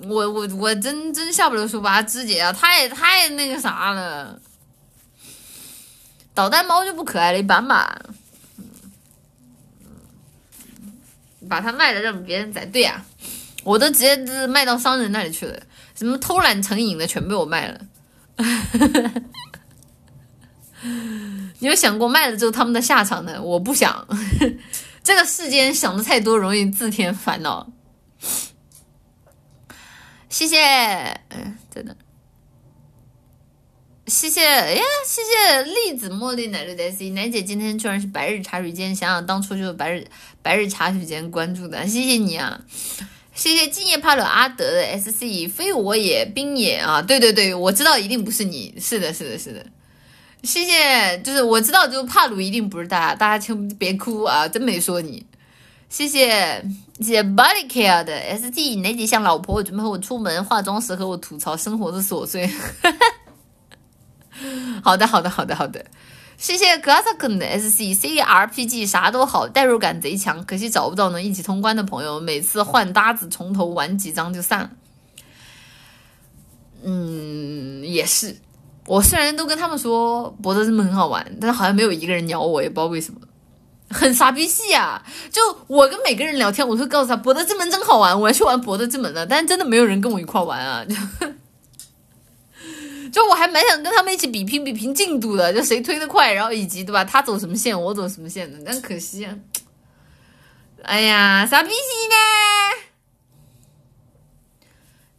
[0.08, 4.40] 我我我真真下不了手，把它肢解啊，太太那个啥了。
[6.34, 8.00] 导弹猫就不可爱了，一般吧。
[11.48, 12.64] 把它卖了，让别人宰。
[12.64, 13.04] 对呀，
[13.62, 14.16] 我都直接
[14.48, 15.60] 卖到商人那里去了。
[15.94, 17.80] 什么偷懒成瘾的，全被我卖了。
[21.60, 23.40] 你有想过卖了之后他们的下场呢？
[23.40, 24.06] 我不想，
[25.04, 27.70] 这个世间想的太多容易自添烦恼。
[30.28, 30.56] 谢谢，
[31.28, 31.94] 嗯，真的，
[34.06, 40.08] 谢谢，哎呀，谢谢栗子茉莉奶绿的 C 奶姐，今天居然是白日茶水间，想想当初就是白日
[40.40, 42.62] 白日茶水间关注的，谢谢你啊。
[43.34, 47.00] 谢谢敬业帕鲁阿德的 S C，非我也冰也啊！
[47.00, 49.64] 对对对，我知道一定不是你，是的，是的，是的。
[50.42, 54.46] 谢谢，就是我知道，就帕鲁一定不是大家，大家千别哭啊！
[54.46, 55.24] 真没说你。
[55.88, 56.62] 谢谢
[57.00, 62.50] 谢谢 Body Care 的 S T，哪几像老婆我准备和我出门化妆时和我吐槽生活的琐碎。
[64.82, 65.84] 好的，好的，好的，好的。
[66.42, 74.70] 谢谢 g a s a k n 的 S C C R P G 啥都好，代入感贼强，可惜找不到能一起通关的朋友，每次换搭子从头玩几张就散了。
[76.82, 78.36] 嗯，也是。
[78.86, 83.20] 我虽然都跟他们说博德之门很好玩，但是好像没有一个人鸟我，也不知道为什么，
[83.88, 85.00] 很傻逼戏啊！
[85.30, 90.84] 就我跟每个人聊天，我会告诉他博德之门真好玩，我要去玩博德之门了，但是真的没有人跟我一块玩啊！
[90.84, 90.96] 就。
[93.12, 97.04] 就我还蛮想跟他们一起比拼比拼进度的，就谁推的快，然后以及对吧？
[97.04, 98.58] 他走什么线，我走什么线的。
[98.64, 99.28] 但可惜，
[100.82, 101.74] 哎呀，傻逼戏
[102.08, 102.14] 呢？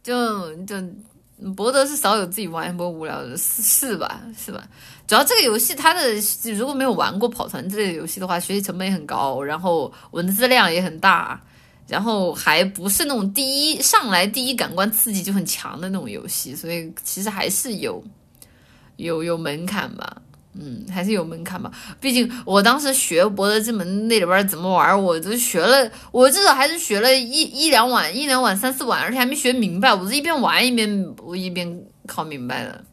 [0.02, 0.76] 就就
[1.52, 4.20] 博德是少有自己玩一波无聊的，是是吧？
[4.36, 4.68] 是吧？
[5.06, 6.14] 主要这个游戏它的
[6.54, 11.40] 如果没有玩过跑团之类的游戏的话，学习成本也很高，然后文字量也很大，
[11.86, 18.02] 然后还不是那种第一上来第一感官刺激就很强的那种游戏，所以其实还是有
[18.96, 20.22] 有有门槛吧。
[20.56, 21.68] 嗯，还是有门槛吧。
[22.00, 29.92] 毕竟我当时学博德之门那里边怎么玩，我都学了，我至少还是学了一一两晚，一两晚三四晚，而且还没学明白。
[29.92, 32.84] 我是一边玩一边我一边考明白的。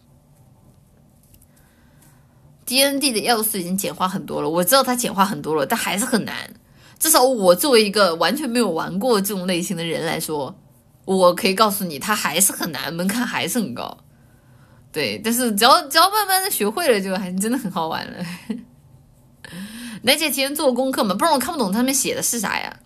[2.65, 6.35] D N D 的要素已经简化很多了，我知道它简化很多了，但还是很难。
[7.01, 10.55] 至少我作为一个完全没有玩过这种类型的人来说，
[11.05, 13.97] 我可以告诉你，它还是很难，门槛还是很高。
[14.91, 18.23] 对，但是只要只要慢慢的学会了，就还真的很好玩了。
[20.03, 22.77] 楠姐提前做功课嘛，不然我看不懂他上面写的是啥呀？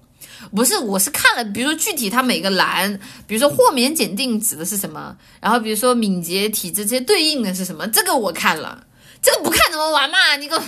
[0.55, 2.97] 不是，我是看了，比如说具体它每个栏，
[3.27, 8.85] 比如说豁免检定指的是什么，然后比如说敏捷体质这些对应的是什么，这个我看了，
[9.21, 10.37] 这个不看怎么玩嘛？
[10.37, 10.61] 你给我，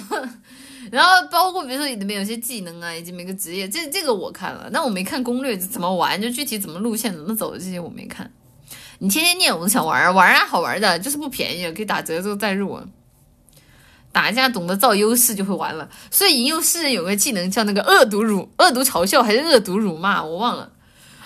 [0.91, 8.31] 然后包括比如说里面有些技能啊，以及每个职业，这这个我看了，但我没看攻略怎么玩，就具体怎么路线怎么走这些我没看。
[8.99, 12.80] 你天天念，我都想玩玩啊，好玩的，就是不便宜，可以打折之后再入。
[14.11, 20.72] 打架懂得造优势就会玩了，所以吟游诗人有个技能叫那个恶毒辱、恶毒嘲笑还是恶毒辱骂，我忘了。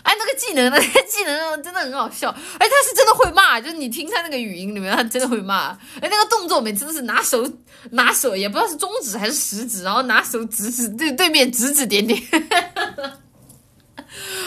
[0.04, 5.78] 哎，那个技能，那个技能真的很好笑，哎，他是真的会骂，就是你听他那个语音里面，他真的会骂。
[6.00, 7.48] 哎，那个动作每次都是拿手
[7.92, 12.20] 拿手，也不知道是中指还是食指，然后拿手指指对对面指指点点。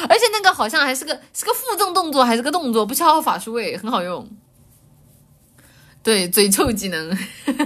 [0.09, 4.29] 而且那个好像还是个是个附赠动作，还是个动作，不消耗法术诶，很好用。
[6.03, 7.17] 对，嘴臭技能。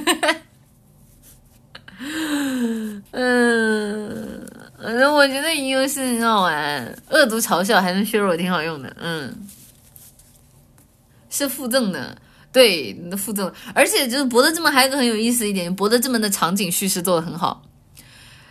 [3.10, 4.47] 嗯，
[4.80, 8.96] 嗯我觉得吟游是很好玩，恶毒嘲笑还能削弱，挺好用的。
[9.00, 9.34] 嗯，
[11.30, 12.16] 是附赠的，
[12.52, 13.52] 对，附赠。
[13.74, 17.62] 而且就是博德之门还有个很有意思一点，博德之门的场景叙事做的很好，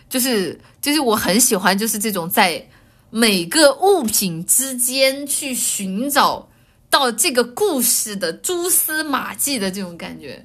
[0.08, 2.68] 就是就是我很喜欢，就是这种在。
[3.10, 6.46] 每个物品之间去寻找
[6.90, 10.44] 到这个故事的蛛丝马迹的这种感觉，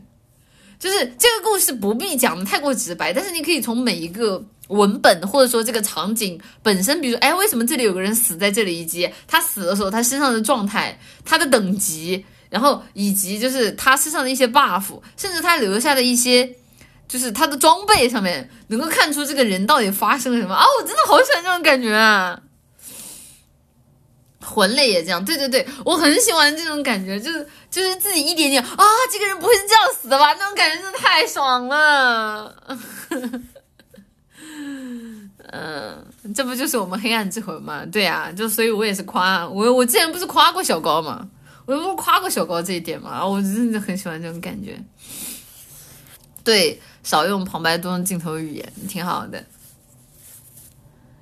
[0.83, 16.53] 就是这个故事不必讲的太过直白，但是你可以从每一个文本或者说这个场景本身，比如哎，为什么这里有个人死在这里，以及他死的时候他身上的状态、他的等级，然后以及就是他身上的一些 buff，甚至他留下的一些
[17.07, 20.65] 就是他的装备上面，能够看出这个人到底发生了什么啊！
[20.77, 22.37] 我真的好喜欢这种感觉啊！
[24.43, 30.33] 魂类也这样，对对对，我很喜欢这种感觉，就是就是自己一点点啊，这个人不会是这样死的吧？
[30.33, 32.55] 那种感觉真的太爽了。
[35.51, 37.85] 嗯，这不就是我们黑暗之魂吗？
[37.85, 41.27] 对啊，就所以我也是夸我，我之前不是夸过小高吗？
[41.65, 43.25] 我不是夸过小高这一点吗？
[43.25, 44.77] 我真的很喜欢这种感觉。
[46.43, 49.41] 对，少用旁白，多用镜头语言，挺好的。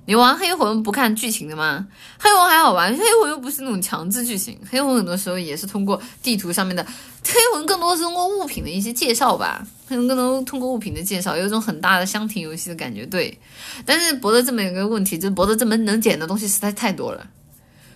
[0.04, 1.86] 你玩黑魂不看剧情的吗？
[2.18, 6.84] 黑魂还好玩，黑魂又不是那种强制剧情，黑魂很多时候也是通过地图上面的，
[7.24, 13.06] 黑魂更多是通过物品的一些介绍吧，黑魂更多通过物品的介绍，有一种很大的箱庭游戏的感觉。
[13.06, 13.38] 对，
[13.86, 17.24] 但是博德这门有个问题，就是博德这门能捡的东西实在太多了，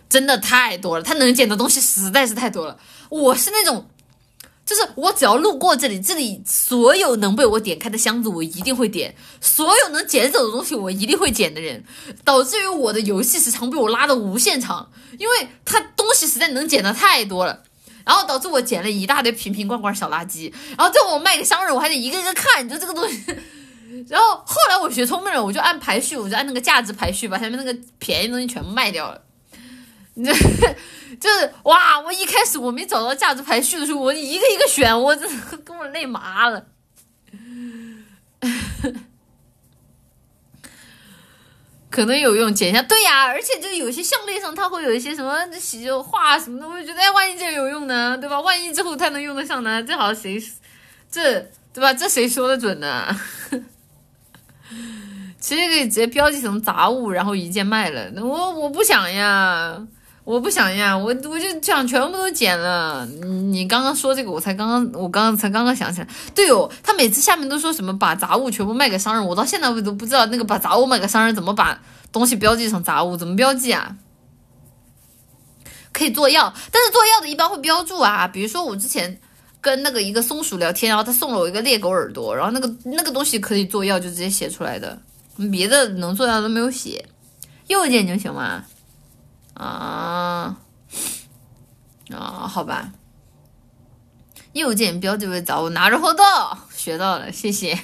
[0.09, 2.79] 真的太多了，他能捡的东西实在是太多了。
[3.09, 3.85] 我是那种。
[4.67, 11.85] 就是我只要路过这里，这里所有能被我点开的箱子，我一定会点；所有能捡走的东西，我一定会捡的人，
[12.25, 17.63] 导致于我的游戏时长被我拉的无限长，因为他东西实在能捡的太多了，
[18.05, 23.23] 然后导致我捡了一大堆瓶瓶罐罐小垃圾，然后最后我卖给商人，我还得一个一个看，就这个东西。
[24.09, 29.23] 然后后来我学聪明了，我就按排序，我就按那个价值排序，把下面那个便宜东西全部卖掉了。
[30.25, 30.33] 这
[31.21, 32.01] 就是哇！
[32.01, 35.29] 我一开始我没找到价值排序的时候，我一个一个选，我这
[35.65, 36.67] 跟我累麻了。
[41.91, 42.83] 可能有用，剪一下。
[42.83, 48.39] 对呀，而且就有些项链上它会有一些什么洗画什么的，我就觉得哎，万一这有用呢，对吧？
[48.41, 49.83] 万一之后它能用得上呢？
[49.83, 50.43] 这好像谁
[51.11, 51.41] 这
[51.73, 51.95] 对吧？
[51.95, 53.07] 这谁说的准呢？
[55.41, 58.11] 其实可以直接标记成杂物，然后一键卖了。
[58.11, 59.87] 那我我不想呀。
[60.27, 63.07] 我不想呀，我我就想全部都剪了。
[63.07, 66.09] 你刚刚说这个，我才刚刚，我刚刚才刚刚想起来。
[66.35, 71.81] 对哦，他每次下面都说什么把杂物全部卖给商人，我到现在我都不知道那个把杂物卖给商人怎么把
[72.11, 73.97] 东西标记成杂物，怎么标记啊？
[75.93, 78.27] 可以做药，但是做药的一般会标注啊。
[78.27, 79.21] 比如说我之前
[79.61, 84.99] 跟那个一个松鼠聊天，然后他送了我一个猎狗耳朵，然后那个那个东西可以做药，就直接写出来的，
[85.53, 87.07] 别的能做药都没有写，
[87.69, 88.65] 右键就行吗？
[89.57, 90.57] 啊，
[92.11, 92.93] 啊，好吧。
[94.53, 96.25] 右键标记为早，拿着活动，
[96.75, 97.79] 学到了，谢谢，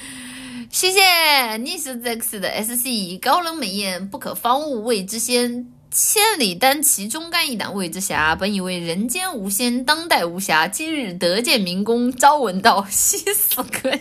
[0.70, 1.56] 谢谢。
[1.58, 5.72] 逆时 X 的 SC，高冷美艳，不可方物，谓之仙。
[5.90, 8.34] 千里单骑，忠肝义胆，谓之侠。
[8.34, 10.68] 本以为人间无仙，当代无侠。
[10.68, 14.00] 今日得见明公，朝闻道，夕死可矣。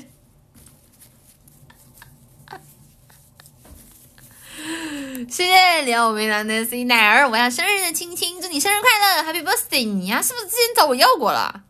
[5.30, 9.86] 谢谢撩妹男的 C 奶儿，我要生日的亲亲，祝你生日快乐，Happy Birthday！
[9.86, 11.64] 你呀，是不是之前找我要过了？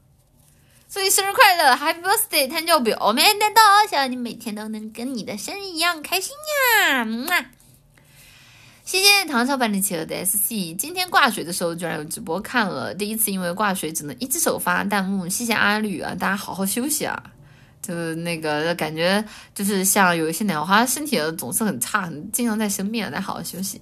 [0.92, 2.50] 祝你生日快乐，Happy Birthday！
[2.50, 6.34] 他叫表妹的到，希望你每天都能跟你的生日一样开心
[6.90, 7.06] 呀！
[7.06, 7.46] 么。
[8.84, 15.28] 谢谢唐朝版的企鹅的 SC，今天挂水的时候居然有直播看了，第一次因为挂水只能一只手发弹幕。
[15.30, 17.24] 谢谢阿吕啊，大家好好休息啊，
[17.86, 23.82] 就那个感觉就是像有一些奶花身体总是很差，经常在生病啊，大家好好休息。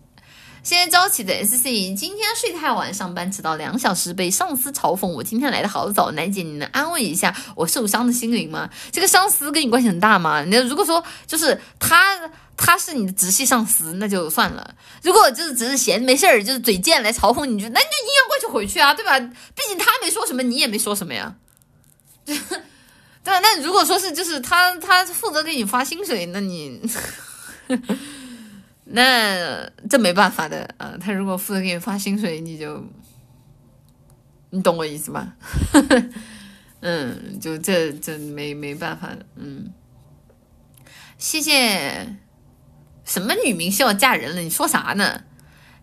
[0.61, 5.05] 现在朝起的 SC，今天睡太晚，上班迟到两小时，被上司嘲讽。
[5.07, 8.69] 我今天来的好早，奶姐你能安慰一下我受伤的心灵吗？
[8.91, 10.43] 这个上司跟你关系很大吗？
[10.45, 11.97] 那如果说就是他。
[12.55, 14.75] 他是你的直系上司，那就算了。
[15.01, 19.19] 如果就是只是闲没事儿，就是嘴贱来嘲讽你，就那你就阴阳怪气回去啊，对吧？
[19.19, 21.35] 毕竟他没说什么，你也没说什么呀。
[23.23, 23.33] 对？
[23.39, 26.81] 那如果说是就是他他负责给你发薪水，那你
[28.85, 30.93] 那这没办法的啊。
[30.99, 32.85] 他如果负责给你发薪水，你就
[34.49, 35.33] 你懂我意思吗？
[36.81, 39.25] 嗯，就这这没没办法的。
[39.35, 39.71] 嗯，
[41.17, 42.17] 谢谢。
[43.05, 44.41] 什么女明星要嫁人了？
[44.41, 45.23] 你说啥呢？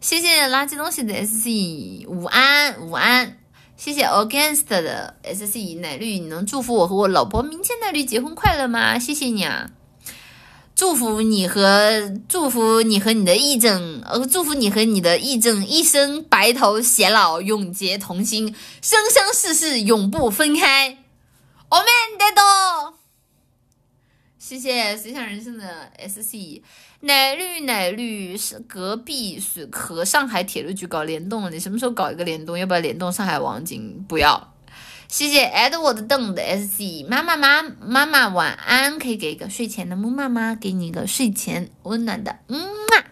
[0.00, 3.36] 谢谢垃圾东西的 SC 午安午安，
[3.80, 8.98] 谢谢 Against 的 SC 奶绿，你能祝福我和我老婆明天奶绿结婚快乐吗？
[8.98, 9.70] 谢谢你啊！
[10.74, 20.98] 祝福你和祝福你和你的义正，呃，祝福你和你的义正一生白头偕老，永结同心，生生世世永不分开。
[21.70, 21.86] 我们
[22.18, 22.96] 得到。
[24.38, 26.60] 谢谢随想人生的 SC。
[27.02, 32.58] 奶绿奶绿是隔壁是和上海铁路局搞联动了，你什么时候搞一个联动？
[32.58, 34.04] 要不要联动上海网警？
[34.06, 34.52] 不要。
[35.08, 43.04] 谢谢 Edward 邓的 SC 妈妈妈妈妈晚安，可以给一个睡前的木妈妈，给你一个睡前温暖的木马。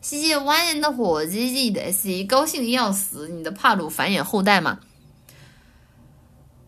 [0.00, 4.78] 谢谢蜿蜒的火鸡鸡的 SC 高兴的要死，你的帕鲁繁衍后代吗？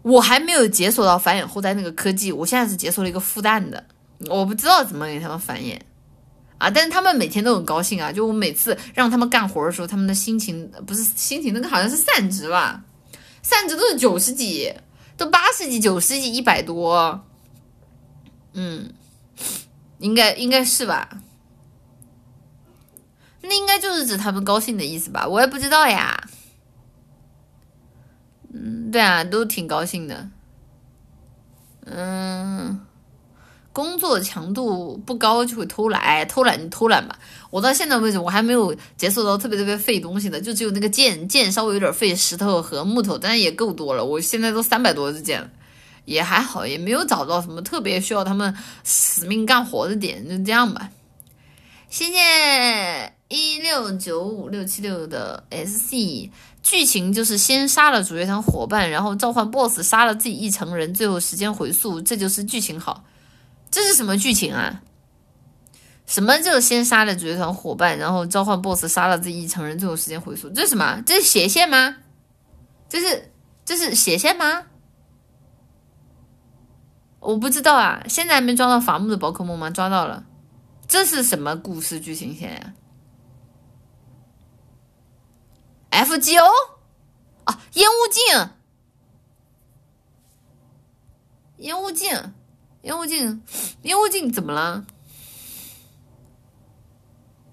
[0.03, 3.87] 我还没有解锁到繁衍后代那个科技，我现在是解锁了一个孵蛋的，
[4.29, 5.79] 我不知道怎么给他们繁衍。
[6.63, 6.71] 啊！
[6.71, 8.13] 但是他们每天都很高兴啊！
[8.13, 12.85] 就我每次让他们干活的时候，他们的心情不是心情，那个好像是散值吧？
[13.43, 14.73] 散值都是九十几，
[15.17, 17.25] 都八十几、九十几、一百多。
[18.53, 18.95] 嗯，
[19.99, 21.09] 应该应该是吧？
[23.41, 25.27] 那应该就是指他们高兴的意思吧？
[25.27, 26.29] 我也不知道呀。
[28.55, 30.29] 嗯，对啊，都挺高兴的。
[31.87, 32.87] 嗯。
[33.73, 37.19] 工作强度不高就会偷懒，偷懒就偷懒吧。
[37.51, 44.05] 我到现在为止我还没有解锁到特别特别费东西的，就只有那个剑，剑稍微有点费石头和木头，但也够多了。
[44.05, 45.49] 我现在都三百多支剑了，
[46.05, 48.55] 也还好，也没有找到什么特别需要他们
[48.85, 50.91] 死命干活的点，就这样吧。
[51.89, 56.31] 谢谢一六九五六七六的 SC，
[56.63, 63.05] 剧情就是先杀了主角团伙伴，然后召唤 BOSS，杀了自己一成人，最后时间回溯，这就是剧情好。
[63.73, 64.83] 这是什么剧情啊？
[66.05, 70.51] 什么就先杀了主角团伙伴，然后召唤 BOSS，杀了自己一成人，最后时间回溯？
[70.51, 71.01] 这是什么？
[71.07, 71.97] 这是斜线吗？
[72.89, 73.33] 这是
[73.65, 74.67] 这是斜线吗？
[77.21, 79.71] 我不知道啊，现在还没抓到伐木的宝可梦吗？
[79.71, 80.27] 抓到了，
[80.87, 82.75] 这是什么故事剧情线呀
[85.93, 86.45] ？FGO
[87.45, 88.51] 啊，烟雾镜，
[91.59, 92.35] 烟雾镜。
[92.83, 93.43] 烟雾镜，
[93.83, 94.85] 烟雾镜怎么了？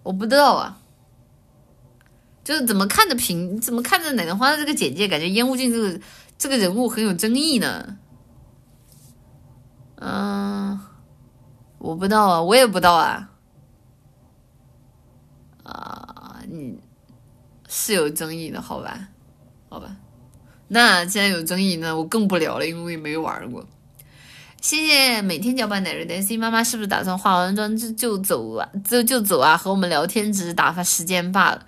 [0.03, 0.80] 我不知道啊，
[2.43, 6.01] 就是怎么看着评，怎么看着奶奶花的这个简介，感觉烟雾镜这个
[6.38, 7.97] 这个人物很有争议呢。
[9.97, 10.80] 嗯，
[11.77, 13.30] 我不知道啊，我也不知道啊。
[15.64, 16.80] 啊，你
[17.68, 19.10] 是有争议的，好吧？
[19.69, 19.95] 好吧，
[20.69, 23.68] 那既然有争议，那我更不聊了，因为我也没玩过。
[24.61, 28.69] 谢谢每天搅拌奶瑞的 C 妈妈，是不是打算化完妆就就走啊？
[28.88, 29.56] 就就走啊？
[29.56, 31.65] 和我们聊天只是打发时间罢了。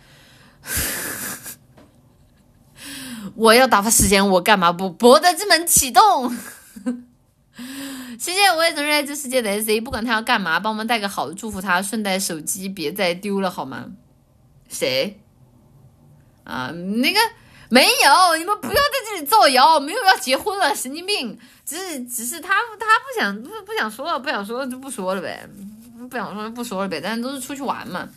[3.35, 6.29] 我要打发时间，我干嘛不博德之门启动？
[8.19, 13.85] 谢谢我也能热爱这世界的 S A，不管他要干嘛，帮我们带个好，祝福他，顺带手机别再丢了好吗？
[14.67, 15.19] 谁？
[16.43, 17.19] 啊，那个
[17.71, 21.39] 没有，你们不要在这里造谣，没有要结婚了，神经病。
[21.65, 25.47] 只是只是他他不想不不想说了，不想说了就不说了呗，
[26.09, 26.99] 不想说就不说了呗。
[27.01, 28.09] 但是都是出去玩嘛，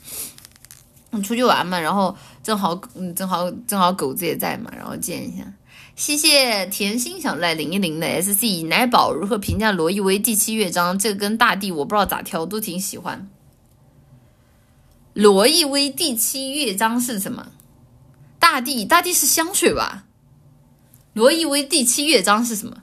[1.23, 5.45] 出去玩嘛，然后正好嗯正好正好狗子也在嘛，然后见一下。
[5.95, 10.99] 谢谢甜心小赖零一零的 S C 奶宝如何评价罗意威第七乐章？
[10.99, 13.31] 这个跟大地我不知道咋挑，都挺喜欢。
[15.13, 17.53] 罗意威第七乐章是什么？
[18.45, 20.05] 大地，大地是香水吧？
[21.15, 22.83] 罗意威第七乐章是什么？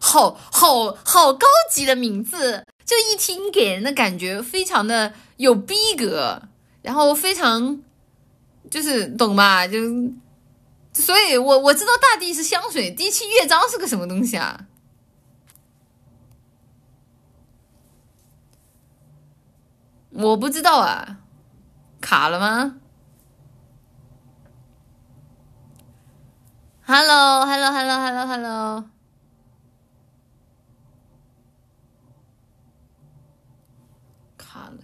[0.00, 6.42] 好好好高级的名字，就一听给人的感觉非常的有逼格，
[6.82, 7.80] 然后非常
[8.68, 9.68] 就是懂吧？
[9.68, 9.78] 就
[10.92, 14.66] 所以，我我知道大地是香水，第七乐章是个什么东西啊？
[20.10, 21.18] 我不知道啊。
[22.00, 22.80] 卡了吗
[26.90, 28.84] ？Hello，Hello，Hello，Hello，Hello。
[34.38, 34.78] 卡了，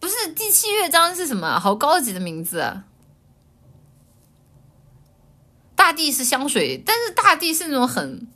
[0.00, 1.60] 不是第七乐章是什么？
[1.60, 2.80] 好高级的名字。
[5.76, 8.26] 大地是香水，但是大地是那种很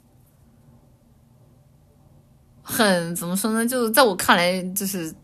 [2.63, 3.67] 很怎么说呢？
[3.67, 5.15] 就在我看来，就是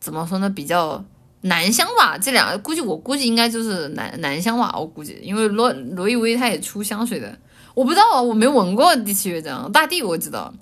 [0.00, 0.50] 怎么说呢？
[0.50, 1.04] 比较。
[1.42, 7.38] 男香吧，这两个估计我估计应该就是男男香吧，我估计，因为罗罗意威他也出香水的，
[7.74, 10.52] 我不知道啊，我没闻过第七乐章，大地我知道，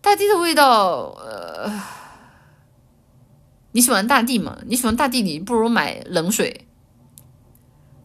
[0.00, 1.70] 大地的味道，呃，
[3.72, 4.58] 你喜欢大地吗？
[4.66, 6.66] 你喜欢大地，你不如买冷水，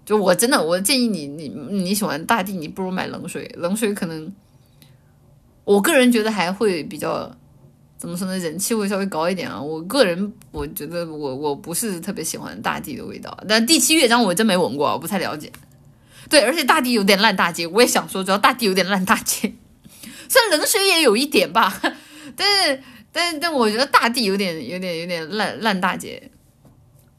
[0.04, 4.34] 就我真的，我建议你，你你喜欢大地，你不如买冷水，冷水可能，
[5.64, 7.32] 我个人觉得还会比较。
[8.06, 8.38] 怎么说呢？
[8.38, 9.60] 人气会稍微高一点啊。
[9.60, 15.52] 我个人我觉得我我不是特别喜欢大地的味道，但第七乐章我真没闻过，我不太了解。
[16.30, 19.52] 对，而且大地有点烂大街，我也想说，主要大地有点烂大街。
[20.30, 21.82] 虽然冷水也有一点吧，
[22.38, 26.30] 但是但但我觉得大地有点有点有点烂烂大街。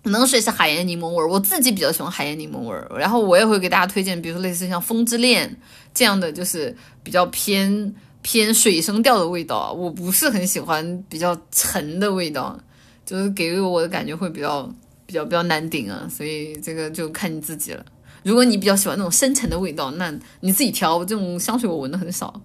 [0.05, 2.89] 冷水是海盐柠檬味儿，我自己比较喜欢海盐柠檬味儿。
[2.97, 5.57] 然后我也会给大家推荐，比如说类似像风之恋
[5.93, 7.93] 这样的，就是比较偏。
[8.29, 12.59] 偏水生调的味道，我不是很喜欢比较沉的味道，
[13.05, 14.69] 就是给我的感觉会比较
[15.07, 17.87] 比较比较难顶啊，所以这个就看你自己了。
[18.25, 21.05] 如果你比较喜欢那种深沉的味道，那你自己挑。
[21.05, 22.43] 这种香水我闻的很少。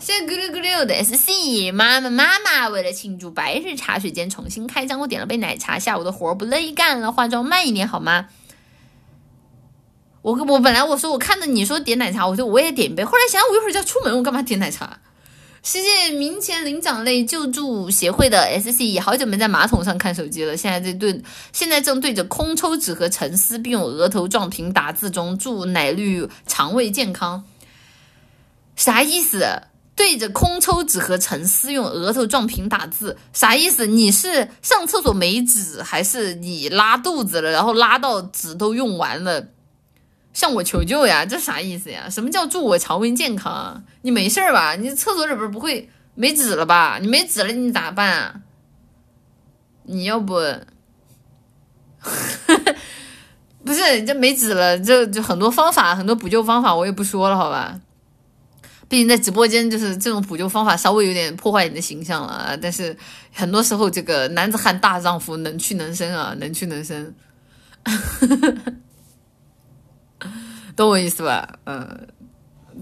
[0.00, 5.78] 谢谢咕噜咕噜的 S C 妈妈妈妈，为了庆祝白日茶水间重新开张，我点了杯奶茶。
[5.78, 8.26] 下午的活不乐意干了，化妆慢一点好吗？
[10.26, 13.04] 我我本来我说我看着你说点奶茶，我说我也点一杯。
[13.04, 14.98] 后来想想我一会儿就要出门，我干嘛点奶茶？
[15.62, 21.22] 谢谢明前灵长类救助协会的 S C，也好久没在马桶上看手机了，现在在对，
[21.52, 27.44] 现在正对着空抽纸和沉思，并用额头撞屏打字中，祝奶绿肠胃健康。
[28.74, 29.46] 啥意思？
[29.94, 33.86] 对着空抽纸和沉思用额头撞屏打字，啥意思？
[33.86, 39.46] 你是上厕所没纸，还是你拉肚子了，然后拉到纸都用完了？
[40.36, 42.10] 向我求救呀，这啥意思呀？
[42.10, 43.82] 什么叫祝我肠胃健康？
[44.02, 44.76] 你没事吧？
[44.76, 46.98] 你厕所里边不会没纸了吧？
[47.00, 48.34] 你没纸了，你咋办啊？
[49.84, 50.34] 你要不，
[53.64, 57.80] 不是这没纸了，这就很多方法，很多补救方法，我也不说了，好吧？
[58.90, 62.54] 毕竟在直播间，就是这种补救方法稍微有点破坏你的形象了啊。
[62.60, 62.94] 但是
[63.32, 67.14] 很多时候，这个男子汉大丈夫能屈能伸啊，能屈能伸。
[70.76, 71.58] 懂我意思吧？
[71.64, 72.08] 嗯，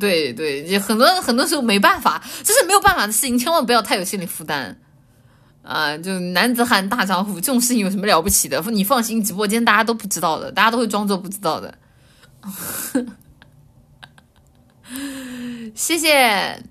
[0.01, 4.77] 对对，就很多很多时候没办法，这是没有办法的事情，千万不要太有心理负担
[5.62, 5.97] 啊！
[5.97, 8.61] 就男子汉大丈夫这种事情有什么了不起的？
[8.70, 11.78] 你放心，直播间大家都不知道的，大家都会装作不知道的。
[15.74, 16.62] 谢谢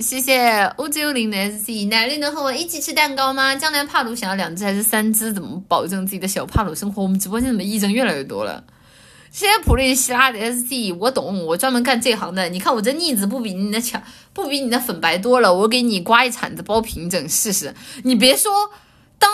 [0.00, 3.54] 谢谢 O G 零的 S C，奶绿能和我一起吃蛋糕吗？
[3.54, 5.32] 将来帕鲁想要两只还是三只？
[5.32, 7.02] 怎么保证自己的小帕鲁生活？
[7.02, 8.64] 我们直播间怎么异争越来越多了？
[9.32, 12.48] 谢谢普利希拉的 S D，我懂，我专门干这行的。
[12.48, 14.02] 你看我这腻子不比你的强，
[14.32, 15.54] 不比你的粉白多了。
[15.54, 17.74] 我给你刮一铲子包平整试试。
[18.02, 18.72] 你别说，
[19.18, 19.30] 当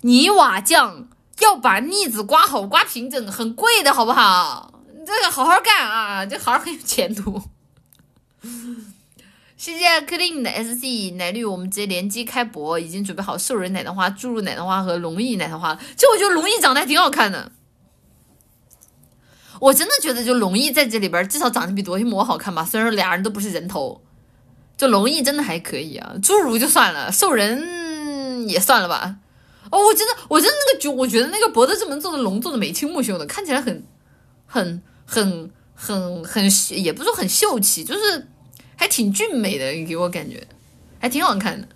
[0.00, 1.08] 泥瓦匠
[1.38, 4.74] 要把腻子刮好、刮平整，很贵的，好不好？
[4.92, 7.40] 你这个好好干啊，这行很有前途。
[9.56, 15.76] 谢谢 clean 的 S C 奶绿，我们直接联机开播，已经准备好兽人奶糖花、注入奶糖花和龙翼奶糖花。
[15.96, 17.52] 其实我觉得龙翼长得还挺好看的。
[19.60, 22.64] 我真的觉得，就龙翼在这里边至少长得比夺心魔好看吧。
[22.64, 24.00] 虽然说俩人都不是人头，
[24.76, 26.14] 就龙翼真的还可以啊。
[26.22, 29.16] 侏儒就算了，兽人也算了吧。
[29.70, 33.84] 哦，我真的，我真的那个就我觉得那个博德之门做的龙做的眉清目秀的，看起来很
[34.46, 38.26] 很很很很，也不是说很秀气，就是
[38.76, 40.46] 还挺俊美的，给我感觉
[41.00, 41.68] 还挺好看的。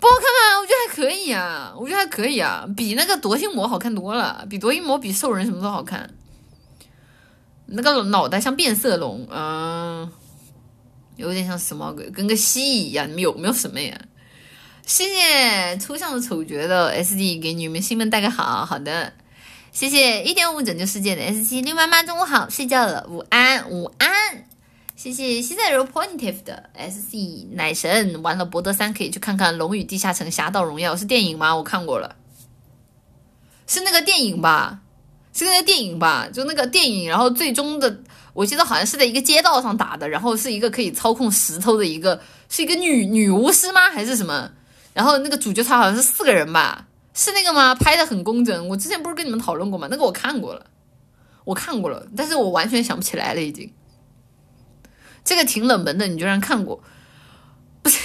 [0.00, 0.60] 不好看吗？
[0.60, 6.08] 我觉得还可以啊，我觉得还可以啊，比那个夺心魔好看多了，比夺心魔比兽人什么都好看。
[7.70, 10.10] 那个脑袋像变色龙，嗯，
[11.16, 13.06] 有点像什么鬼跟个蜥蜴一样。
[13.06, 13.98] 你们有没有什么呀？
[14.86, 19.12] 谢谢抽象的丑角的 SD 给女明星们带个好好的，
[19.70, 24.08] 谢谢一点五拯救世界的 S 七六妈妈中午好，睡觉了，午安午安。
[24.96, 31.54] 谢谢西塞柔 Pointive 的 SC 奶神，完了博德三可以去看看《龙与地下城：侠盗荣耀》是电影吗？
[31.54, 32.16] 我看过了，
[33.66, 34.80] 是那个电影吧？
[35.46, 36.28] 是那个电影吧？
[36.32, 38.00] 就那个电影，然后最终的
[38.32, 43.90] 我记得好像是在一个街道上打的，然后是一个可以操控石头的一个，是一个女女巫师吗？
[43.90, 44.50] 还是什么？
[44.94, 46.86] 然后那个主角他好像是四个人吧？
[47.14, 47.74] 是那个吗？
[47.74, 48.68] 拍的很工整。
[48.68, 49.88] 我之前不是跟你们讨论过吗？
[49.90, 50.66] 那个我看过了，
[51.44, 53.72] 我看过了，但是我完全想不起来了，已经。
[55.24, 56.82] 这个挺冷门的，你居然看过？
[57.82, 57.98] 不是，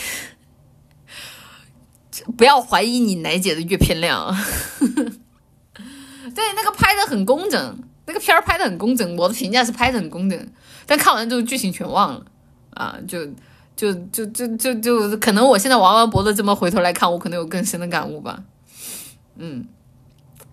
[2.38, 4.36] 不要怀疑你奶姐的阅片量。
[6.36, 9.16] 对，那个拍的很工整，那个片儿拍的很工整。
[9.16, 10.48] 我的评价是拍的很工整，
[10.86, 12.26] 但看完之后剧情全忘了
[12.72, 12.98] 啊！
[13.08, 13.26] 就
[13.76, 18.44] 就就就就就，可能我现在玩完博的这么回头来看，我可能有更深的感悟吧。
[19.38, 19.66] 嗯。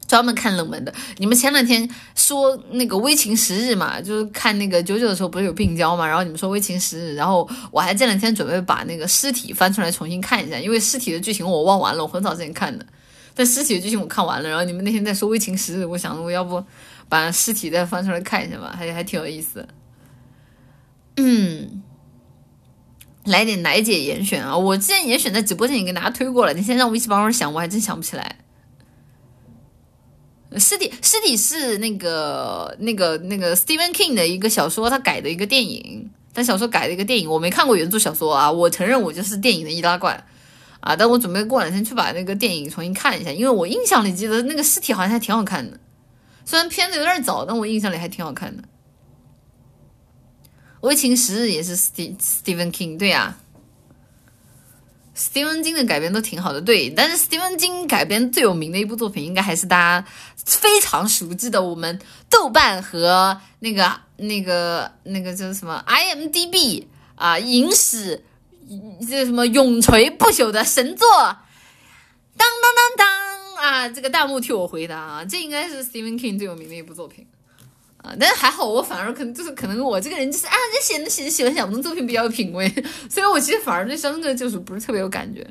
[0.07, 12.85] 专门看冷门的，你们前两天说那个《危情十日》嘛，就是看那个九九的时候不是有病娇嘛，然后你们说《危情十日》，然后我还这两天准备把那个尸体翻出来重新看一下，因为尸体的剧情我忘完了，我很早之前看的，
[13.35, 16.63] 但尸体的剧情我看完了，然后你们那天在说《危情十日》，我想我要不
[17.09, 19.67] 把尸体再翻出来看一下吧，还还挺有意思。
[21.17, 21.83] 嗯，
[23.25, 28.37] 来点奶姐严选啊，我之前严选在直播间已经给大家推过了，你现在让我一起帮忙想，我还真想不起来。
[30.57, 36.11] 尸体，尸体是那个那个那个 Stephen King 的一个小说，他改的一个电影。
[36.33, 38.51] 但小说改的一个电影，我没看过原著小说啊。
[38.51, 40.25] 我承认我就是电影的易拉罐
[40.81, 40.97] 啊。
[40.97, 45.79] 但我准备过两天去把那个电影重新看一下，因为我印象里记得那个尸体好像还挺好看的。
[46.45, 48.63] 虽然片子有点早，但我印象里还挺好看的。
[50.81, 53.37] 《危情十日》也是 Ste Stephen King，对呀。
[55.13, 60.07] 斯蒂芬金的改编都挺好的，对，但是斯蒂芬金改编最有名的一部作品，应该还是大家
[60.47, 62.01] 非常熟知的，我们
[62.31, 66.87] 豆瓣和那个那个那个叫什么 IMDB
[67.17, 68.25] 啊影史
[69.09, 71.09] 这什么永垂不朽的神作，
[72.37, 73.89] 当当当当啊！
[73.89, 77.27] 这个弹幕替我回答啊，这应该是 Stephen King 最有名的一部作品。
[78.03, 82.67] 啊，但是还好，我反而可能就是可能我这个人就是啊，就写写喜欢小众作品比较有品味，
[83.11, 85.47] 所以我其实反而对《肖申克就是》不是特别有感觉。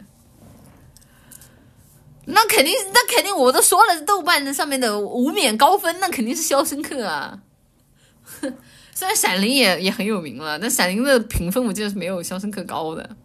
[2.25, 7.39] 那肯定，那肯定，我都说了，豆瓣的上面的无冕高分，那肯定是《肖申克》啊。
[8.23, 8.53] 哼
[8.99, 13.15] 虽然《闪灵》也也很有名了，但《闪灵》的评分我记得是没有《肖申克》高的。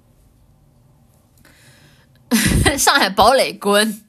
[2.79, 4.01] 上海堡垒滚！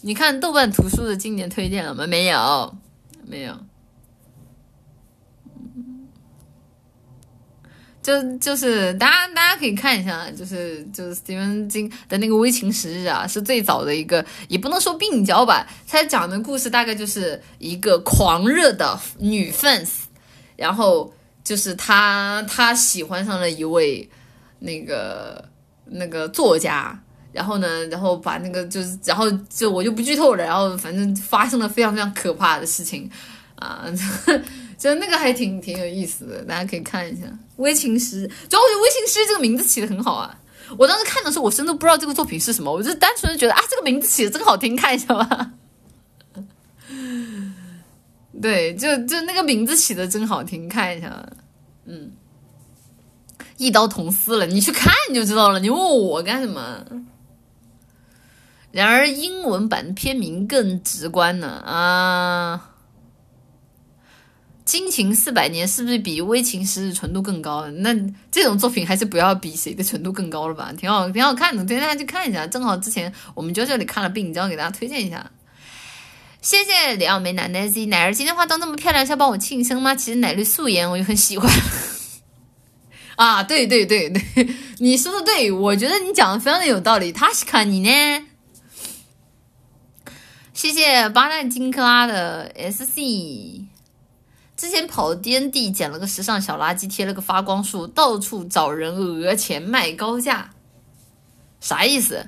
[0.00, 2.06] 你看豆瓣图书的经典推荐了吗？
[2.06, 2.74] 没有。
[3.26, 3.65] 没有，
[8.06, 19.88] 就就是大家大家可以看一下，就是就是斯蒂芬金的那个《危情十日》啊，是最早的一个，也不能说病娇吧，他讲的故事大概就是一个狂热的女 fans，
[20.54, 21.12] 然后
[21.42, 24.08] 就是他他喜欢上了一位
[24.60, 25.44] 那个
[25.84, 26.96] 那个作家。
[27.32, 30.42] 然后呢，然后把那个就是，然后就我就不剧透了。
[30.42, 33.10] 然后反正发生了非常非常可怕的事情，
[33.56, 33.84] 啊，
[34.78, 37.26] 就那个还挺挺有意思的，大家可以看一下
[37.56, 38.28] 《微情诗》。
[38.48, 40.38] 主要我觉得《微情诗》这个名字起的很好啊。
[40.76, 45.52] 我当时看的时候，我真的不知道这个作品是什么，我就单纯的觉得啊，这个名字起的真好听，看一下吧。
[48.42, 51.26] 对，就就那个名字起的真好听，看一下。
[51.86, 52.12] 嗯，
[53.56, 55.58] 一刀捅死了，你去看你就知道了。
[55.60, 56.84] 你问我干什么？
[58.72, 62.75] 然而，英文版片名更直观呢啊！
[64.66, 67.66] 金情四百年是不是比微情十日纯度更高？
[67.68, 67.94] 那
[68.32, 70.72] 这种作品还是不要比谁的纯度更高了吧？
[70.76, 72.44] 挺好，挺好看的，推荐大家去看一下。
[72.48, 75.30] 正好之前我们就这里看了病，正好给大家推荐一下。
[76.42, 79.94] 谢谢李奥梅奶奶 Z 奶儿今天化妆这么漂亮，是要帮我庆生吗？
[79.94, 81.48] 其实奶绿素颜我就很喜欢。
[83.14, 84.48] 啊，对对对对，
[84.78, 87.12] 你说的对，我觉得你讲的非常的有道理。
[87.12, 88.26] 他是看你呢。
[90.52, 93.65] 谢谢巴旦金克拉的 SC，
[94.56, 100.50] 之前跑 DND 捡了个时尚小垃圾，贴了个发光树，到处找人讹钱卖高价，
[101.60, 102.26] 啥意思？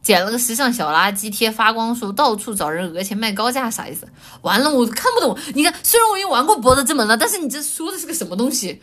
[0.00, 4.08] 捡了个时尚小垃圾贴发光树，到处找人讹钱卖高价，啥意思？
[4.42, 5.36] 完了，我看不懂。
[5.54, 8.80] 你看，虽然我已经玩过博德之门了，但是你这说的是个什么东西？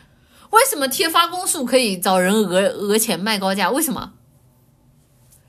[0.52, 3.72] 为什么贴发光树可以找人讹讹钱卖高价？
[3.72, 4.12] 为什么？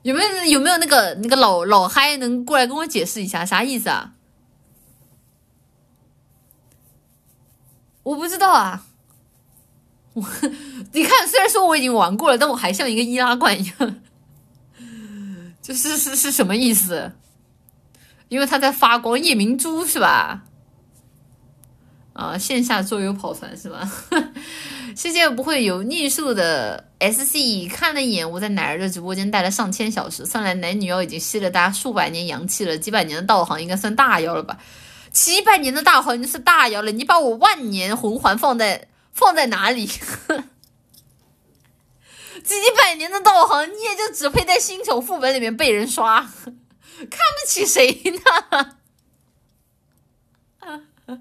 [0.02, 4.12] 有没有有没有那个那个老老嗨能过来跟我解释一下啥意思啊？
[8.06, 8.86] 我不知道啊。
[10.12, 10.24] 我
[10.94, 14.00] 你看，虽然说我已经玩过了，但我还像一个易拉罐一样。
[15.60, 17.10] 就是是是什么意思？
[18.28, 20.44] 因为它在发光，夜明珠是吧？
[22.12, 23.90] 啊，线下桌游跑团是吧？
[24.96, 34.56] 世界不会有逆数的 SC 看了一眼我在奶儿的直播间待了上千小时，算来奶女妖已经吸了大家数百年阳气了，几百年的道行应该算大妖了吧？
[35.16, 39.86] 七百年的大行是大妖了，你把我万年魂环放在放在哪里？
[42.44, 48.76] 几百年的道行，你也就只配在新手副本里面被人刷，看不起谁呢？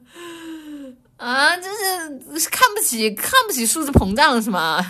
[1.16, 1.70] 啊，就
[2.38, 4.86] 是看不起，看不起数字膨胀是吗？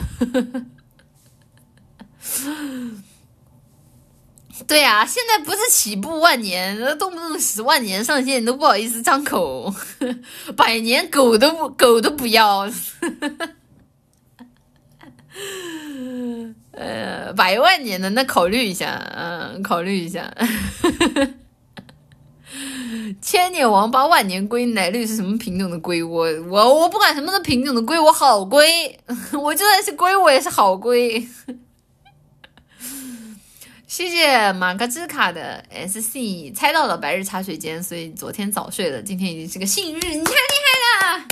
[4.68, 9.74] 对呀，现在不是起步万年，动不动十万年上线，你都不好意思张口，
[10.58, 12.70] 百年狗都不狗都不要。
[16.72, 20.34] 呃，百万年的那考虑一下，嗯，考虑一下。
[23.22, 26.02] 千年王八万年龟，奶绿是什么品种的龟？
[26.02, 28.98] 我我我不管什么的品种的龟，我好龟，
[29.42, 31.28] 我就算是龟，我也是好龟。
[33.88, 40.38] 谢谢马克兹卡的 SC，猜到了白日茶水间，所以昨天早睡了，今天已经是个幸日，你太厉
[40.99, 41.26] 害了。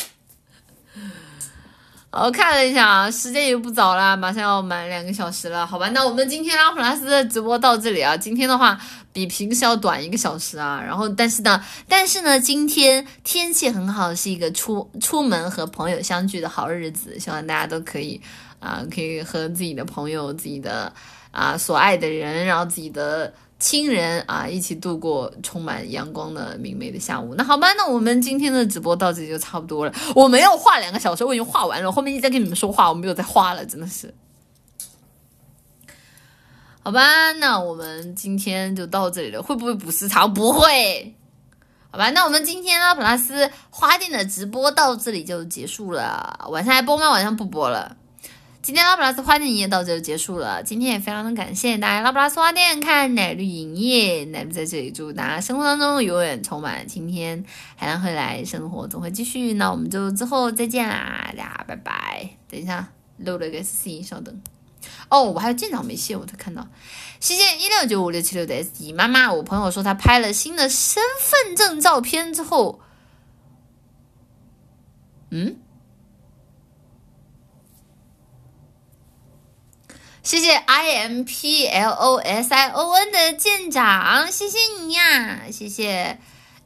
[2.25, 5.89] 我看了一下啊，时间也不早了，马上要满两个小时了，好吧？
[5.89, 8.15] 那我们今天拉普拉斯的直播到这里啊。
[8.15, 8.80] 今天的话
[9.11, 10.80] 比平时要短一个小时啊。
[10.85, 18.21] 然后，但是呢， 但是呢，今天天气很好，是一个出出门和朋友相聚的好日子，希望大家都可以
[18.59, 20.93] 啊，可以和自己的朋友、自己的
[21.34, 23.34] 啊所爱的人，然后自己的。
[23.60, 27.34] 亲人啊，一起度过充满阳光的明媚的下午。
[27.35, 29.93] 那好吧，那我们今天的直播到这里就差不多了。
[30.14, 31.89] 我没有画两个小时，我已经画完了。
[31.89, 34.14] 后面一直在跟你们说话，我没有再画了，真的是。
[36.84, 39.41] 好吧，那我们今天就到这里了。
[39.41, 40.34] 会不会补时长？
[40.34, 41.15] 不会。
[41.89, 46.49] 好吧，那我们今天呢，普拉斯花店的直播到这里就结束了。
[46.51, 47.10] 晚上还播吗？
[47.11, 47.95] 晚上不播了。
[48.64, 50.64] 今天拉布拉斯花店营业到这就结束了。
[50.64, 57.44] 今天也非常的感谢大家拉布拉斯花店看奶绿营业，奶绿在这里祝大家生活当中永远充满晴天，
[57.76, 59.52] 海浪会来，生活总会继续。
[59.56, 62.30] 那我们就之后再见啦，大家拜拜。
[62.49, 62.88] 等一下
[63.18, 64.41] 漏了个 C，稍等。
[65.10, 66.65] 哦，我还有舰长没卸，我才看到。
[67.19, 72.80] 谢谢一六九五六七六的 S D 妈妈，我朋友说他拍了新的身份证照片之后，
[75.31, 75.57] 嗯。
[80.23, 85.41] 谢谢 I M P L O S I O N 的舰长，谢谢你呀！
[85.51, 86.17] 谢谢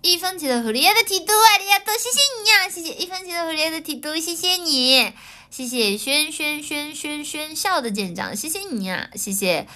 [0.04, 2.70] 一分钱的狐狸的提督，阿里亚多，谢谢你呀！
[2.70, 5.12] 谢谢一分钱的狐狸的提督，谢谢你！
[5.50, 9.10] 谢谢轩轩轩轩轩笑的舰长，谢谢你呀！
[9.16, 9.68] 谢谢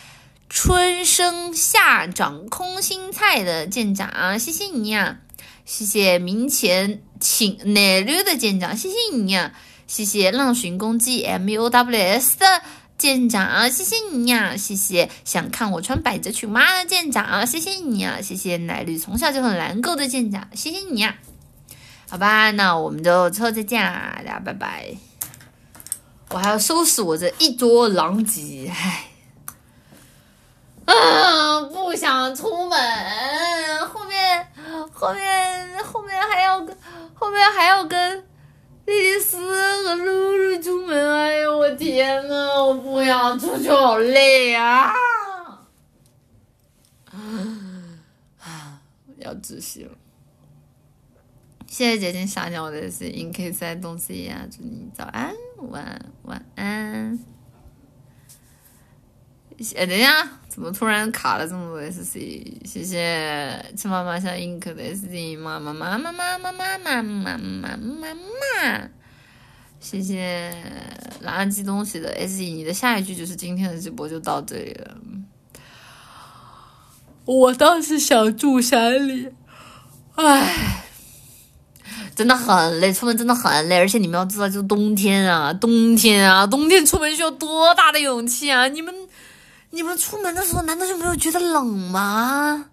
[0.47, 5.17] 春生夏长空心菜的舰长，谢谢你呀！
[5.65, 9.53] 谢谢明前请奶绿的舰长，谢谢你呀！
[9.87, 12.61] 谢谢浪寻攻击 M U W S 的。
[13.01, 14.55] 舰长，谢谢你呀！
[14.55, 18.21] 谢谢想看我穿百褶裙吗的舰长，谢谢你呀！
[18.21, 21.15] 谢谢奶绿从小就很难够的舰长，谢谢你呀！
[22.07, 24.85] 好吧，那我们就之后再见啦，大家拜拜！
[26.29, 29.07] 我还要收拾我这一桌狼藉，唉，
[30.85, 34.47] 啊，不想出门，后面
[34.93, 36.77] 后面后面还要跟
[37.15, 38.23] 后面还要跟。
[38.85, 44.93] 莉莉丝和露露出门，哎呦我天呐，我不想出去，好累啊！
[48.39, 48.81] 啊，
[49.17, 49.91] 要窒息了。
[51.67, 57.17] 谢谢姐姐撒娇的声音，可以在东西呀，祝你早安、晚晚安。
[59.75, 62.59] 哎，等一下，怎么突然卡了这么多 S C？
[62.65, 68.89] 谢谢吃妈妈像 ink 的 S C，妈妈妈妈妈妈妈妈妈妈妈妈妈，
[69.79, 70.53] 谢谢
[71.23, 74.97] 垃圾东西的 S C，你的下一句就是今天的直播就到这里了。
[77.23, 79.29] 我倒是想住山里，
[80.15, 80.83] 唉，
[82.13, 88.67] 真的很累，出门真的很累，而且你们要知道，就冬天啊，冬天啊，冬天出门需要多大的勇气啊！
[88.67, 88.93] 你们。
[89.71, 92.69] 你们出门的时候难道就没有觉得冷吗？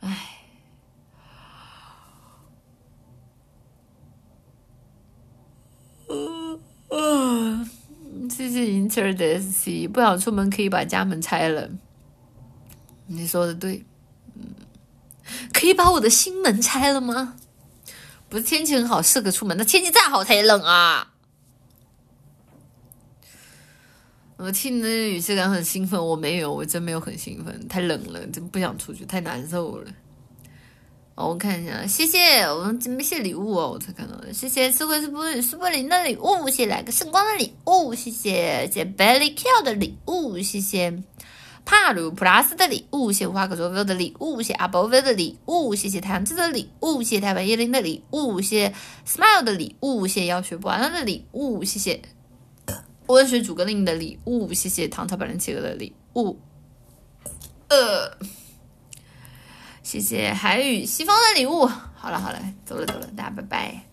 [0.00, 0.26] 唉。
[8.30, 11.68] 谢谢银气儿的 SC，不想出门可以把家门拆了。
[13.06, 13.84] 你说的对，
[14.34, 14.54] 嗯，
[15.52, 17.36] 可以把我的心门拆了吗？
[18.28, 21.12] 不是天气很好适合出门，那天气再好它也冷啊。
[24.42, 29.90] 我听你的语气感很兴奋，我没有，我真没有很兴奋，太冷了，真不想出去，太难受了。
[31.14, 34.32] 我看一下，谢谢我们没谢礼物哦，我才看到的。
[34.32, 41.02] 谢谢苏格斯布苏柏林的礼物，谢谢来个圣光的礼物，谢谢谢谢 Belly Kill 的礼物，谢谢
[41.66, 48.72] 帕鲁普拉斯的礼物，谢谢花克卓菲的礼物，谢阿波威的礼物，谢谢太阳之的礼物，谢谢台湾叶林的礼物，谢
[49.06, 52.00] Smile 的礼物，谢要学不完的礼物，谢谢
[53.12, 56.38] 温水煮个令的礼物，谢谢唐朝百灵企鹅的礼物，
[57.68, 58.16] 呃。
[59.82, 61.66] 谢谢海宇西方的礼物。
[61.66, 63.89] 好了好了，走了走了，大家拜拜。